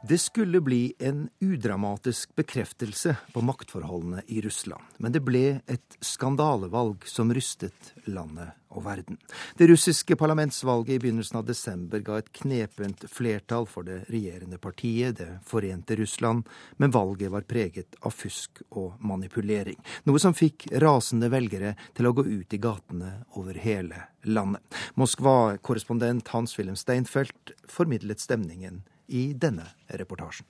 Det 0.09 0.17
skulle 0.17 0.61
bli 0.61 0.93
en 0.99 1.29
udramatisk 1.39 2.35
bekreftelse 2.35 3.15
på 3.33 3.41
maktforholdene 3.41 4.23
i 4.27 4.41
Russland, 4.41 4.81
men 4.97 5.13
det 5.13 5.21
ble 5.21 5.59
et 5.69 5.97
skandalevalg 6.01 7.05
som 7.05 7.29
rystet 7.29 7.91
landet 8.09 8.55
og 8.73 8.87
verden. 8.87 9.19
Det 9.53 9.67
russiske 9.69 10.17
parlamentsvalget 10.17 10.95
i 10.95 10.99
begynnelsen 11.03 11.37
av 11.37 11.45
desember 11.45 12.01
ga 12.01 12.17
et 12.17 12.33
knepent 12.41 13.05
flertall 13.05 13.69
for 13.69 13.85
det 13.85 13.99
regjerende 14.09 14.57
partiet, 14.57 15.13
Det 15.17 15.29
forente 15.45 15.95
Russland, 15.95 16.49
men 16.77 16.91
valget 16.91 17.29
var 17.29 17.45
preget 17.45 17.95
av 18.01 18.09
fusk 18.09 18.63
og 18.69 18.97
manipulering. 18.99 19.77
Noe 20.09 20.17
som 20.17 20.33
fikk 20.33 20.71
rasende 20.81 21.29
velgere 21.29 21.75
til 21.93 22.09
å 22.09 22.17
gå 22.17 22.25
ut 22.25 22.53
i 22.53 22.57
gatene 22.57 23.25
over 23.37 23.53
hele 23.53 24.07
landet. 24.23 24.65
Moskva-korrespondent 24.95 26.33
Hans-Wilhelm 26.33 26.75
Steinfeld 26.75 27.59
formidlet 27.67 28.19
stemningen 28.19 28.81
i 29.09 29.33
denne 29.33 29.65
reportasjen. 29.99 30.45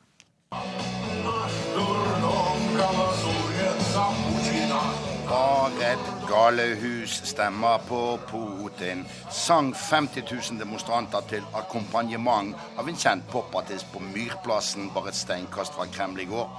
Et 5.30 5.80
redd, 5.80 6.06
galehus, 6.28 7.22
stemmer 7.24 7.78
på 7.88 8.20
Putin. 8.28 9.06
Sang 9.32 9.74
50 9.74 10.24
000 10.32 10.60
demonstranter 10.60 11.22
til 11.30 11.46
akkompagnement 11.54 12.56
av 12.78 12.90
en 12.90 12.98
kjent 12.98 13.28
popartist 13.32 13.88
på 13.94 14.02
Myrplassen, 14.04 14.90
bare 14.94 15.14
et 15.14 15.20
steinkast 15.20 15.78
fra 15.78 15.88
Kreml 15.94 16.24
i 16.26 16.28
går. 16.30 16.50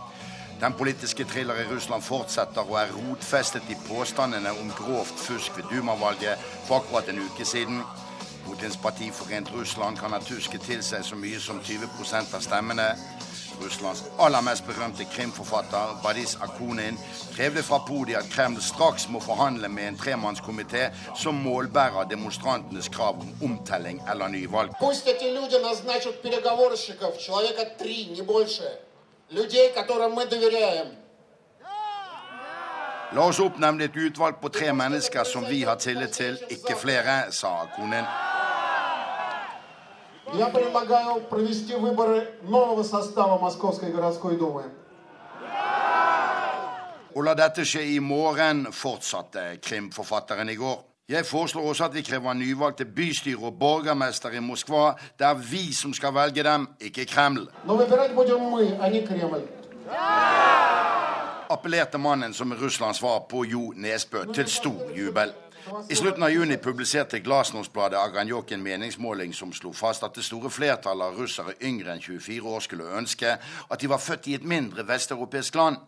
Den 0.60 0.76
politiske 0.76 1.24
thriller 1.24 1.62
i 1.62 1.66
Russland 1.70 2.04
fortsetter 2.04 2.68
og 2.68 2.76
er 2.82 2.92
rotfestet 2.92 3.70
i 3.72 3.78
påstandene 3.86 4.52
om 4.60 4.72
grovt 4.76 5.16
fusk 5.26 5.56
ved 5.56 5.70
Duma-valget 5.72 6.42
for 6.66 6.82
akkurat 6.82 7.08
en 7.08 7.22
uke 7.24 7.44
siden. 7.48 7.80
Putins 8.44 8.76
parti 8.76 9.10
Forent 9.10 9.52
Russland 9.54 9.98
kan 9.98 10.12
ha 10.12 10.20
tusket 10.20 10.62
til 10.66 10.82
seg 10.82 11.04
så 11.04 11.16
mye 11.16 11.40
som 11.40 11.60
20% 11.64 12.34
av 12.36 12.44
stemmene. 12.44 12.88
Russlands 13.60 14.02
aller 14.18 14.40
mest 14.40 14.64
berømte 14.66 15.04
krimforfatter 15.12 15.98
Badis 16.02 16.36
Akunin 16.40 16.98
krevde 17.34 17.62
fra 17.62 17.78
podiet 17.88 18.22
at 18.22 18.30
Kreml 18.32 18.62
straks 18.64 19.08
må 19.08 19.20
forhandle 19.20 19.68
med 19.68 19.88
en 19.88 19.98
tremannskomité 20.00 20.88
som 21.22 21.42
målbærer 21.44 22.08
demonstrantenes 22.08 22.88
krav 22.88 23.20
om 23.20 23.34
omtelling 23.50 24.00
eller 24.10 24.28
nyvalg. 24.28 24.72
La 33.13 33.21
oss 33.21 33.39
oppnevne 33.39 33.85
et 33.85 33.95
utvalg 33.95 34.39
på 34.41 34.49
tre 34.49 34.73
mennesker 34.73 35.23
som 35.23 35.45
vi 35.45 35.63
har 35.63 35.77
tillit 35.79 36.11
til, 36.11 36.39
ikke 36.49 36.75
flere, 36.75 37.31
sa 37.31 37.61
Akunin. 37.63 38.05
Я 40.33 40.47
предлагаю 40.47 41.21
провести 41.21 41.75
выборы 41.75 42.27
нового 42.41 42.83
состава 42.83 43.37
Московской 43.37 43.91
городской 43.91 44.37
думы. 44.37 44.63
Og 47.15 47.23
la 47.23 47.33
dette 47.33 47.63
skje 47.63 47.85
i 47.95 47.99
morgen, 48.03 48.65
fortsatte 48.75 49.59
krimforfatteren 49.63 50.49
i 50.49 50.55
går. 50.59 50.81
Jeg 51.07 51.25
foreslår 51.25 51.69
også 51.69 51.85
at 51.85 51.93
vi 51.95 52.01
krever 52.01 52.33
nyvalg 52.33 52.75
til 52.75 52.85
bystyre 52.85 53.45
og 53.45 53.59
borgermester 53.59 54.33
i 54.35 54.41
Moskva. 54.43 54.95
Det 55.19 55.27
er 55.27 55.33
vi 55.51 55.73
som 55.73 55.93
skal 55.93 56.13
velge 56.13 56.43
dem, 56.43 56.67
ikke 56.81 57.05
Kreml. 57.05 57.47
Но 57.63 57.77
выбирать 57.77 58.13
будем 58.15 58.39
мы, 58.39 58.77
а 58.81 58.89
не 58.89 59.01
Кремль. 59.07 59.47
Appellerte 61.49 61.97
mannen 61.97 62.33
som 62.33 62.51
er 62.51 62.61
Russlands 62.61 62.97
svar 62.97 63.25
på 63.29 63.45
Jo 63.45 63.71
Nesbø 63.75 64.25
til 64.33 64.47
stor 64.49 64.91
jubel. 64.97 65.33
I 65.89 65.95
slutten 65.97 66.23
av 66.23 66.29
juni 66.29 66.57
publiserte 66.61 67.19
Glasnosbladet 67.25 67.97
Aganjok 67.97 68.51
en 68.53 68.61
meningsmåling 68.61 69.33
som 69.33 69.53
slo 69.53 69.71
fast 69.73 70.03
at 70.05 70.13
det 70.13 70.25
store 70.25 70.51
flertallet 70.53 71.09
av 71.09 71.17
russere 71.17 71.55
yngre 71.65 71.95
enn 71.95 72.03
24 72.03 72.53
år 72.53 72.61
skulle 72.61 72.91
ønske 72.99 73.31
at 73.33 73.81
de 73.81 73.89
var 73.89 74.01
født 74.01 74.29
i 74.29 74.35
et 74.37 74.45
mindre 74.45 74.85
vesteuropeisk 74.85 75.57
land. 75.57 75.81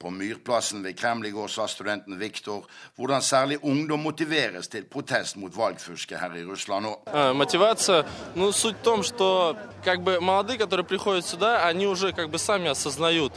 På 0.00 0.08
Myrplassen 0.08 0.80
ved 0.84 0.96
Kreml 0.96 1.26
i 1.28 1.30
går 1.30 1.50
sa 1.52 1.66
studenten 1.68 2.16
Viktor 2.16 2.64
hvordan 2.96 3.20
særlig 3.22 3.58
ungdom 3.60 4.00
motiveres 4.00 4.68
til 4.72 4.86
protest 4.88 5.36
mot 5.36 5.52
valgfusket 5.52 6.16
her 6.16 6.38
i 6.40 6.44
Russland 6.44 6.86
nå. 6.86 6.94
Мотивация, 7.34 8.06
ну, 8.34 8.52
суть 8.52 8.76
в 8.76 8.82
том, 8.82 9.02
что 9.02 9.56
как 9.84 10.02
бы 10.02 10.18
молодые, 10.20 10.58
которые 10.58 10.86
приходят 10.86 11.26
сюда, 11.26 11.66
они 11.66 11.86
уже 11.86 12.12
как 12.12 12.30
бы 12.30 12.38
сами 12.38 12.70
осознают, 12.70 13.32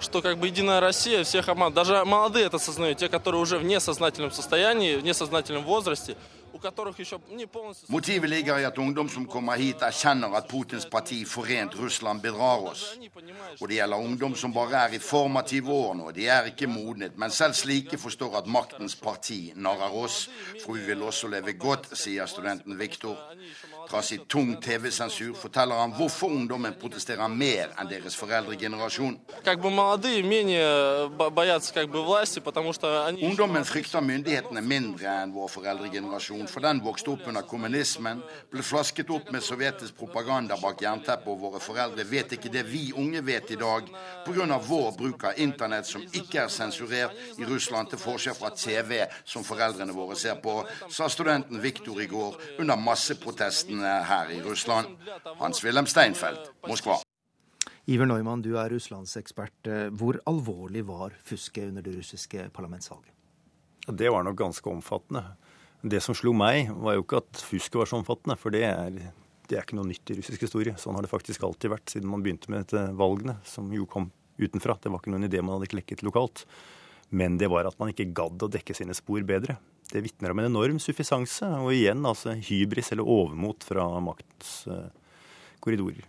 что 0.00 0.22
как 0.22 0.38
бы 0.38 0.46
Единая 0.48 0.80
Россия 0.80 1.24
всех 1.24 1.48
обманывает. 1.48 1.74
Даже 1.74 2.04
молодые 2.04 2.46
это 2.46 2.56
осознают, 2.56 2.98
те, 2.98 3.08
которые 3.08 3.40
уже 3.40 3.58
в 3.58 3.64
несознательном 3.64 4.32
состоянии, 4.32 4.96
в 4.96 5.04
несознательном 5.04 5.64
возрасте, 5.64 6.16
Motivet 7.88 8.30
ligger 8.30 8.58
i 8.58 8.64
at 8.64 8.78
ungdom 8.78 9.08
som 9.08 9.26
kommer 9.26 9.56
hit, 9.56 9.82
erkjenner 9.82 10.34
at 10.36 10.48
Putins 10.48 10.86
parti 10.90 11.24
Forent 11.24 11.76
Russland 11.78 12.22
bedrar 12.22 12.66
oss. 12.70 12.84
Og 13.60 13.68
det 13.68 13.78
gjelder 13.78 13.96
ungdom 13.96 14.34
som 14.36 14.52
bare 14.52 14.84
er 14.84 14.96
i 14.96 15.02
formative 15.02 15.72
år 15.72 15.94
nå, 15.94 16.10
de 16.16 16.26
er 16.26 16.50
ikke 16.50 16.68
modnet. 16.70 17.18
Men 17.18 17.30
selv 17.30 17.54
slike 17.54 17.98
forstår 17.98 18.40
at 18.42 18.50
maktens 18.50 18.96
parti 18.96 19.52
narrer 19.56 19.94
oss, 20.04 20.28
for 20.64 20.78
vi 20.78 20.86
vil 20.86 21.02
også 21.02 21.30
leve 21.30 21.52
godt, 21.52 21.90
sier 21.98 22.26
studenten 22.26 22.78
Viktor. 22.78 23.16
Fra 23.90 24.02
sitt 24.06 24.28
tung 24.30 24.52
TV-sensur 24.62 25.34
forteller 25.34 25.80
han 25.80 25.94
hvorfor 25.96 26.30
ungdommen 26.30 26.76
protesterer 26.78 27.28
mer 27.28 27.72
enn 27.80 27.88
deres 27.90 28.14
foreldregenerasjon. 28.14 29.16
Ungdommen 33.30 33.66
frykter 33.66 34.04
myndighetene 34.04 34.62
mindre 34.62 35.16
enn 35.24 35.34
vår 35.34 35.50
foreldregenerasjon 35.56 36.39
for 36.48 36.64
den 36.64 36.80
vokste 36.84 37.10
opp 37.12 37.26
under 37.28 37.42
kommunismen, 37.42 38.22
ble 38.52 38.62
flasket 38.64 39.10
opp 39.12 39.28
med 39.34 39.44
sovjetisk 39.44 39.96
propaganda 39.98 40.56
bak 40.60 40.80
jernteppet, 40.84 41.28
og 41.28 41.40
våre 41.42 41.60
foreldre 41.60 42.06
vet 42.08 42.36
ikke 42.36 42.52
det 42.52 42.62
vi 42.68 42.86
unge 42.96 43.20
vet 43.26 43.50
i 43.50 43.58
dag, 43.60 43.90
pga. 44.24 44.58
vår 44.68 44.96
bruk 44.96 45.24
av 45.24 45.38
internett 45.42 45.86
som 45.86 46.02
ikke 46.02 46.44
er 46.44 46.48
sensurert 46.48 47.16
i 47.36 47.44
Russland, 47.44 47.90
til 47.90 48.00
forskjell 48.00 48.38
fra 48.38 48.50
TV 48.54 49.04
som 49.24 49.44
foreldrene 49.44 49.92
våre 49.96 50.16
ser 50.16 50.40
på, 50.40 50.60
sa 50.88 51.08
studenten 51.08 51.60
Viktor 51.60 52.00
i 52.00 52.08
går 52.10 52.40
under 52.58 52.76
masseprotestene 52.76 54.00
her 54.08 54.30
i 54.30 54.40
Russland. 54.42 54.96
Hans-Wilhelm 55.40 55.86
Steinfeld, 55.90 56.50
Moskva. 56.68 57.00
Iver 57.90 58.06
Neumann, 58.06 58.42
du 58.42 58.54
er 58.60 58.70
russlandsekspert. 58.70 59.66
Hvor 59.98 60.20
alvorlig 60.30 60.84
var 60.86 61.16
fusket 61.26 61.72
under 61.72 61.82
det 61.82 61.96
russiske 61.96 62.50
parlamentsvalget? 62.54 63.16
Det 63.90 64.10
var 64.12 64.22
nok 64.22 64.36
ganske 64.38 64.70
omfattende. 64.70 65.24
Det 65.80 66.00
som 66.04 66.16
slo 66.16 66.34
meg, 66.36 66.68
var 66.76 66.98
jo 66.98 67.04
ikke 67.04 67.22
at 67.22 67.42
fusket 67.46 67.78
var 67.80 67.88
så 67.88 67.96
omfattende, 68.00 68.36
for 68.36 68.52
det 68.52 68.66
er, 68.68 68.98
det 69.48 69.56
er 69.56 69.64
ikke 69.64 69.78
noe 69.78 69.88
nytt 69.88 70.12
i 70.12 70.18
russisk 70.18 70.44
historie. 70.44 70.74
Sånn 70.80 70.98
har 70.98 71.06
det 71.06 71.12
faktisk 71.12 71.46
alltid 71.46 71.72
vært 71.72 71.94
siden 71.94 72.10
man 72.12 72.24
begynte 72.24 72.52
med 72.52 72.66
dette 72.66 72.90
valgene, 72.98 73.38
som 73.48 73.70
jo 73.72 73.88
kom 73.88 74.10
utenfra. 74.40 74.76
Det 74.76 74.92
var 74.92 75.00
ikke 75.00 75.14
noen 75.14 75.28
idé 75.28 75.40
man 75.40 75.56
hadde 75.56 75.70
klekket 75.72 76.04
lokalt. 76.04 76.44
Men 77.10 77.40
det 77.40 77.48
var 77.50 77.66
at 77.66 77.78
man 77.80 77.90
ikke 77.90 78.10
gadd 78.14 78.44
å 78.44 78.50
dekke 78.52 78.76
sine 78.76 78.94
spor 78.94 79.24
bedre. 79.26 79.56
Det 79.90 80.04
vitner 80.04 80.30
om 80.30 80.38
en 80.42 80.50
enorm 80.52 80.78
suffisanse, 80.82 81.48
og 81.64 81.72
igjen 81.74 82.04
altså 82.06 82.36
hybris 82.36 82.92
eller 82.94 83.08
overmot 83.10 83.66
fra 83.66 83.88
maktens 84.04 84.52
eh, 84.70 84.86
korridorer. 85.64 86.06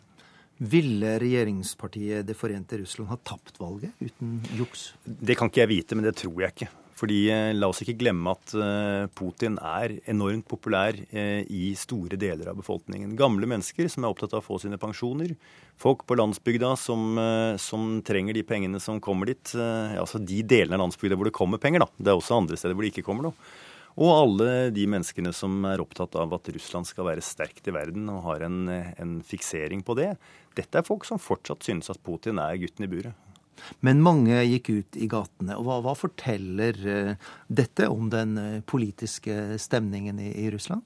Ville 0.61 1.15
regjeringspartiet 1.17 2.27
Det 2.27 2.35
forente 2.37 2.77
Russland 2.77 3.09
ha 3.09 3.17
tapt 3.17 3.57
valget 3.57 3.97
uten 3.97 4.35
juks? 4.59 4.91
Det 5.01 5.33
kan 5.39 5.49
ikke 5.49 5.63
jeg 5.63 5.71
vite, 5.71 5.97
men 5.97 6.05
det 6.05 6.13
tror 6.21 6.43
jeg 6.43 6.53
ikke. 6.53 6.69
Fordi 7.01 7.21
eh, 7.33 7.49
La 7.57 7.71
oss 7.71 7.81
ikke 7.81 7.97
glemme 7.97 8.35
at 8.35 8.53
eh, 8.53 9.07
Putin 9.17 9.57
er 9.57 9.95
enormt 10.11 10.45
populær 10.49 10.97
eh, 11.09 11.41
i 11.49 11.71
store 11.77 12.19
deler 12.21 12.51
av 12.51 12.59
befolkningen. 12.59 13.15
Gamle 13.17 13.49
mennesker 13.49 13.89
som 13.89 14.05
er 14.05 14.13
opptatt 14.13 14.35
av 14.37 14.43
å 14.43 14.45
få 14.45 14.59
sine 14.61 14.77
pensjoner. 14.81 15.33
Folk 15.81 16.05
på 16.05 16.17
landsbygda 16.19 16.75
som, 16.77 17.17
som 17.57 17.95
trenger 18.05 18.37
de 18.37 18.43
pengene 18.45 18.77
som 18.83 18.99
kommer 19.01 19.31
dit. 19.31 19.53
Altså 19.57 20.19
de 20.21 20.43
delene 20.45 20.77
av 20.77 20.83
landsbygda 20.83 21.17
hvor 21.17 21.25
det 21.25 21.33
kommer 21.33 21.61
penger, 21.63 21.81
da. 21.81 21.87
Det 21.97 22.11
er 22.11 22.19
også 22.19 22.37
andre 22.37 22.59
steder 22.59 22.77
hvor 22.77 22.85
det 22.85 22.91
ikke 22.91 23.05
kommer 23.07 23.25
noe. 23.25 23.49
Og 23.97 24.11
alle 24.13 24.51
de 24.75 24.85
menneskene 24.87 25.33
som 25.33 25.65
er 25.67 25.81
opptatt 25.81 26.13
av 26.21 26.37
at 26.37 26.51
Russland 26.53 26.85
skal 26.85 27.09
være 27.09 27.25
sterkt 27.25 27.65
i 27.65 27.73
verden 27.73 28.05
og 28.13 28.21
har 28.27 28.45
en, 28.45 28.61
en 28.69 29.17
fiksering 29.25 29.81
på 29.87 29.97
det. 29.97 30.11
Dette 30.59 30.77
er 30.77 30.85
folk 30.85 31.09
som 31.09 31.19
fortsatt 31.19 31.65
synes 31.65 31.89
at 31.89 32.03
Putin 32.05 32.39
er 32.43 32.61
gutten 32.61 32.85
i 32.85 32.93
buret. 32.93 33.30
Men 33.79 34.01
mange 34.03 34.41
gikk 34.45 34.69
ut 34.69 34.97
i 34.97 35.09
gatene. 35.11 35.57
og 35.57 35.67
Hva, 35.67 35.79
hva 35.85 35.95
forteller 35.97 36.79
eh, 36.95 37.29
dette 37.47 37.89
om 37.91 38.09
den 38.13 38.37
eh, 38.37 38.61
politiske 38.65 39.59
stemningen 39.61 40.19
i, 40.21 40.31
i 40.45 40.49
Russland? 40.53 40.85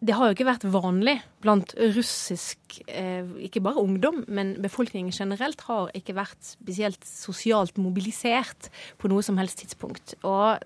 Det 0.00 0.14
har 0.16 0.30
jo 0.30 0.32
ikke 0.32 0.48
vært 0.48 0.64
vanlig 0.72 1.18
blant 1.44 1.72
russisk, 1.92 2.58
eh, 2.88 3.24
ikke 3.44 3.60
bare 3.64 3.80
ungdom, 3.80 4.22
men 4.28 4.54
befolkningen 4.62 5.12
generelt 5.12 5.60
har 5.68 5.90
ikke 5.96 6.14
vært 6.16 6.40
spesielt 6.44 7.04
sosialt 7.04 7.76
mobilisert 7.76 8.70
på 9.00 9.10
noe 9.12 9.20
som 9.24 9.36
helst 9.40 9.60
tidspunkt. 9.60 10.14
Og 10.24 10.60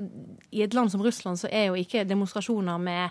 i 0.55 0.63
et 0.63 0.75
land 0.75 0.91
som 0.91 1.03
Russland 1.03 1.39
så 1.39 1.51
er 1.51 1.67
jo 1.69 1.79
ikke 1.79 2.05
demonstrasjoner 2.07 2.79
med 2.79 3.11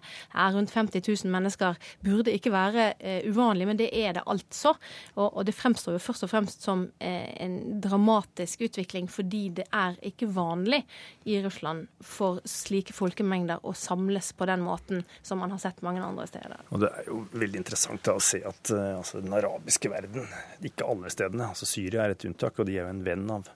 rundt 0.56 0.72
50 0.72 1.04
000 1.26 1.32
mennesker 1.32 1.76
burde 2.04 2.32
ikke 2.32 2.52
være 2.52 2.94
eh, 3.00 3.28
uvanlig, 3.28 3.68
men 3.68 3.80
det 3.80 3.90
er 3.92 4.14
det 4.14 4.24
altså. 4.28 4.76
Og, 5.16 5.28
og 5.38 5.46
det 5.46 5.56
fremstår 5.56 5.98
jo 5.98 6.04
først 6.04 6.24
og 6.24 6.32
fremst 6.32 6.64
som 6.64 6.88
eh, 7.00 7.32
en 7.44 7.82
dramatisk 7.84 8.64
utvikling, 8.70 9.12
fordi 9.12 9.50
det 9.60 9.68
er 9.72 10.00
ikke 10.04 10.32
vanlig 10.32 10.86
i 11.26 11.42
Russland 11.44 11.88
for 12.00 12.40
slike 12.48 12.96
folkemengder 12.96 13.64
å 13.64 13.76
samles 13.76 14.32
på 14.36 14.48
den 14.48 14.64
måten 14.64 15.04
som 15.22 15.44
man 15.44 15.52
har 15.52 15.60
sett 15.60 15.84
mange 15.84 16.04
andre 16.04 16.13
andre 16.14 16.30
steder. 16.30 16.64
Og 16.70 16.84
Det 16.84 16.92
er 16.92 17.10
jo 17.10 17.20
veldig 17.34 17.60
interessant 17.64 18.14
å 18.14 18.20
se 18.24 18.40
at 18.48 18.72
uh, 18.76 19.00
altså, 19.00 19.22
den 19.24 19.36
arabiske 19.36 19.92
verden, 19.92 20.30
ikke 20.64 20.88
alle 20.88 21.12
stedene 21.14 21.50
altså 21.52 21.70
Syria 21.70 22.06
er 22.06 22.16
et 22.16 22.26
unntak, 22.30 22.60
og 22.60 22.70
de 22.70 22.78
er 22.78 22.86
jo 22.86 22.94
en 22.94 23.04
venn 23.06 23.28
av 23.34 23.52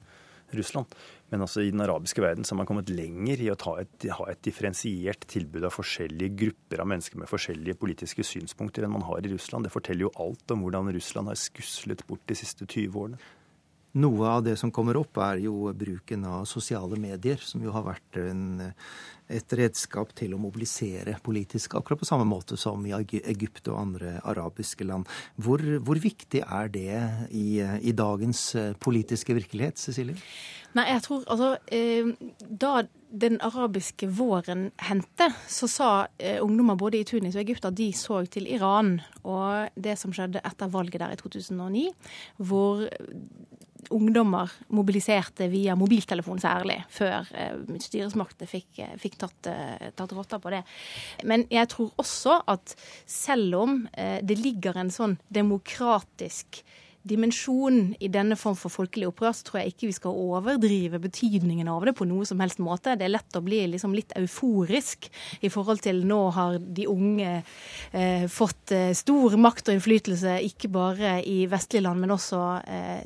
Russland. 0.55 0.93
Men 1.29 1.43
altså 1.43 1.61
i 1.61 1.71
den 1.73 1.83
arabiske 1.83 2.23
verden 2.23 2.47
så 2.47 2.53
har 2.53 2.61
man 2.61 2.69
kommet 2.69 2.91
lenger 2.93 3.41
i 3.43 3.49
å 3.51 3.57
et, 3.81 4.05
ha 4.15 4.27
et 4.31 4.43
differensiert 4.47 5.25
tilbud 5.27 5.65
av 5.67 5.75
forskjellige 5.75 6.37
grupper 6.39 6.83
av 6.83 6.87
mennesker 6.87 7.19
med 7.19 7.31
forskjellige 7.31 7.75
politiske 7.81 8.23
synspunkter 8.23 8.87
enn 8.87 8.93
man 8.93 9.03
har 9.09 9.25
i 9.25 9.33
Russland. 9.33 9.67
Det 9.67 9.73
forteller 9.73 10.07
jo 10.07 10.13
alt 10.23 10.55
om 10.55 10.63
hvordan 10.63 10.93
Russland 10.95 11.31
har 11.31 11.39
skuslet 11.41 12.05
bort 12.07 12.23
de 12.31 12.37
siste 12.39 12.63
20 12.63 12.95
årene. 13.01 13.19
Noe 13.97 14.29
av 14.29 14.43
det 14.45 14.55
som 14.59 14.71
kommer 14.73 14.97
opp, 14.99 15.17
er 15.23 15.41
jo 15.47 15.71
bruken 15.73 16.25
av 16.29 16.45
sosiale 16.49 16.99
medier, 17.01 17.39
som 17.41 17.63
jo 17.63 17.71
har 17.73 17.85
vært 17.87 18.19
en, 18.21 18.43
et 19.25 19.55
redskap 19.57 20.11
til 20.17 20.35
å 20.35 20.41
mobilisere 20.41 21.15
politisk, 21.23 21.77
akkurat 21.79 22.03
på 22.03 22.09
samme 22.09 22.27
måte 22.29 22.59
som 22.61 22.85
i 22.85 22.93
Egypt 22.93 23.71
og 23.71 23.79
andre 23.81 24.17
arabiske 24.21 24.85
land. 24.85 25.09
Hvor, 25.41 25.63
hvor 25.81 26.01
viktig 26.03 26.43
er 26.45 26.69
det 26.73 26.99
i, 27.31 27.47
i, 27.57 27.95
dagens 27.97 28.51
politiske 28.83 29.33
virkelighet, 29.37 29.81
Cecilie? 29.81 30.19
Nei, 30.77 30.85
jeg 30.91 31.03
tror 31.07 31.23
altså 31.31 31.53
eh, 31.73 32.09
Da 32.37 32.83
den 33.07 33.39
arabiske 33.41 34.09
våren 34.11 34.67
hendte, 34.83 35.29
så 35.47 35.69
sa 35.71 35.89
eh, 36.19 36.41
ungdommer 36.43 36.77
både 36.77 36.99
i 36.99 37.05
Tunis 37.07 37.37
og 37.37 37.45
Egypt 37.45 37.65
at 37.65 37.77
de 37.79 37.87
så 37.95 38.19
til 38.29 38.49
Iran 38.51 38.97
og 39.23 39.71
det 39.79 39.95
som 39.97 40.13
skjedde 40.13 40.43
etter 40.45 40.69
valget 40.69 41.01
der 41.01 41.15
i 41.15 41.19
2009, 41.21 41.87
hvor 42.37 42.83
ungdommer 43.93 44.51
mobiliserte 44.73 45.47
via 45.51 45.75
mobiltelefon 45.79 46.39
særlig, 46.41 46.79
før 46.93 47.27
eh, 47.37 47.77
styresmaktene 47.83 48.49
fikk, 48.49 48.69
eh, 48.83 48.95
fikk 49.01 49.17
tatt, 49.21 49.49
eh, 49.51 49.89
tatt 49.97 50.15
rotta 50.15 50.39
på 50.43 50.53
det. 50.53 50.63
Men 51.27 51.45
jeg 51.53 51.69
tror 51.73 51.93
også 52.01 52.39
at 52.47 52.75
selv 53.05 53.61
om 53.61 53.79
det 53.97 54.37
ligger 54.39 54.77
en 54.77 54.91
sånn 54.93 55.15
demokratisk 55.33 56.61
dimensjon 57.07 57.93
i 58.03 58.09
denne 58.11 58.37
form 58.39 58.57
for 58.59 58.73
folkelig 58.73 59.07
opprør, 59.09 59.33
så 59.35 59.47
tror 59.47 59.59
jeg 59.61 59.73
ikke 59.73 59.89
vi 59.89 59.95
skal 59.95 60.17
overdrive 60.17 60.99
betydningen 61.03 61.69
av 61.71 61.85
det 61.87 61.93
på 61.97 62.07
noe 62.09 62.27
som 62.27 62.41
helst 62.43 62.61
måte. 62.63 62.95
Det 62.99 63.07
er 63.07 63.13
lett 63.13 63.37
å 63.37 63.43
bli 63.45 63.63
liksom 63.73 63.95
litt 63.95 64.13
euforisk 64.19 65.09
i 65.41 65.51
forhold 65.53 65.83
til 65.85 66.03
nå 66.07 66.19
har 66.35 66.57
de 66.59 66.87
unge 66.91 67.33
eh, 67.37 68.25
fått 68.31 68.75
eh, 68.75 68.91
stor 68.97 69.37
makt 69.41 69.71
og 69.71 69.77
innflytelse, 69.77 70.37
ikke 70.49 70.71
bare 70.73 71.17
i 71.27 71.39
vestlige 71.49 71.85
land, 71.87 72.03
men 72.03 72.15
også 72.15 72.41
eh, 72.67 73.05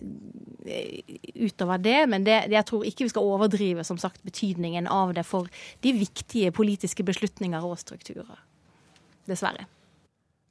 utover 1.42 1.82
det. 1.82 2.00
Men 2.12 2.26
det, 2.28 2.40
jeg 2.54 2.68
tror 2.70 2.88
ikke 2.88 3.08
vi 3.08 3.14
skal 3.14 3.34
overdrive 3.34 3.86
som 3.88 4.00
sagt, 4.02 4.24
betydningen 4.28 4.90
av 4.92 5.16
det 5.18 5.26
for 5.28 5.50
de 5.86 5.94
viktige 5.98 6.54
politiske 6.56 7.06
beslutninger 7.08 7.66
og 7.66 7.78
strukturer. 7.82 8.42
Dessverre. 9.30 9.68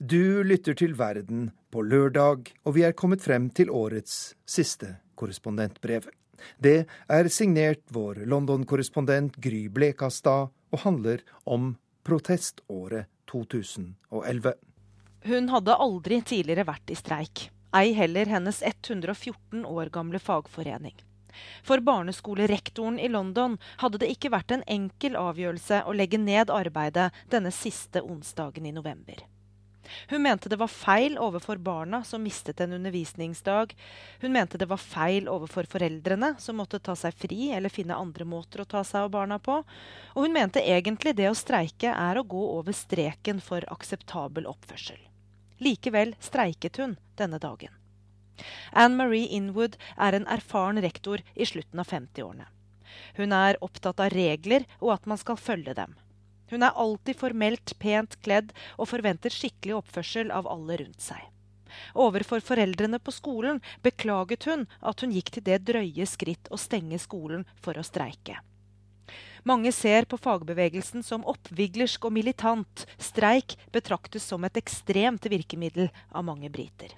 Du 0.01 0.41
lytter 0.41 0.73
til 0.73 0.95
Verden 0.97 1.51
på 1.69 1.83
lørdag, 1.85 2.47
og 2.65 2.73
vi 2.73 2.87
er 2.89 2.95
kommet 2.97 3.21
frem 3.21 3.51
til 3.53 3.69
årets 3.69 4.33
siste 4.49 4.95
korrespondentbrev. 5.21 6.07
Det 6.57 6.87
er 6.89 7.27
signert 7.29 7.83
vår 7.93 8.23
London-korrespondent 8.25 9.35
Gry 9.45 9.67
Blekastad 9.69 10.49
og 10.49 10.81
handler 10.87 11.21
om 11.45 11.75
proteståret 12.09 13.11
2011. 13.29 14.55
Hun 15.29 15.51
hadde 15.53 15.77
aldri 15.85 16.23
tidligere 16.25 16.65
vært 16.71 16.89
i 16.89 16.97
streik, 16.97 17.43
ei 17.77 17.93
heller 17.93 18.31
hennes 18.33 18.63
114 18.65 19.67
år 19.69 19.91
gamle 19.93 20.17
fagforening. 20.17 20.97
For 21.61 21.85
barneskolerektoren 21.85 22.97
i 22.97 23.11
London 23.13 23.59
hadde 23.85 24.01
det 24.01 24.09
ikke 24.15 24.33
vært 24.33 24.57
en 24.57 24.65
enkel 24.65 25.21
avgjørelse 25.21 25.83
å 25.85 25.93
legge 25.93 26.17
ned 26.17 26.49
arbeidet 26.49 27.11
denne 27.29 27.53
siste 27.53 28.01
onsdagen 28.01 28.65
i 28.65 28.73
november. 28.73 29.21
Hun 30.11 30.23
mente 30.23 30.49
det 30.49 30.59
var 30.61 30.71
feil 30.73 31.19
overfor 31.19 31.61
barna 31.63 32.03
som 32.05 32.23
mistet 32.23 32.61
en 32.61 32.73
undervisningsdag. 32.77 33.75
Hun 34.21 34.33
mente 34.33 34.59
det 34.59 34.69
var 34.71 34.81
feil 34.83 35.29
overfor 35.29 35.69
foreldrene 35.71 36.35
som 36.39 36.61
måtte 36.61 36.81
ta 36.83 36.97
seg 36.99 37.17
fri 37.17 37.51
eller 37.57 37.73
finne 37.73 37.99
andre 37.99 38.27
måter 38.29 38.63
å 38.63 38.69
ta 38.69 38.85
seg 38.85 39.07
av 39.07 39.15
barna 39.15 39.39
på. 39.39 39.61
Og 40.15 40.27
hun 40.27 40.35
mente 40.37 40.63
egentlig 40.63 41.17
det 41.19 41.31
å 41.31 41.39
streike 41.39 41.95
er 41.95 42.19
å 42.19 42.27
gå 42.27 42.43
over 42.59 42.77
streken 42.77 43.43
for 43.45 43.67
akseptabel 43.73 44.49
oppførsel. 44.51 44.99
Likevel 45.61 46.15
streiket 46.21 46.81
hun 46.81 46.97
denne 47.21 47.39
dagen. 47.39 47.75
Anne 48.73 48.97
Marie 48.97 49.29
Inwood 49.37 49.77
er 49.97 50.17
en 50.17 50.29
erfaren 50.33 50.81
rektor 50.81 51.21
i 51.35 51.47
slutten 51.47 51.83
av 51.83 51.91
50-årene. 51.91 52.47
Hun 53.19 53.35
er 53.37 53.59
opptatt 53.65 54.01
av 54.01 54.15
regler 54.15 54.65
og 54.81 54.95
at 54.95 55.11
man 55.11 55.21
skal 55.21 55.39
følge 55.41 55.75
dem. 55.77 55.93
Hun 56.51 56.67
er 56.67 56.77
alltid 56.77 57.19
formelt 57.19 57.75
pent 57.79 58.17
kledd 58.25 58.55
og 58.77 58.91
forventer 58.91 59.33
skikkelig 59.35 59.79
oppførsel 59.81 60.33
av 60.35 60.49
alle 60.51 60.81
rundt 60.83 61.05
seg. 61.05 61.23
Overfor 61.95 62.43
foreldrene 62.43 62.99
på 62.99 63.15
skolen 63.15 63.61
beklaget 63.83 64.47
hun 64.51 64.67
at 64.81 65.03
hun 65.03 65.15
gikk 65.15 65.31
til 65.37 65.47
det 65.47 65.61
drøye 65.69 66.07
skritt 66.07 66.51
å 66.51 66.59
stenge 66.59 66.99
skolen 66.99 67.47
for 67.63 67.79
å 67.79 67.87
streike. 67.87 68.41
Mange 69.49 69.73
ser 69.73 70.05
på 70.05 70.19
fagbevegelsen 70.21 71.05
som 71.07 71.25
oppviglersk 71.29 72.05
og 72.05 72.13
militant. 72.13 72.85
Streik 73.01 73.57
betraktes 73.73 74.27
som 74.29 74.45
et 74.45 74.59
ekstremt 74.61 75.25
virkemiddel 75.33 75.89
av 76.11 76.27
mange 76.27 76.51
briter. 76.53 76.93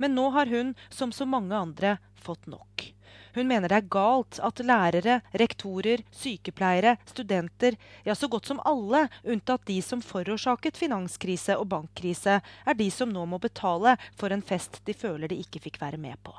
Men 0.00 0.16
nå 0.16 0.30
har 0.32 0.48
hun, 0.48 0.74
som 0.88 1.12
så 1.12 1.26
mange 1.28 1.56
andre, 1.56 1.96
fått 2.20 2.48
nok. 2.48 2.95
Hun 3.36 3.48
mener 3.48 3.68
det 3.68 3.76
er 3.76 3.88
galt 3.92 4.38
at 4.40 4.60
lærere, 4.64 5.18
rektorer, 5.36 6.00
sykepleiere, 6.08 6.94
studenter, 7.04 7.74
ja 8.06 8.14
så 8.16 8.30
godt 8.32 8.48
som 8.48 8.62
alle, 8.64 9.02
unntatt 9.28 9.66
de 9.68 9.76
som 9.84 10.00
forårsaket 10.00 10.78
finanskrise 10.80 11.58
og 11.60 11.68
bankkrise, 11.68 12.38
er 12.40 12.78
de 12.78 12.86
som 12.90 13.12
nå 13.12 13.26
må 13.28 13.36
betale 13.42 13.98
for 14.16 14.32
en 14.32 14.40
fest 14.40 14.80
de 14.88 14.96
føler 14.96 15.28
de 15.28 15.36
ikke 15.44 15.60
fikk 15.66 15.76
være 15.82 16.00
med 16.00 16.16
på. 16.24 16.32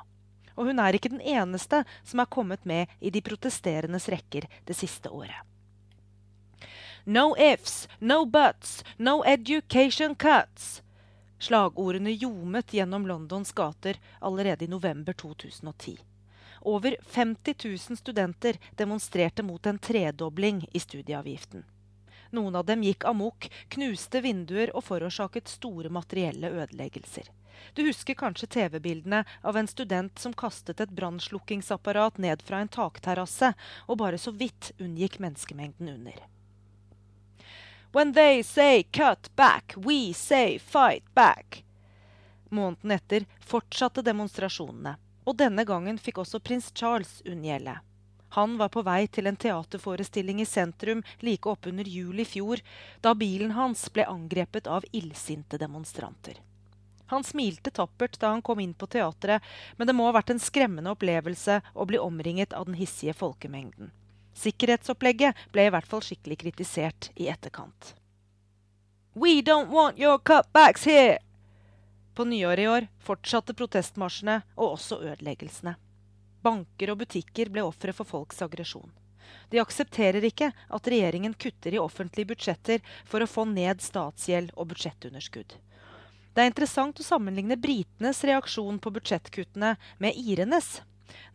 Og 0.58 0.66
hun 0.66 0.82
er 0.82 0.98
ikke 0.98 1.12
den 1.14 1.22
eneste 1.22 1.84
som 2.02 2.18
er 2.18 2.32
kommet 2.34 2.66
med 2.66 2.90
i 2.98 3.14
de 3.14 3.22
protesterendes 3.22 4.10
rekker 4.10 4.50
det 4.66 4.74
siste 4.74 5.14
året. 5.14 5.38
No 7.06 7.30
ifs, 7.38 7.86
no 8.00 8.24
buts, 8.26 8.82
no 8.98 9.20
education 9.22 10.18
cuts. 10.18 10.82
Slagordene 11.38 12.10
ljomet 12.18 12.74
gjennom 12.74 13.06
Londons 13.06 13.54
gater 13.54 14.02
allerede 14.18 14.66
i 14.66 14.74
november 14.74 15.14
2010. 15.14 16.00
Over 16.68 16.96
50 17.02 17.54
000 17.64 17.78
studenter 17.78 18.58
demonstrerte 18.76 19.42
mot 19.42 19.66
en 19.66 19.78
tredobling 19.78 20.66
i 20.72 20.80
studieavgiften. 20.80 21.64
Noen 22.30 22.56
av 22.56 22.66
dem 22.68 22.82
gikk 22.84 23.06
amok, 23.08 23.46
knuste 23.72 24.20
vinduer 24.20 24.74
og 24.76 24.84
forårsaket 24.84 25.48
store 25.48 25.88
materielle 25.88 26.50
ødeleggelser. 26.50 27.30
Du 27.72 27.80
husker 27.86 28.18
kanskje 28.20 28.50
TV-bildene 28.58 29.22
av 29.40 29.56
en 29.56 29.70
student 29.72 30.20
som 30.20 30.36
kastet 30.36 30.84
et 30.84 30.92
brannslukkingsapparat 30.92 32.20
ned 32.20 32.44
fra 32.44 32.60
en 32.60 32.68
takterrasse, 32.68 33.54
og 33.88 34.02
bare 34.04 34.20
så 34.20 34.36
vidt 34.36 34.74
unngikk 34.76 35.18
menneskemengden 35.24 35.88
under. 35.96 36.20
When 37.96 38.12
they 38.12 38.42
say 38.42 38.82
cut 38.92 39.32
back, 39.36 39.72
we 39.76 40.12
say 40.12 40.58
fight 40.58 41.14
back. 41.14 41.64
Måneden 42.52 42.98
etter 43.00 43.24
fortsatte 43.40 44.04
demonstrasjonene. 44.04 44.98
Og 45.28 45.36
denne 45.36 45.66
gangen 45.68 45.98
fikk 46.00 46.22
også 46.22 46.40
prins 46.40 46.70
Charles 46.72 47.18
unngjelde. 47.28 47.76
Han 48.36 48.56
var 48.60 48.68
på 48.72 48.82
vei 48.84 49.06
til 49.12 49.28
en 49.28 49.36
teaterforestilling 49.36 50.40
i 50.40 50.48
sentrum 50.48 51.02
like 51.24 51.48
oppunder 51.48 51.88
jul 51.88 52.20
i 52.20 52.26
fjor, 52.28 52.60
da 53.04 53.14
bilen 53.16 53.52
hans 53.56 53.86
ble 53.92 54.06
angrepet 54.08 54.68
av 54.68 54.84
illsinte 54.92 55.60
demonstranter. 55.60 56.40
Han 57.08 57.24
smilte 57.24 57.72
tappert 57.72 58.18
da 58.20 58.34
han 58.34 58.42
kom 58.44 58.60
inn 58.60 58.74
på 58.76 58.86
teatret, 58.86 59.44
men 59.76 59.88
det 59.88 59.96
må 59.96 60.08
ha 60.08 60.16
vært 60.16 60.34
en 60.34 60.42
skremmende 60.44 60.92
opplevelse 60.92 61.60
å 61.72 61.88
bli 61.88 62.00
omringet 62.00 62.52
av 62.52 62.68
den 62.68 62.76
hissige 62.76 63.16
folkemengden. 63.16 63.92
Sikkerhetsopplegget 64.36 65.48
ble 65.52 65.68
i 65.68 65.72
hvert 65.72 65.88
fall 65.88 66.04
skikkelig 66.04 66.40
kritisert 66.44 67.08
i 67.16 67.30
etterkant. 67.32 67.94
We 69.16 69.40
don't 69.40 69.72
want 69.72 69.98
your 69.98 70.20
cutbacks 70.20 70.84
here! 70.84 71.18
På 72.18 72.24
nyåret 72.24 72.58
i 72.58 72.68
år 72.68 72.86
fortsatte 72.98 73.54
protestmarsjene 73.54 74.40
og 74.56 74.72
også 74.72 74.96
ødeleggelsene. 75.06 75.76
Banker 76.42 76.90
og 76.90 76.98
butikker 77.04 77.46
ble 77.54 77.62
ofre 77.62 77.94
for 77.94 78.10
folks 78.10 78.42
aggresjon. 78.42 78.90
De 79.54 79.60
aksepterer 79.62 80.26
ikke 80.26 80.48
at 80.50 80.90
regjeringen 80.90 81.36
kutter 81.38 81.76
i 81.76 81.78
offentlige 81.78 82.32
budsjetter 82.32 82.82
for 83.06 83.22
å 83.22 83.30
få 83.30 83.44
ned 83.52 83.86
statsgjeld 83.86 84.50
og 84.56 84.72
budsjettunderskudd. 84.72 85.54
Det 86.34 86.42
er 86.42 86.50
interessant 86.50 86.98
å 86.98 87.06
sammenligne 87.06 87.54
britenes 87.54 88.24
reaksjon 88.26 88.82
på 88.82 88.96
budsjettkuttene 88.98 89.76
med 90.02 90.18
irenes. 90.18 90.80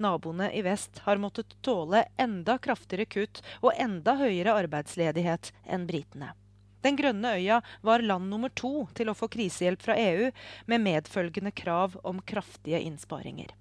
Naboene 0.03 0.51
i 0.51 0.67
vest 0.67 0.99
har 1.07 1.15
måttet 1.15 1.55
tåle 1.63 2.09
enda 2.19 2.59
kraftigere 2.59 3.07
kutt 3.07 3.39
og 3.61 3.71
enda 3.71 4.19
høyere 4.19 4.59
arbeidsledighet 4.65 5.55
enn 5.63 5.87
britene. 5.87 6.35
Den 6.83 6.97
grønne 6.99 7.35
øya 7.39 7.61
var 7.81 8.03
land 8.03 8.27
nummer 8.29 8.51
to 8.51 8.87
til 8.97 9.09
å 9.09 9.15
få 9.17 9.29
krisehjelp 9.31 9.83
fra 9.83 9.95
EU, 9.99 10.31
med 10.67 10.83
medfølgende 10.83 11.53
krav 11.55 11.95
om 12.03 12.19
kraftige 12.21 12.81
innsparinger. 12.83 13.53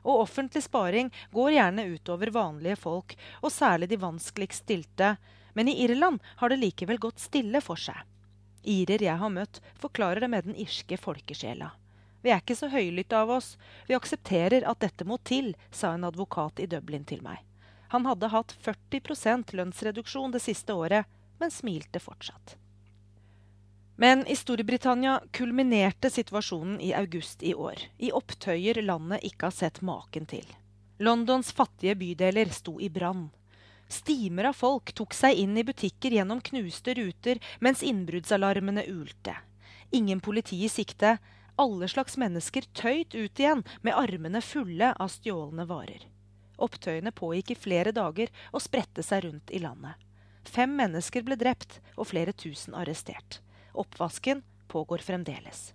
Og 0.00 0.22
offentlig 0.22 0.62
sparing 0.64 1.10
går 1.34 1.50
gjerne 1.58 1.88
utover 1.92 2.32
vanlige 2.32 2.78
folk, 2.80 3.16
og 3.42 3.52
særlig 3.52 3.90
de 3.90 4.00
vanskeligst 4.00 4.64
stilte. 4.64 5.16
Men 5.52 5.68
i 5.68 5.76
Irland 5.84 6.22
har 6.40 6.48
det 6.48 6.60
likevel 6.62 7.00
gått 7.02 7.20
stille 7.20 7.60
for 7.60 7.76
seg. 7.76 7.98
Irer 8.64 9.02
jeg 9.02 9.16
har 9.20 9.32
møtt, 9.32 9.60
forklarer 9.80 10.24
det 10.24 10.30
med 10.32 10.48
den 10.48 10.56
irske 10.56 10.96
folkesjela. 11.00 11.72
Vi 12.20 12.32
er 12.32 12.42
ikke 12.42 12.56
så 12.56 12.68
høylytte 12.68 13.16
av 13.16 13.32
oss. 13.32 13.54
Vi 13.88 13.96
aksepterer 13.96 14.66
at 14.68 14.80
dette 14.84 15.06
må 15.08 15.16
til, 15.24 15.54
sa 15.72 15.94
en 15.96 16.04
advokat 16.08 16.60
i 16.60 16.68
Dublin 16.68 17.06
til 17.08 17.24
meg. 17.24 17.40
Han 17.90 18.06
hadde 18.06 18.30
hatt 18.30 18.54
40% 18.62 19.56
lønnsreduksjon 19.56 20.36
det 20.36 20.44
siste 20.44 20.76
året, 20.76 21.08
men 21.40 21.50
smilte 21.50 22.00
fortsatt. 22.00 22.59
Men 24.00 24.26
i 24.26 24.36
Storbritannia 24.36 25.20
kulminerte 25.30 26.10
situasjonen 26.10 26.80
i 26.80 26.94
august 26.94 27.42
i 27.42 27.50
år, 27.54 27.74
i 27.98 28.08
opptøyer 28.16 28.78
landet 28.80 29.26
ikke 29.28 29.50
har 29.50 29.52
sett 29.52 29.82
maken 29.84 30.24
til. 30.24 30.46
Londons 31.04 31.50
fattige 31.52 31.98
bydeler 32.00 32.48
sto 32.48 32.78
i 32.80 32.88
brann. 32.88 33.26
Stimer 33.92 34.48
av 34.48 34.56
folk 34.56 34.94
tok 34.96 35.12
seg 35.12 35.42
inn 35.42 35.52
i 35.60 35.64
butikker 35.68 36.16
gjennom 36.16 36.40
knuste 36.40 36.94
ruter 36.96 37.42
mens 37.60 37.82
innbruddsalarmene 37.84 38.86
ulte. 38.88 39.34
Ingen 39.92 40.24
politi 40.24 40.62
i 40.64 40.72
sikte. 40.72 41.18
Alle 41.60 41.90
slags 41.92 42.16
mennesker 42.16 42.70
tøyt 42.72 43.12
ut 43.12 43.44
igjen 43.44 43.66
med 43.84 44.00
armene 44.00 44.40
fulle 44.40 44.94
av 44.96 45.12
stjålne 45.12 45.68
varer. 45.68 46.08
Opptøyene 46.56 47.12
pågikk 47.12 47.52
i 47.52 47.60
flere 47.68 47.92
dager 47.92 48.32
og 48.48 48.64
spredte 48.64 49.04
seg 49.04 49.26
rundt 49.28 49.52
i 49.52 49.60
landet. 49.60 49.92
Fem 50.48 50.72
mennesker 50.80 51.28
ble 51.28 51.36
drept 51.36 51.82
og 51.98 52.08
flere 52.14 52.32
tusen 52.32 52.72
arrestert. 52.72 53.42
Oppvasken 53.72 54.42
pågår 54.68 54.98
fremdeles. 54.98 55.72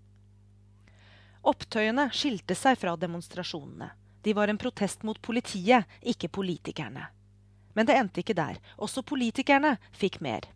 Opptøyene 1.45 2.09
skilte 2.13 2.55
seg 2.57 2.79
fra 2.81 2.95
demonstrasjonene. 2.97 3.91
De 4.25 4.33
var 4.33 4.49
en 4.49 4.57
protest 4.57 5.03
mot 5.05 5.19
politiet, 5.21 5.85
ikke 6.01 6.31
politikerne. 6.33 7.11
Men 7.77 7.85
det 7.85 7.97
endte 7.99 8.23
ikke 8.23 8.37
der. 8.37 8.57
Også 8.81 9.03
politikerne 9.05 9.75
fikk 9.93 10.17
mer. 10.25 10.47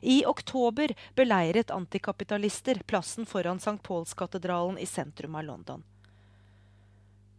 I 0.00 0.22
oktober 0.26 0.94
beleiret 1.18 1.70
antikapitalister 1.74 2.80
plassen 2.86 3.26
foran 3.26 3.60
St. 3.60 3.76
Paulskatedralen 3.82 4.78
i 4.78 4.86
sentrum 4.86 5.36
av 5.36 5.44
London. 5.44 5.84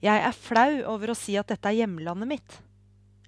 Jeg 0.03 0.21
er 0.23 0.35
flau 0.35 0.83
over 0.93 1.11
å 1.11 1.17
si 1.17 1.35
at 1.39 1.49
dette 1.51 1.71
er 1.71 1.81
hjemlandet 1.81 2.29
mitt. 2.29 2.59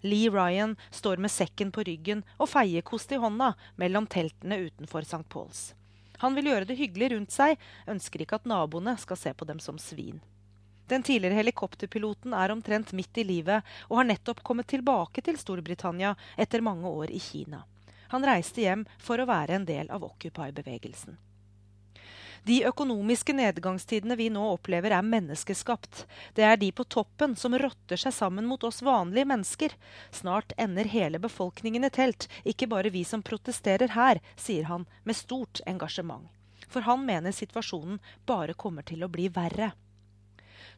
Lee 0.06 0.30
Ryan 0.30 0.78
står 0.90 1.18
med 1.18 1.32
sekken 1.32 1.72
på 1.74 1.84
ryggen 1.88 2.24
og 2.38 2.50
feiekost 2.54 3.12
i 3.12 3.20
hånda 3.22 3.54
mellom 3.82 4.08
teltene 4.08 4.62
utenfor 4.68 5.06
St. 5.06 5.26
Pauls. 5.30 5.72
Han 6.22 6.38
vil 6.38 6.52
gjøre 6.52 6.68
det 6.70 6.78
hyggelig 6.78 7.12
rundt 7.16 7.34
seg, 7.34 7.58
ønsker 7.90 8.22
ikke 8.24 8.38
at 8.42 8.50
naboene 8.50 8.94
skal 9.02 9.20
se 9.20 9.34
på 9.34 9.48
dem 9.50 9.62
som 9.64 9.80
svin. 9.82 10.22
Den 10.92 11.06
tidligere 11.08 11.40
helikopterpiloten 11.40 12.36
er 12.36 12.52
omtrent 12.52 12.92
midt 12.94 13.18
i 13.22 13.24
livet 13.24 13.64
og 13.88 14.02
har 14.02 14.10
nettopp 14.10 14.44
kommet 14.44 14.68
tilbake 14.70 15.24
til 15.24 15.40
Storbritannia 15.40 16.14
etter 16.36 16.62
mange 16.66 16.90
år 16.90 17.14
i 17.16 17.22
Kina. 17.24 17.64
Han 18.12 18.28
reiste 18.28 18.66
hjem 18.66 18.84
for 19.00 19.22
å 19.22 19.28
være 19.30 19.56
en 19.56 19.66
del 19.66 19.90
av 19.94 20.04
Occupy-bevegelsen. 20.04 21.16
De 22.44 22.58
økonomiske 22.66 23.36
nedgangstidene 23.38 24.16
vi 24.18 24.32
nå 24.34 24.42
opplever, 24.56 24.96
er 24.98 25.06
menneskeskapt. 25.06 26.06
Det 26.34 26.46
er 26.48 26.58
de 26.58 26.72
på 26.74 26.88
toppen 26.90 27.36
som 27.38 27.54
rotter 27.54 28.02
seg 28.02 28.16
sammen 28.16 28.48
mot 28.50 28.64
oss 28.66 28.82
vanlige 28.82 29.30
mennesker. 29.30 29.76
Snart 30.10 30.56
ender 30.58 30.90
hele 30.90 31.22
befolkningen 31.22 31.86
i 31.86 31.92
telt, 31.94 32.26
ikke 32.42 32.70
bare 32.72 32.90
vi 32.90 33.04
som 33.06 33.22
protesterer 33.22 33.94
her, 33.94 34.24
sier 34.36 34.66
han 34.72 34.88
med 35.06 35.20
stort 35.20 35.62
engasjement. 35.70 36.26
For 36.72 36.82
han 36.88 37.06
mener 37.06 37.36
situasjonen 37.36 38.02
bare 38.26 38.58
kommer 38.58 38.88
til 38.90 39.06
å 39.06 39.12
bli 39.12 39.30
verre. 39.30 39.74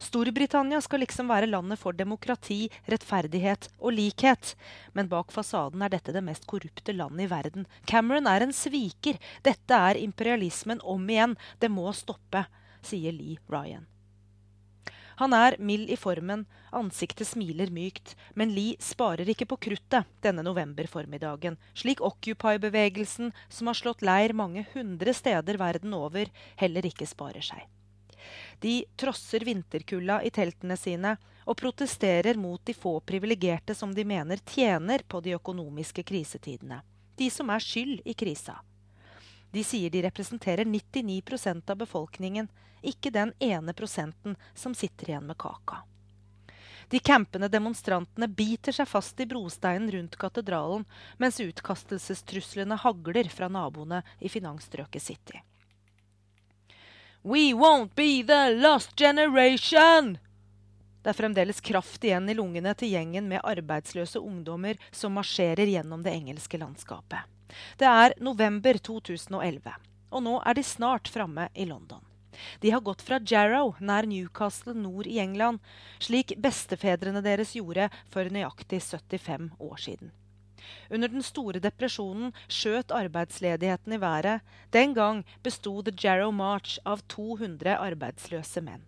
Storbritannia 0.04 0.82
skal 0.84 0.99
liksom 1.04 1.30
være 1.32 1.47
landet 1.47 1.80
for 1.80 1.95
demokrati, 1.95 2.68
rettferdighet 2.91 3.70
og 3.80 3.95
likhet. 3.95 4.54
Men 4.97 5.08
bak 5.12 5.32
fasaden 5.32 5.86
er 5.86 5.93
dette 5.93 6.16
det 6.16 6.26
mest 6.26 6.47
korrupte 6.49 6.95
landet 6.95 7.28
i 7.28 7.32
verden. 7.32 7.68
Cameron 7.88 8.28
er 8.28 8.43
en 8.43 8.54
sviker. 8.56 9.20
Dette 9.47 9.80
er 9.91 10.01
imperialismen 10.04 10.84
om 10.84 11.08
igjen. 11.10 11.38
Det 11.64 11.72
må 11.72 11.88
stoppe, 11.95 12.45
sier 12.84 13.16
Lee 13.16 13.39
Ryan. 13.47 13.88
Han 15.22 15.34
er 15.38 15.56
mild 15.62 15.91
i 15.93 15.97
formen, 15.99 16.47
ansiktet 16.74 17.30
smiler 17.30 17.70
mykt, 17.70 18.16
men 18.34 18.49
Lee 18.56 18.80
sparer 18.82 19.30
ikke 19.30 19.45
på 19.51 19.60
kruttet 19.68 20.10
denne 20.26 20.41
novemberformiddagen, 20.45 21.60
slik 21.78 22.01
Occupy-bevegelsen, 22.01 23.30
som 23.47 23.70
har 23.70 23.78
slått 23.78 24.01
leir 24.01 24.34
mange 24.34 24.66
hundre 24.74 25.14
steder 25.14 25.62
verden 25.62 25.93
over, 25.93 26.34
heller 26.58 26.89
ikke 26.89 27.08
sparer 27.08 27.45
seg. 27.45 27.62
De 28.60 28.86
trosser 28.95 29.45
vinterkulda 29.45 30.22
i 30.24 30.32
teltene 30.32 30.78
sine 30.78 31.16
og 31.45 31.58
protesterer 31.60 32.38
mot 32.39 32.62
de 32.66 32.74
få 32.74 32.99
privilegerte 32.99 33.76
som 33.76 33.93
de 33.95 34.06
mener 34.06 34.41
tjener 34.45 35.04
på 35.08 35.22
de 35.22 35.36
økonomiske 35.38 36.04
krisetidene. 36.04 36.82
De 37.16 37.30
som 37.32 37.49
er 37.49 37.64
skyld 37.64 38.01
i 38.06 38.14
krisa. 38.14 38.60
De 39.54 39.64
sier 39.64 39.89
de 39.93 40.01
representerer 40.01 40.66
99% 40.66 41.70
av 41.70 41.78
befolkningen, 41.78 42.47
ikke 42.82 43.12
den 43.14 43.34
ene 43.39 43.74
prosenten 43.74 44.36
som 44.56 44.74
sitter 44.76 45.12
igjen 45.12 45.28
med 45.30 45.38
kaka. 45.38 45.84
De 46.89 46.99
campende 46.99 47.47
demonstrantene 47.47 48.28
biter 48.28 48.76
seg 48.76 48.89
fast 48.89 49.20
i 49.20 49.26
brosteinen 49.30 49.91
rundt 49.91 50.18
katedralen, 50.20 50.84
mens 51.18 51.39
utkastelsestruslene 51.41 52.78
hagler 52.82 53.30
fra 53.34 53.47
naboene 53.49 54.04
i 54.20 54.30
finansstrøket 54.30 55.01
City. 55.01 55.41
We 57.26 57.53
won't 57.53 57.95
be 57.95 58.21
the 58.24 58.49
lost 58.49 58.95
generation! 58.95 60.17
Det 61.01 61.09
er 61.09 61.15
fremdeles 61.15 61.61
kraft 61.63 62.03
igjen 62.03 62.26
i 62.28 62.34
lungene 62.36 62.74
til 62.76 62.89
gjengen 62.91 63.30
med 63.32 63.39
arbeidsløse 63.47 64.19
ungdommer 64.19 64.76
som 64.91 65.15
marsjerer 65.15 65.69
gjennom 65.71 66.03
det 66.03 66.11
engelske 66.11 66.59
landskapet. 66.59 67.24
Det 67.80 67.88
er 67.88 68.15
november 68.19 68.76
2011, 68.76 69.71
og 70.11 70.26
nå 70.26 70.34
er 70.43 70.57
de 70.59 70.65
snart 70.67 71.07
framme 71.07 71.47
i 71.55 71.63
London. 71.69 72.03
De 72.59 72.74
har 72.76 72.84
gått 72.84 73.05
fra 73.07 73.21
Jarrow, 73.24 73.71
nær 73.80 74.03
Newcastle 74.03 74.76
nord 74.76 75.07
i 75.07 75.21
England, 75.24 75.63
slik 76.03 76.36
bestefedrene 76.43 77.24
deres 77.24 77.55
gjorde 77.55 77.88
for 78.11 78.28
nøyaktig 78.28 78.82
75 78.84 79.47
år 79.63 79.80
siden. 79.80 80.11
Under 80.89 81.11
den 81.11 81.24
store 81.26 81.61
depresjonen 81.64 82.34
skjøt 82.47 82.93
arbeidsledigheten 82.93 83.95
i 83.97 84.01
været. 84.01 84.41
Den 84.72 84.93
gang 84.93 85.24
besto 85.43 85.82
The 85.82 85.93
Jarrow 85.95 86.32
March 86.32 86.80
av 86.86 87.03
200 87.07 87.78
arbeidsløse 87.78 88.64
menn. 88.66 88.86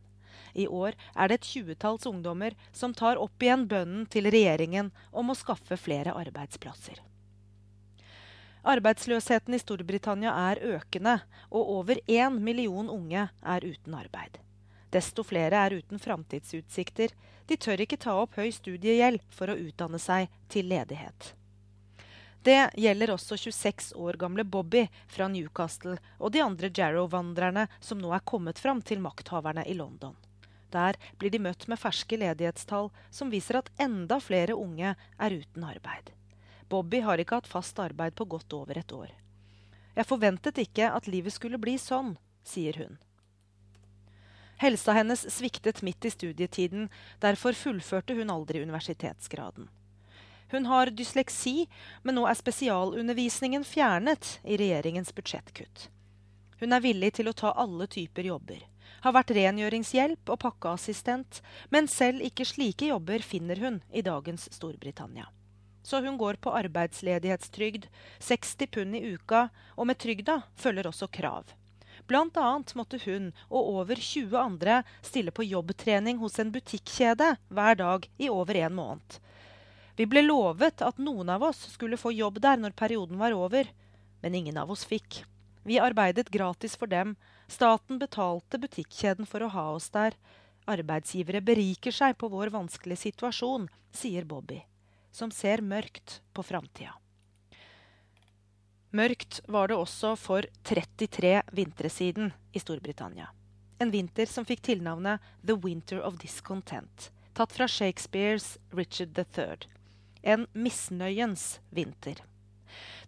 I 0.56 0.68
år 0.68 0.96
er 1.16 1.28
det 1.28 1.42
et 1.42 1.50
tjuetalls 1.50 2.06
ungdommer 2.08 2.56
som 2.72 2.94
tar 2.96 3.20
opp 3.20 3.44
igjen 3.44 3.68
bønnen 3.68 4.06
til 4.08 4.30
regjeringen 4.32 4.94
om 5.12 5.32
å 5.32 5.36
skaffe 5.36 5.76
flere 5.76 6.16
arbeidsplasser. 6.16 7.02
Arbeidsløsheten 8.66 9.54
i 9.54 9.62
Storbritannia 9.62 10.32
er 10.50 10.64
økende, 10.80 11.20
og 11.52 11.70
over 11.76 12.00
én 12.10 12.40
million 12.42 12.90
unge 12.90 13.28
er 13.30 13.68
uten 13.68 13.94
arbeid. 13.94 14.40
Desto 14.96 15.26
flere 15.28 15.60
er 15.68 15.76
uten 15.78 16.02
framtidsutsikter. 16.02 17.14
De 17.46 17.58
tør 17.62 17.84
ikke 17.84 18.00
ta 18.02 18.16
opp 18.18 18.40
høy 18.40 18.50
studiegjeld 18.56 19.22
for 19.30 19.52
å 19.52 19.60
utdanne 19.68 20.00
seg 20.02 20.32
til 20.50 20.72
ledighet. 20.72 21.36
Det 22.46 22.70
gjelder 22.78 23.10
også 23.10 23.38
26 23.42 23.96
år 23.98 24.20
gamle 24.22 24.44
Bobby 24.46 24.84
fra 25.10 25.26
Newcastle 25.34 25.96
og 26.20 26.30
de 26.36 26.44
andre 26.46 26.70
Jarrow-vandrerne 26.70 27.64
som 27.82 27.98
nå 27.98 28.12
er 28.14 28.22
kommet 28.22 28.60
fram 28.62 28.84
til 28.86 29.00
makthaverne 29.02 29.64
i 29.66 29.74
London. 29.74 30.14
Der 30.70 30.94
blir 31.18 31.34
de 31.34 31.40
møtt 31.42 31.66
med 31.72 31.82
ferske 31.82 32.20
ledighetstall 32.22 32.92
som 33.10 33.32
viser 33.34 33.58
at 33.58 33.72
enda 33.82 34.20
flere 34.22 34.54
unge 34.54 34.92
er 34.94 35.38
uten 35.40 35.66
arbeid. 35.66 36.12
Bobby 36.70 37.00
har 37.02 37.18
ikke 37.18 37.40
hatt 37.40 37.50
fast 37.50 37.82
arbeid 37.82 38.14
på 38.14 38.28
godt 38.30 38.54
over 38.54 38.78
et 38.78 38.94
år. 38.94 39.10
Jeg 39.96 40.06
forventet 40.06 40.62
ikke 40.62 40.92
at 40.94 41.10
livet 41.10 41.34
skulle 41.34 41.58
bli 41.62 41.80
sånn, 41.82 42.14
sier 42.46 42.78
hun. 42.78 43.00
Helsa 44.62 44.94
hennes 45.00 45.26
sviktet 45.34 45.82
midt 45.82 46.06
i 46.06 46.14
studietiden, 46.14 46.92
derfor 47.26 47.58
fullførte 47.58 48.14
hun 48.14 48.30
aldri 48.30 48.62
universitetsgraden. 48.62 49.66
Hun 50.56 50.66
har 50.66 50.88
dysleksi, 50.88 51.68
men 52.04 52.16
nå 52.16 52.22
er 52.30 52.38
spesialundervisningen 52.40 53.66
fjernet 53.68 54.38
i 54.48 54.56
regjeringens 54.56 55.10
budsjettkutt. 55.12 55.90
Hun 56.62 56.72
er 56.72 56.84
villig 56.86 57.10
til 57.18 57.28
å 57.28 57.34
ta 57.36 57.52
alle 57.60 57.90
typer 57.92 58.30
jobber. 58.30 58.62
Har 59.04 59.18
vært 59.18 59.34
rengjøringshjelp 59.36 60.32
og 60.32 60.40
pakkeassistent, 60.46 61.42
men 61.76 61.92
selv 61.92 62.24
ikke 62.24 62.48
slike 62.48 62.88
jobber 62.88 63.26
finner 63.34 63.60
hun 63.60 63.82
i 63.92 64.06
dagens 64.06 64.48
Storbritannia. 64.56 65.28
Så 65.84 66.00
hun 66.08 66.16
går 66.24 66.40
på 66.40 66.56
arbeidsledighetstrygd, 66.56 67.90
60 68.24 68.72
pund 68.78 68.96
i 68.96 69.04
uka, 69.12 69.50
og 69.76 69.92
med 69.92 70.00
trygda 70.00 70.40
følger 70.56 70.88
også 70.88 71.12
krav. 71.20 71.52
Blant 72.08 72.40
annet 72.40 72.72
måtte 72.80 73.04
hun 73.04 73.34
og 73.50 73.76
over 73.76 74.00
20 74.00 74.40
andre 74.40 74.80
stille 75.04 75.36
på 75.36 75.50
jobbtrening 75.52 76.24
hos 76.24 76.40
en 76.40 76.56
butikkjede 76.56 77.34
hver 77.52 77.84
dag 77.84 78.08
i 78.16 78.32
over 78.32 78.64
en 78.64 78.80
måned. 78.80 79.20
Vi 79.96 80.06
ble 80.06 80.26
lovet 80.26 80.82
at 80.84 80.98
noen 81.00 81.30
av 81.32 81.44
oss 81.48 81.62
skulle 81.72 82.00
få 82.00 82.12
jobb 82.12 82.42
der 82.44 82.60
når 82.60 82.76
perioden 82.76 83.20
var 83.22 83.36
over, 83.36 83.70
men 84.22 84.36
ingen 84.36 84.58
av 84.60 84.72
oss 84.72 84.84
fikk. 84.86 85.24
Vi 85.64 85.80
arbeidet 85.80 86.30
gratis 86.30 86.76
for 86.76 86.92
dem. 86.92 87.16
Staten 87.48 88.00
betalte 88.02 88.60
butikkjeden 88.60 89.26
for 89.26 89.46
å 89.46 89.52
ha 89.54 89.70
oss 89.78 89.88
der. 89.96 90.18
Arbeidsgivere 90.68 91.42
beriker 91.46 91.96
seg 91.96 92.18
på 92.20 92.28
vår 92.30 92.52
vanskelige 92.54 93.06
situasjon, 93.06 93.70
sier 93.96 94.26
Bobby, 94.28 94.60
som 95.12 95.32
ser 95.32 95.64
mørkt 95.64 96.20
på 96.34 96.44
framtida. 96.44 96.98
Mørkt 98.96 99.42
var 99.52 99.70
det 99.70 99.78
også 99.80 100.14
for 100.20 100.46
33 100.64 101.42
vintre 101.52 101.90
siden 101.92 102.30
i 102.56 102.62
Storbritannia. 102.64 103.30
En 103.80 103.92
vinter 103.92 104.30
som 104.32 104.48
fikk 104.48 104.62
tilnavnet 104.64 105.24
The 105.44 105.58
Winter 105.60 106.00
of 106.00 106.20
Discontent, 106.22 107.10
tatt 107.36 107.52
fra 107.52 107.68
Shakespeares 107.68 108.56
Richard 108.72 109.18
III. 109.18 109.75
En 110.26 110.48
misnøyens 110.58 111.60
vinter. 111.70 112.18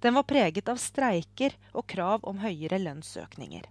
Den 0.06 0.14
var 0.14 0.28
preget 0.30 0.70
av 0.70 0.78
streiker 0.78 1.56
og 1.74 1.88
krav 1.90 2.22
om 2.30 2.44
høyere 2.44 2.78
lønnsøkninger. 2.78 3.64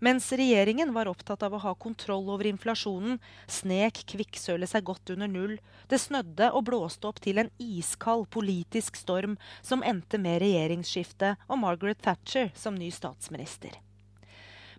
Mens 0.00 0.28
regjeringen 0.32 0.94
var 0.96 1.08
opptatt 1.08 1.44
av 1.44 1.52
å 1.56 1.60
ha 1.60 1.74
kontroll 1.76 2.30
over 2.32 2.48
inflasjonen, 2.48 3.18
snek 3.48 4.02
kvikksølet 4.08 4.72
seg 4.72 4.84
godt 4.88 5.12
under 5.12 5.28
null. 5.28 5.56
Det 5.88 6.00
snødde 6.00 6.48
og 6.56 6.64
blåste 6.68 7.08
opp 7.08 7.20
til 7.24 7.40
en 7.40 7.50
iskald 7.60 8.24
politisk 8.32 8.96
storm 9.00 9.36
som 9.60 9.84
endte 9.84 10.20
med 10.20 10.40
regjeringsskifte 10.44 11.34
og 11.48 11.60
Margaret 11.60 12.00
Thatcher 12.04 12.52
som 12.56 12.76
ny 12.76 12.88
statsminister. 12.92 13.76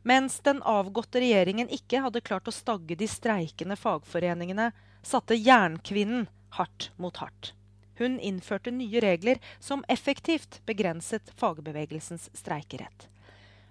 Mens 0.02 0.40
den 0.46 0.64
avgåtte 0.66 1.22
regjeringen 1.22 1.70
ikke 1.74 2.02
hadde 2.02 2.26
klart 2.26 2.50
å 2.50 2.56
stagge 2.56 2.98
de 2.98 3.10
streikende 3.10 3.78
fagforeningene, 3.78 4.72
satte 5.06 5.38
jernkvinnen 5.38 6.26
hardt 6.58 6.92
mot 6.98 7.18
hardt. 7.22 7.54
Hun 7.98 8.20
innførte 8.20 8.72
nye 8.72 9.02
regler 9.02 9.40
som 9.60 9.84
effektivt 9.90 10.62
begrenset 10.66 11.32
fagbevegelsens 11.36 12.30
streikerett. 12.34 13.08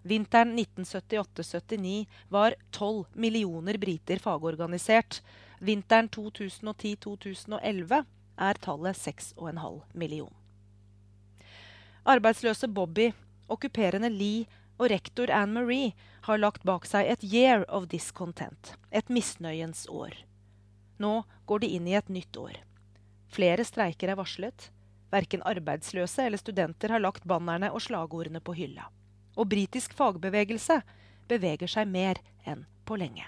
Vinteren 0.07 0.59
1978-79 0.59 2.07
var 2.29 2.55
12 2.70 3.05
millioner 3.12 3.79
briter 3.79 4.18
fagorganisert. 4.22 5.22
Vinteren 5.59 6.09
2010-2011 6.09 8.05
er 8.37 8.61
tallet 8.62 8.97
6,5 8.97 9.81
million. 9.93 10.31
Arbeidsløse 12.07 12.68
Bobby, 12.68 13.11
okkuperende 13.51 14.11
Lee 14.12 14.47
og 14.79 14.93
rektor 14.93 15.31
Anne 15.35 15.59
Marie 15.59 15.95
har 16.29 16.39
lagt 16.39 16.62
bak 16.62 16.87
seg 16.87 17.09
et 17.11 17.24
year 17.27 17.64
of 17.66 17.89
discontent, 17.91 18.77
et 18.91 19.11
misnøyens 19.11 19.89
år. 19.91 20.14
Nå 21.03 21.24
går 21.47 21.64
de 21.64 21.74
inn 21.79 21.91
i 21.91 21.97
et 21.99 22.09
nytt 22.12 22.39
år. 22.39 22.61
Flere 23.37 23.64
streiker 23.68 24.12
er 24.12 24.18
varslet. 24.18 24.70
Verken 25.12 25.45
arbeidsløse 25.47 26.24
eller 26.24 26.41
studenter 26.41 26.97
har 26.97 27.05
lagt 27.05 27.28
bannerne 27.28 27.70
og 27.70 27.84
slagordene 27.84 28.43
på 28.43 28.57
hylla 28.57 28.89
og 29.37 29.51
britisk 29.53 29.95
fagbevegelse 29.97 30.80
beveger 31.30 31.70
seg 31.70 31.89
mer 31.91 32.20
enn 32.49 32.64
på 32.89 32.99
lenge. 33.01 33.26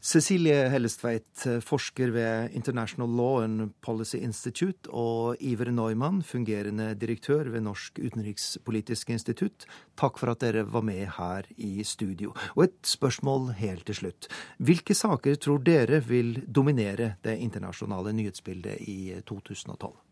Cecilie 0.00 0.70
Hellestveit, 0.72 1.42
forsker 1.60 2.08
ved 2.14 2.54
International 2.56 3.10
Law 3.12 3.42
and 3.44 3.74
Policy 3.84 4.16
Institute, 4.16 4.88
og 4.88 5.36
Iver 5.44 5.68
Neumann, 5.70 6.22
fungerende 6.24 6.94
direktør 6.96 7.50
ved 7.52 7.66
Norsk 7.66 8.00
utenrikspolitisk 8.00 9.12
institutt, 9.12 9.68
takk 10.00 10.16
for 10.16 10.32
at 10.32 10.40
dere 10.40 10.64
var 10.72 10.86
med 10.88 11.04
her 11.18 11.44
i 11.60 11.84
studio. 11.84 12.32
Og 12.56 12.64
et 12.70 12.80
spørsmål 12.96 13.50
helt 13.60 13.84
til 13.90 14.00
slutt. 14.00 14.30
Hvilke 14.56 14.96
saker 14.96 15.36
tror 15.36 15.60
dere 15.68 16.00
vil 16.08 16.38
dominere 16.48 17.18
det 17.20 17.36
internasjonale 17.36 18.16
nyhetsbildet 18.16 18.80
i 18.88 19.02
2012? 19.28 20.09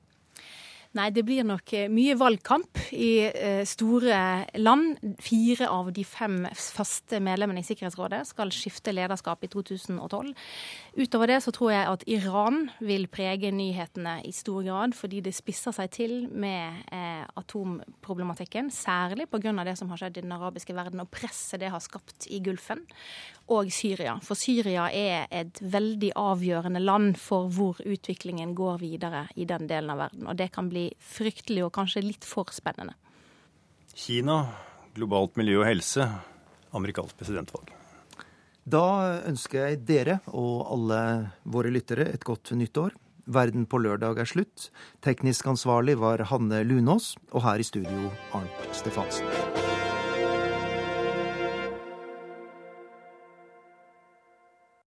Nei, 0.96 1.10
det 1.12 1.20
blir 1.28 1.44
nok 1.44 1.72
eh, 1.76 1.90
mye 1.92 2.14
valgkamp 2.16 2.78
i 2.96 3.10
eh, 3.28 3.60
store 3.68 4.20
land. 4.56 4.96
Fire 5.20 5.68
av 5.68 5.90
de 5.92 6.04
fem 6.08 6.38
faste 6.56 7.20
medlemmene 7.20 7.60
i 7.60 7.66
Sikkerhetsrådet 7.66 8.22
skal 8.30 8.52
skifte 8.56 8.94
lederskap 8.96 9.44
i 9.44 9.50
2012. 9.52 10.32
Utover 10.96 11.28
det 11.28 11.42
så 11.44 11.52
tror 11.52 11.74
jeg 11.74 11.90
at 11.90 12.06
Iran 12.08 12.70
vil 12.80 13.04
prege 13.12 13.52
nyhetene 13.52 14.16
i 14.24 14.32
stor 14.32 14.64
grad, 14.64 14.96
fordi 14.96 15.20
det 15.26 15.34
spisser 15.36 15.76
seg 15.76 15.92
til 15.92 16.16
med 16.32 16.88
eh, 16.88 17.26
atomproblematikken. 17.36 18.72
Særlig 18.72 19.28
pga. 19.28 19.52
det 19.68 19.76
som 19.76 19.92
har 19.92 20.00
skjedd 20.00 20.22
i 20.22 20.24
den 20.24 20.32
arabiske 20.38 20.74
verden, 20.74 21.04
og 21.04 21.12
presset 21.12 21.60
det 21.60 21.68
har 21.74 21.84
skapt 21.84 22.30
i 22.32 22.40
Gulfen 22.40 22.86
og 23.52 23.68
Syria. 23.72 24.16
For 24.24 24.36
Syria 24.40 24.88
er 24.92 25.28
et 25.30 25.60
veldig 25.60 26.14
avgjørende 26.16 26.80
land 26.80 27.16
for 27.20 27.48
hvor 27.52 27.80
utviklingen 27.84 28.54
går 28.56 28.80
videre 28.80 29.26
i 29.36 29.44
den 29.48 29.68
delen 29.68 29.92
av 29.92 30.02
verden. 30.06 30.26
Og 30.28 30.36
det 30.36 30.50
kan 30.56 30.68
bli 30.68 30.87
fryktelig 31.02 31.64
og 31.66 31.74
kanskje 31.76 32.04
litt 32.04 32.26
for 32.28 32.50
spennende. 32.54 32.96
Kina, 33.98 34.44
globalt 34.94 35.38
miljø 35.40 35.62
og 35.62 35.68
helse, 35.68 36.06
amerikansk 36.76 37.18
presidentvalg. 37.18 37.74
Da 38.68 39.20
ønsker 39.28 39.64
jeg 39.64 39.84
dere 39.88 40.18
og 40.28 40.66
alle 40.74 41.00
våre 41.48 41.72
lyttere 41.72 42.10
et 42.12 42.26
godt 42.26 42.52
nyttår. 42.52 42.92
Verden 43.28 43.64
på 43.68 43.80
lørdag 43.80 44.20
er 44.22 44.28
slutt. 44.28 44.68
Teknisk 45.04 45.48
ansvarlig 45.48 45.98
var 46.00 46.24
Hanne 46.30 46.62
Lunås, 46.64 47.14
og 47.32 47.44
her 47.44 47.60
i 47.60 47.68
studio 47.68 48.12
Arnt 48.36 48.70
Stefansen. 48.76 49.77